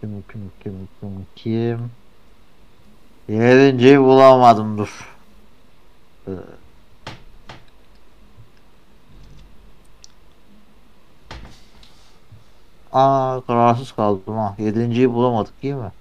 kim 0.00 0.24
kim 0.32 0.50
kim 0.62 0.88
kim 1.00 1.26
kim 1.36 1.90
Yedinciyi 3.28 4.00
bulamadım 4.00 4.78
dur. 4.78 5.08
Ee, 6.28 6.30
Aa 12.92 13.40
kararsız 13.46 13.92
kaldım 13.92 14.36
ha. 14.36 14.54
Yedinciyi 14.58 15.12
bulamadık 15.12 15.62
değil 15.62 15.74
mi? 15.74 15.92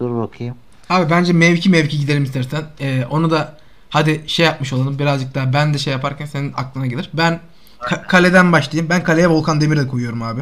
Dur 0.00 0.22
bakayım. 0.22 0.54
Abi 0.90 1.10
bence 1.10 1.32
mevki 1.32 1.70
mevki 1.70 1.98
gidelim 1.98 2.24
istersen. 2.24 2.64
Ee, 2.80 3.04
onu 3.10 3.30
da 3.30 3.58
hadi 3.90 4.24
şey 4.26 4.46
yapmış 4.46 4.72
olalım 4.72 4.98
birazcık 4.98 5.34
daha 5.34 5.52
ben 5.52 5.74
de 5.74 5.78
şey 5.78 5.92
yaparken 5.92 6.26
senin 6.26 6.52
aklına 6.52 6.86
gelir. 6.86 7.10
Ben 7.14 7.40
ka- 7.80 8.06
kaleden 8.06 8.52
başlayayım. 8.52 8.90
Ben 8.90 9.04
kaleye 9.04 9.28
Volkan 9.30 9.60
Demir'i 9.60 9.80
de 9.80 9.88
koyuyorum 9.88 10.22
abi. 10.22 10.40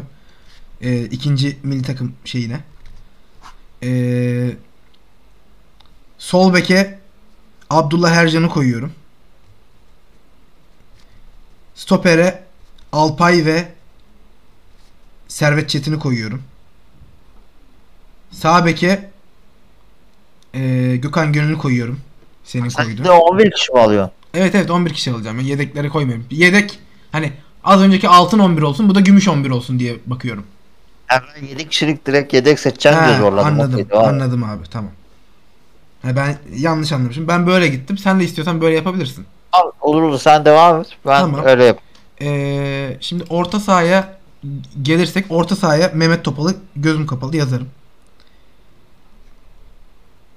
Ee, 0.81 1.01
ikinci 1.05 1.57
milli 1.63 1.83
takım 1.83 2.13
şeyine. 2.25 2.59
Ee, 3.83 4.51
sol 6.17 6.53
beke 6.53 6.99
Abdullah 7.69 8.11
Ercan'ı 8.11 8.49
koyuyorum. 8.49 8.91
Stopere 11.75 12.43
Alpay 12.91 13.45
ve 13.45 13.73
Servet 15.29 15.69
Çetin'i 15.69 15.99
koyuyorum. 15.99 16.43
Sağ 18.31 18.65
beke 18.65 19.09
ee, 20.53 20.95
Gökhan 21.01 21.33
Gönül'ü 21.33 21.57
koyuyorum. 21.57 21.99
Senin 22.43 22.69
Sen 22.69 22.85
koyduğun. 22.85 23.05
de 23.05 23.11
11 23.11 23.51
kişi 23.51 23.73
mi 23.73 23.79
alıyorsun? 23.79 24.11
Evet 24.33 24.55
evet 24.55 24.71
11 24.71 24.93
kişi 24.93 25.11
alacağım. 25.11 25.37
Ben 25.37 25.43
yedekleri 25.43 25.89
koymuyorum. 25.89 26.25
Yedek 26.31 26.79
hani 27.11 27.33
az 27.63 27.81
önceki 27.81 28.09
altın 28.09 28.39
11 28.39 28.61
olsun 28.61 28.89
bu 28.89 28.95
da 28.95 28.99
gümüş 28.99 29.27
11 29.27 29.49
olsun 29.49 29.79
diye 29.79 29.95
bakıyorum. 30.05 30.45
Yani 31.11 31.21
ben 31.41 31.47
7 31.47 31.69
kişilik 31.69 32.05
direkt 32.05 32.33
yedek 32.33 32.59
seçeceğim 32.59 32.97
diye 33.07 33.17
zorladım. 33.17 33.47
anladım. 33.47 33.79
Et. 33.79 33.93
anladım 33.95 34.43
abi 34.43 34.69
tamam. 34.71 34.91
Ha, 36.01 36.15
ben 36.15 36.37
yanlış 36.55 36.91
anlamışım. 36.91 37.27
Ben 37.27 37.47
böyle 37.47 37.67
gittim. 37.67 37.97
Sen 37.97 38.19
de 38.19 38.23
istiyorsan 38.23 38.61
böyle 38.61 38.75
yapabilirsin. 38.75 39.25
Al, 39.51 39.71
Olur 39.81 40.01
olur 40.01 40.19
sen 40.19 40.45
devam 40.45 40.81
et. 40.81 40.87
Ben 41.05 41.19
Tamam. 41.19 41.45
öyle 41.45 41.63
yap. 41.63 41.79
Ee, 42.21 42.97
şimdi 43.01 43.23
orta 43.29 43.59
sahaya 43.59 44.18
gelirsek 44.81 45.25
orta 45.29 45.55
sahaya 45.55 45.91
Mehmet 45.93 46.23
Topal'ı 46.23 46.55
gözüm 46.75 47.07
kapalı 47.07 47.37
yazarım. 47.37 47.69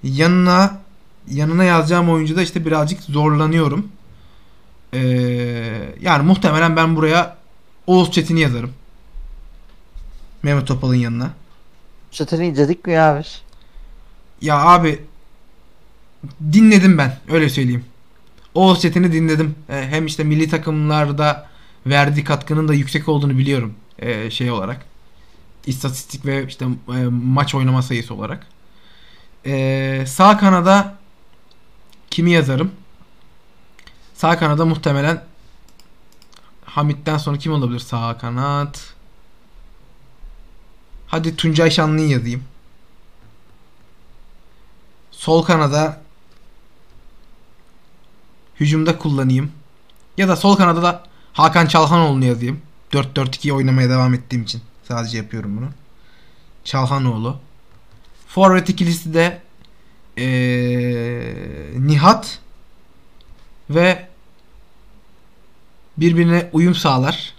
Yanına 0.03 0.81
yanına 1.29 1.65
yazacağım 1.65 2.11
oyuncuda 2.11 2.43
işte 2.43 2.67
birazcık 2.67 3.03
zorlanıyorum. 3.03 3.89
Ee, 4.95 4.99
yani 6.01 6.23
muhtemelen 6.27 6.77
ben 6.77 6.97
buraya 6.97 7.37
Oğuz 7.87 8.11
Çetin'i 8.11 8.41
yazarım. 8.41 8.73
Mehmet 10.43 10.67
Topal'ın 10.67 10.95
yanına. 10.95 11.31
Çetini 12.11 12.49
izledik 12.49 12.87
mi 12.87 12.93
ya 12.93 13.21
biz? 13.21 13.43
Ya 14.41 14.59
abi 14.59 15.05
dinledim 16.53 16.99
ben 16.99 17.19
öyle 17.29 17.49
söyleyeyim. 17.49 17.85
Oğuz 18.55 18.81
Çetin'i 18.83 19.13
dinledim. 19.13 19.55
Ee, 19.69 19.87
hem 19.91 20.07
işte 20.07 20.25
milli 20.25 20.49
takımlarda 20.49 21.49
verdiği 21.87 22.25
katkının 22.25 22.69
da 22.69 22.75
yüksek 22.75 23.09
olduğunu 23.09 23.39
biliyorum 23.39 23.75
ee, 23.99 24.31
şey 24.31 24.51
olarak. 24.51 24.87
İstatistik 25.67 26.27
ve 26.27 26.47
işte 26.47 26.65
e, 26.89 26.93
maç 27.11 27.55
oynama 27.55 27.83
sayısı 27.83 28.15
olarak. 28.15 28.47
Ee, 29.47 30.05
sağ 30.07 30.39
kanada 30.39 30.99
kimi 32.11 32.31
yazarım? 32.31 32.73
Sağ 34.15 34.39
kanada 34.39 34.65
muhtemelen 34.65 35.25
Hamit'ten 36.65 37.19
sonra 37.19 37.39
kim 37.39 37.53
olabilir 37.53 37.79
sağ 37.79 38.19
kanat? 38.19 38.95
Hadi 41.07 41.37
Tuncay 41.37 41.71
Şanlı'yı 41.71 42.09
yazayım. 42.09 42.45
Sol 45.11 45.43
kanada 45.43 46.01
hücumda 48.61 48.99
kullanayım. 48.99 49.53
Ya 50.17 50.29
da 50.29 50.37
sol 50.37 50.57
kanada 50.57 50.83
da 50.83 51.03
Hakan 51.33 51.67
Çalhanoğlu'nu 51.67 52.25
yazayım. 52.25 52.63
4-4-2 52.93 53.53
oynamaya 53.53 53.89
devam 53.91 54.15
ettiğim 54.15 54.43
için 54.43 54.63
sadece 54.83 55.17
yapıyorum 55.17 55.57
bunu. 55.57 55.69
Çalhanoğlu. 56.65 57.37
Forvet 58.29 58.69
ikilisi 58.69 59.15
de 59.15 59.41
ee, 60.17 60.25
Nihat 61.79 62.39
ve 63.71 64.07
birbirine 65.97 66.49
uyum 66.53 66.75
sağlar. 66.75 67.35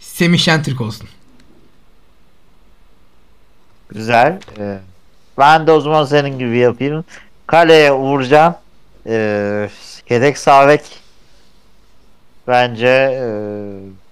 Semih 0.00 0.38
Şentürk 0.38 0.80
olsun. 0.80 1.08
Güzel. 3.88 4.40
Ee, 4.58 4.78
ben 5.38 5.66
de 5.66 5.72
o 5.72 5.80
zaman 5.80 6.04
senin 6.04 6.38
gibi 6.38 6.58
yapayım. 6.58 7.04
Kaleye 7.46 7.92
Uğurcan. 7.92 8.58
Ee, 9.06 9.70
yedek 10.10 10.38
sağ 10.38 10.68
bek. 10.68 10.82
Bence 12.48 12.88
ee, 13.22 14.03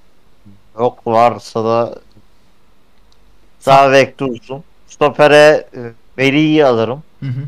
yok 0.79 1.07
varsa 1.07 1.65
da 1.65 1.95
sağ 3.61 3.93
bek 3.93 4.21
dursun. 4.21 4.65
Stopere 4.89 5.69
e, 5.77 5.81
Melih'i 6.17 6.67
alırım. 6.67 7.03
Hı 7.21 7.27
hı. 7.27 7.43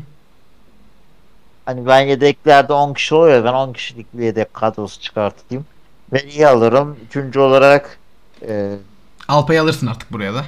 Hani 1.65 1.85
ben 1.85 1.99
yedeklerde 1.99 2.73
10 2.73 2.93
kişi 2.93 3.15
oluyor. 3.15 3.43
Ben 3.43 3.53
10 3.53 3.73
kişilik 3.73 4.13
bir 4.13 4.23
yedek 4.23 4.53
kadrosu 4.53 5.01
çıkartayım. 5.01 5.65
Melih'i 6.11 6.47
alırım. 6.47 6.97
Üçüncü 7.07 7.39
olarak 7.39 7.99
ee, 8.47 8.75
Alpay'ı 9.27 9.61
alırsın 9.61 9.87
artık 9.87 10.11
buraya 10.11 10.33
da. 10.33 10.45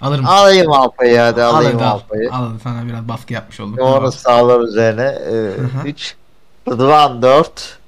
Alır 0.00 0.18
mısın? 0.18 0.32
alayım 0.32 0.72
Alpay'ı 0.72 1.18
hadi 1.18 1.42
Al 1.42 1.54
alayım 1.54 1.78
hadi 1.78 1.84
al. 1.84 1.94
Alpay'ı. 1.94 2.32
Al 2.32 2.50
hadi, 2.50 2.60
sana 2.62 2.86
biraz 2.86 3.08
baskı 3.08 3.32
yapmış 3.32 3.60
oldum. 3.60 3.78
Onu 3.78 4.12
sağlar 4.12 4.60
üzerine. 4.60 5.18
hı. 5.82 5.88
3 5.88 6.16
Rıdvan 6.68 7.22
4 7.22 7.78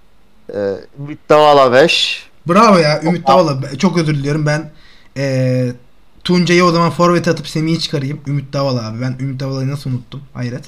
Ümit 0.99 1.29
Davala 1.29 1.72
5 1.72 2.27
Bravo 2.49 2.78
ya 2.78 3.03
Ümit. 3.03 3.26
Davala. 3.26 3.76
Çok 3.78 3.99
özür 3.99 4.14
diliyorum. 4.14 4.47
Ben 4.47 4.70
eee 5.16 5.72
Tuncay'ı 6.24 6.64
o 6.64 6.70
zaman 6.70 6.90
forvet 6.90 7.28
atıp 7.28 7.49
Semih'i 7.49 7.80
çıkarayım. 7.80 8.20
Ümit 8.26 8.53
Davala 8.53 8.88
abi. 8.88 9.01
Ben 9.01 9.16
Ümit 9.20 9.40
Davala'yı 9.40 9.70
nasıl 9.70 9.90
unuttum? 9.90 10.22
Hayret. 10.34 10.64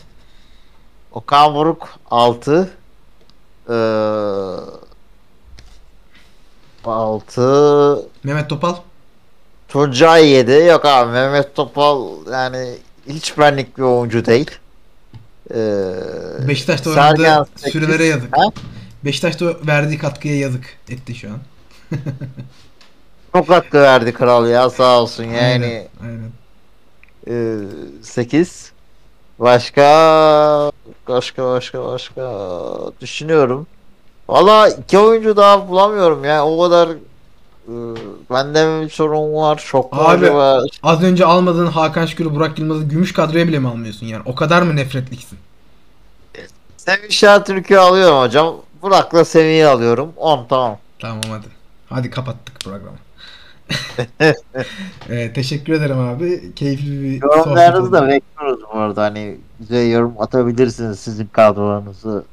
Okan 1.13 1.55
Buruk 1.55 1.89
6 2.11 2.71
6 6.85 8.03
Mehmet 8.25 8.49
Topal. 8.51 8.77
Tuncay 9.69 10.29
7 10.29 10.53
Yok 10.53 10.85
abi 10.85 11.13
Mehmet 11.13 11.55
Topal 11.57 12.07
yani 12.33 12.75
hiç 13.09 13.39
benlik 13.39 13.79
bir 13.79 13.83
oyuncu 13.83 14.27
değil. 14.27 14.51
Ee, 15.55 15.59
Beşiktaş'ta 16.49 16.91
oynadığı 16.91 17.49
sürelere 17.57 18.05
yazık. 18.05 18.37
Ha? 18.37 18.43
Beşiktaş 19.05 19.41
da 19.41 19.67
verdiği 19.67 19.99
katkıya 19.99 20.39
yazık 20.39 20.65
etti 20.89 21.15
şu 21.15 21.29
an. 21.29 21.39
Çok 23.33 23.49
hakkı 23.49 23.81
verdi 23.81 24.13
kral 24.13 24.49
ya 24.49 24.71
sağ 24.71 25.03
olsun 25.03 25.25
yani. 25.25 25.89
Aynen. 26.03 26.31
aynen. 27.29 27.69
8 28.03 28.73
başka 29.39 29.83
başka 31.09 31.45
başka 31.45 31.85
başka 31.85 32.23
düşünüyorum. 33.01 33.67
Valla 34.29 34.69
iki 34.69 34.99
oyuncu 34.99 35.37
daha 35.37 35.69
bulamıyorum 35.69 36.25
ya 36.25 36.47
o 36.47 36.63
kadar 36.63 36.89
e, 36.89 37.75
bende 38.31 38.85
bir 38.85 38.91
sorun 38.91 39.35
var 39.35 39.65
çok 39.67 39.95
Abi, 39.95 40.01
acaba? 40.01 40.65
Az 40.83 41.03
önce 41.03 41.25
almadığın 41.25 41.67
Hakan 41.67 42.07
Şükür'ü 42.07 42.35
Burak 42.35 42.59
Yılmaz'ı 42.59 42.85
gümüş 42.85 43.13
kadroya 43.13 43.49
bile 43.49 43.59
mi 43.59 43.69
almıyorsun 43.69 44.07
yani? 44.07 44.23
O 44.27 44.35
kadar 44.35 44.63
mı 44.63 44.77
nefretliksin? 44.77 45.39
Semih 46.77 47.11
Şentürk'ü 47.11 47.77
alıyorum 47.77 48.21
hocam. 48.21 48.55
Burak'la 48.83 49.25
Semih'i 49.25 49.67
alıyorum. 49.67 50.13
10 50.17 50.47
tamam. 50.49 50.79
Tamam 50.99 51.23
hadi. 51.31 51.58
Hadi 51.89 52.11
kapattık 52.11 52.61
programı. 52.61 52.97
Ee, 55.11 55.33
teşekkür 55.33 55.73
ederim 55.73 55.99
abi. 55.99 56.55
Keyifli 56.55 57.03
bir 57.03 57.23
Yorumlarınızı 57.23 57.93
da 57.93 58.09
bekliyoruz 58.09 58.61
bu 58.75 58.79
arada. 58.79 59.03
Hani 59.03 59.37
bize 59.61 59.79
yorum 59.79 60.15
atabilirsiniz 60.19 60.99
sizin 60.99 61.27
kadrolarınızı. 61.27 62.25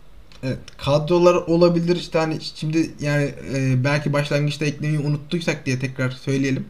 Evet, 0.43 0.57
kadrolar 0.77 1.35
olabilir 1.35 1.95
işte 1.95 2.19
hani 2.19 2.37
şimdi 2.41 2.91
yani 2.99 3.33
e, 3.55 3.83
belki 3.83 4.13
başlangıçta 4.13 4.65
eklemeyi 4.65 4.99
unuttuysak 4.99 5.65
diye 5.65 5.79
tekrar 5.79 6.11
söyleyelim. 6.11 6.65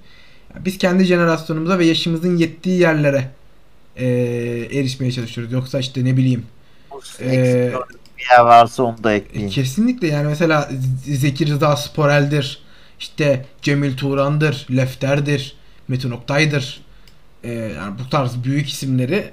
Biz 0.65 0.77
kendi 0.77 1.03
jenerasyonumuza 1.03 1.79
ve 1.79 1.85
yaşımızın 1.85 2.37
yettiği 2.37 2.79
yerlere 2.79 3.31
e, 3.95 4.05
erişmeye 4.71 5.11
çalışıyoruz. 5.11 5.53
Yoksa 5.53 5.79
işte 5.79 6.05
ne 6.05 6.17
bileyim 6.17 6.45
Eksik 7.19 7.73
bir 8.17 8.25
yer 8.31 8.39
varsa 8.39 8.83
onu 8.83 9.03
da 9.03 9.13
E, 9.13 9.15
ekleyin. 9.15 9.49
Kesinlikle 9.49 10.07
yani 10.07 10.27
mesela 10.27 10.69
Zeki 11.05 11.47
Rıza 11.47 11.75
Sporel'dir. 11.75 12.64
İşte 12.99 13.45
Cemil 13.61 13.97
Turan'dır, 13.97 14.67
Lefter'dir, 14.75 15.55
Metin 15.87 16.11
Oktay'dır. 16.11 16.81
E, 17.43 17.51
yani 17.51 17.99
bu 17.99 18.09
tarz 18.09 18.43
büyük 18.43 18.69
isimleri 18.69 19.31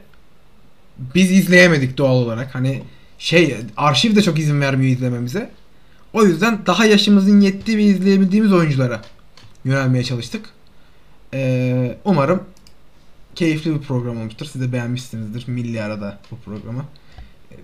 biz 1.15 1.31
izleyemedik 1.31 1.99
doğal 1.99 2.17
olarak. 2.17 2.55
Hani 2.55 2.83
şey 3.19 3.57
arşiv 3.77 4.17
de 4.17 4.23
çok 4.23 4.39
izin 4.39 4.61
vermiyor 4.61 4.97
izlememize. 4.97 5.51
O 6.13 6.25
yüzden 6.25 6.67
daha 6.67 6.87
yaşımızın 6.87 7.41
yettiği 7.41 7.79
ve 7.79 7.83
izleyebildiğimiz 7.83 8.53
oyunculara 8.53 9.03
yönelmeye 9.65 10.05
çalıştık. 10.05 10.49
E, 11.35 11.97
umarım 12.05 12.43
keyifli 13.35 13.75
bir 13.75 13.81
program 13.81 14.21
olmuştur. 14.21 14.47
Siz 14.47 14.63
de 14.63 14.73
beğenmişsinizdir 14.73 15.49
Milli 15.49 15.83
Arada 15.83 16.19
bu 16.31 16.37
programı. 16.37 16.85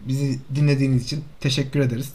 Bizi 0.09 0.39
dinlediğiniz 0.55 1.05
için 1.05 1.25
teşekkür 1.41 1.81
ederiz. 1.81 2.13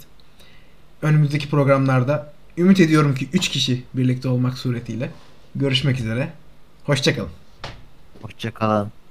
Önümüzdeki 1.02 1.50
programlarda 1.50 2.33
ümit 2.58 2.80
ediyorum 2.80 3.16
ki 3.16 3.30
3 3.34 3.50
kişi 3.50 3.84
birlikte 3.94 4.28
olmak 4.28 4.58
suretiyle 4.58 5.12
görüşmek 5.56 6.00
üzere. 6.00 6.34
Hoşçakalın. 6.84 7.30
Hoşçakalın. 8.22 9.03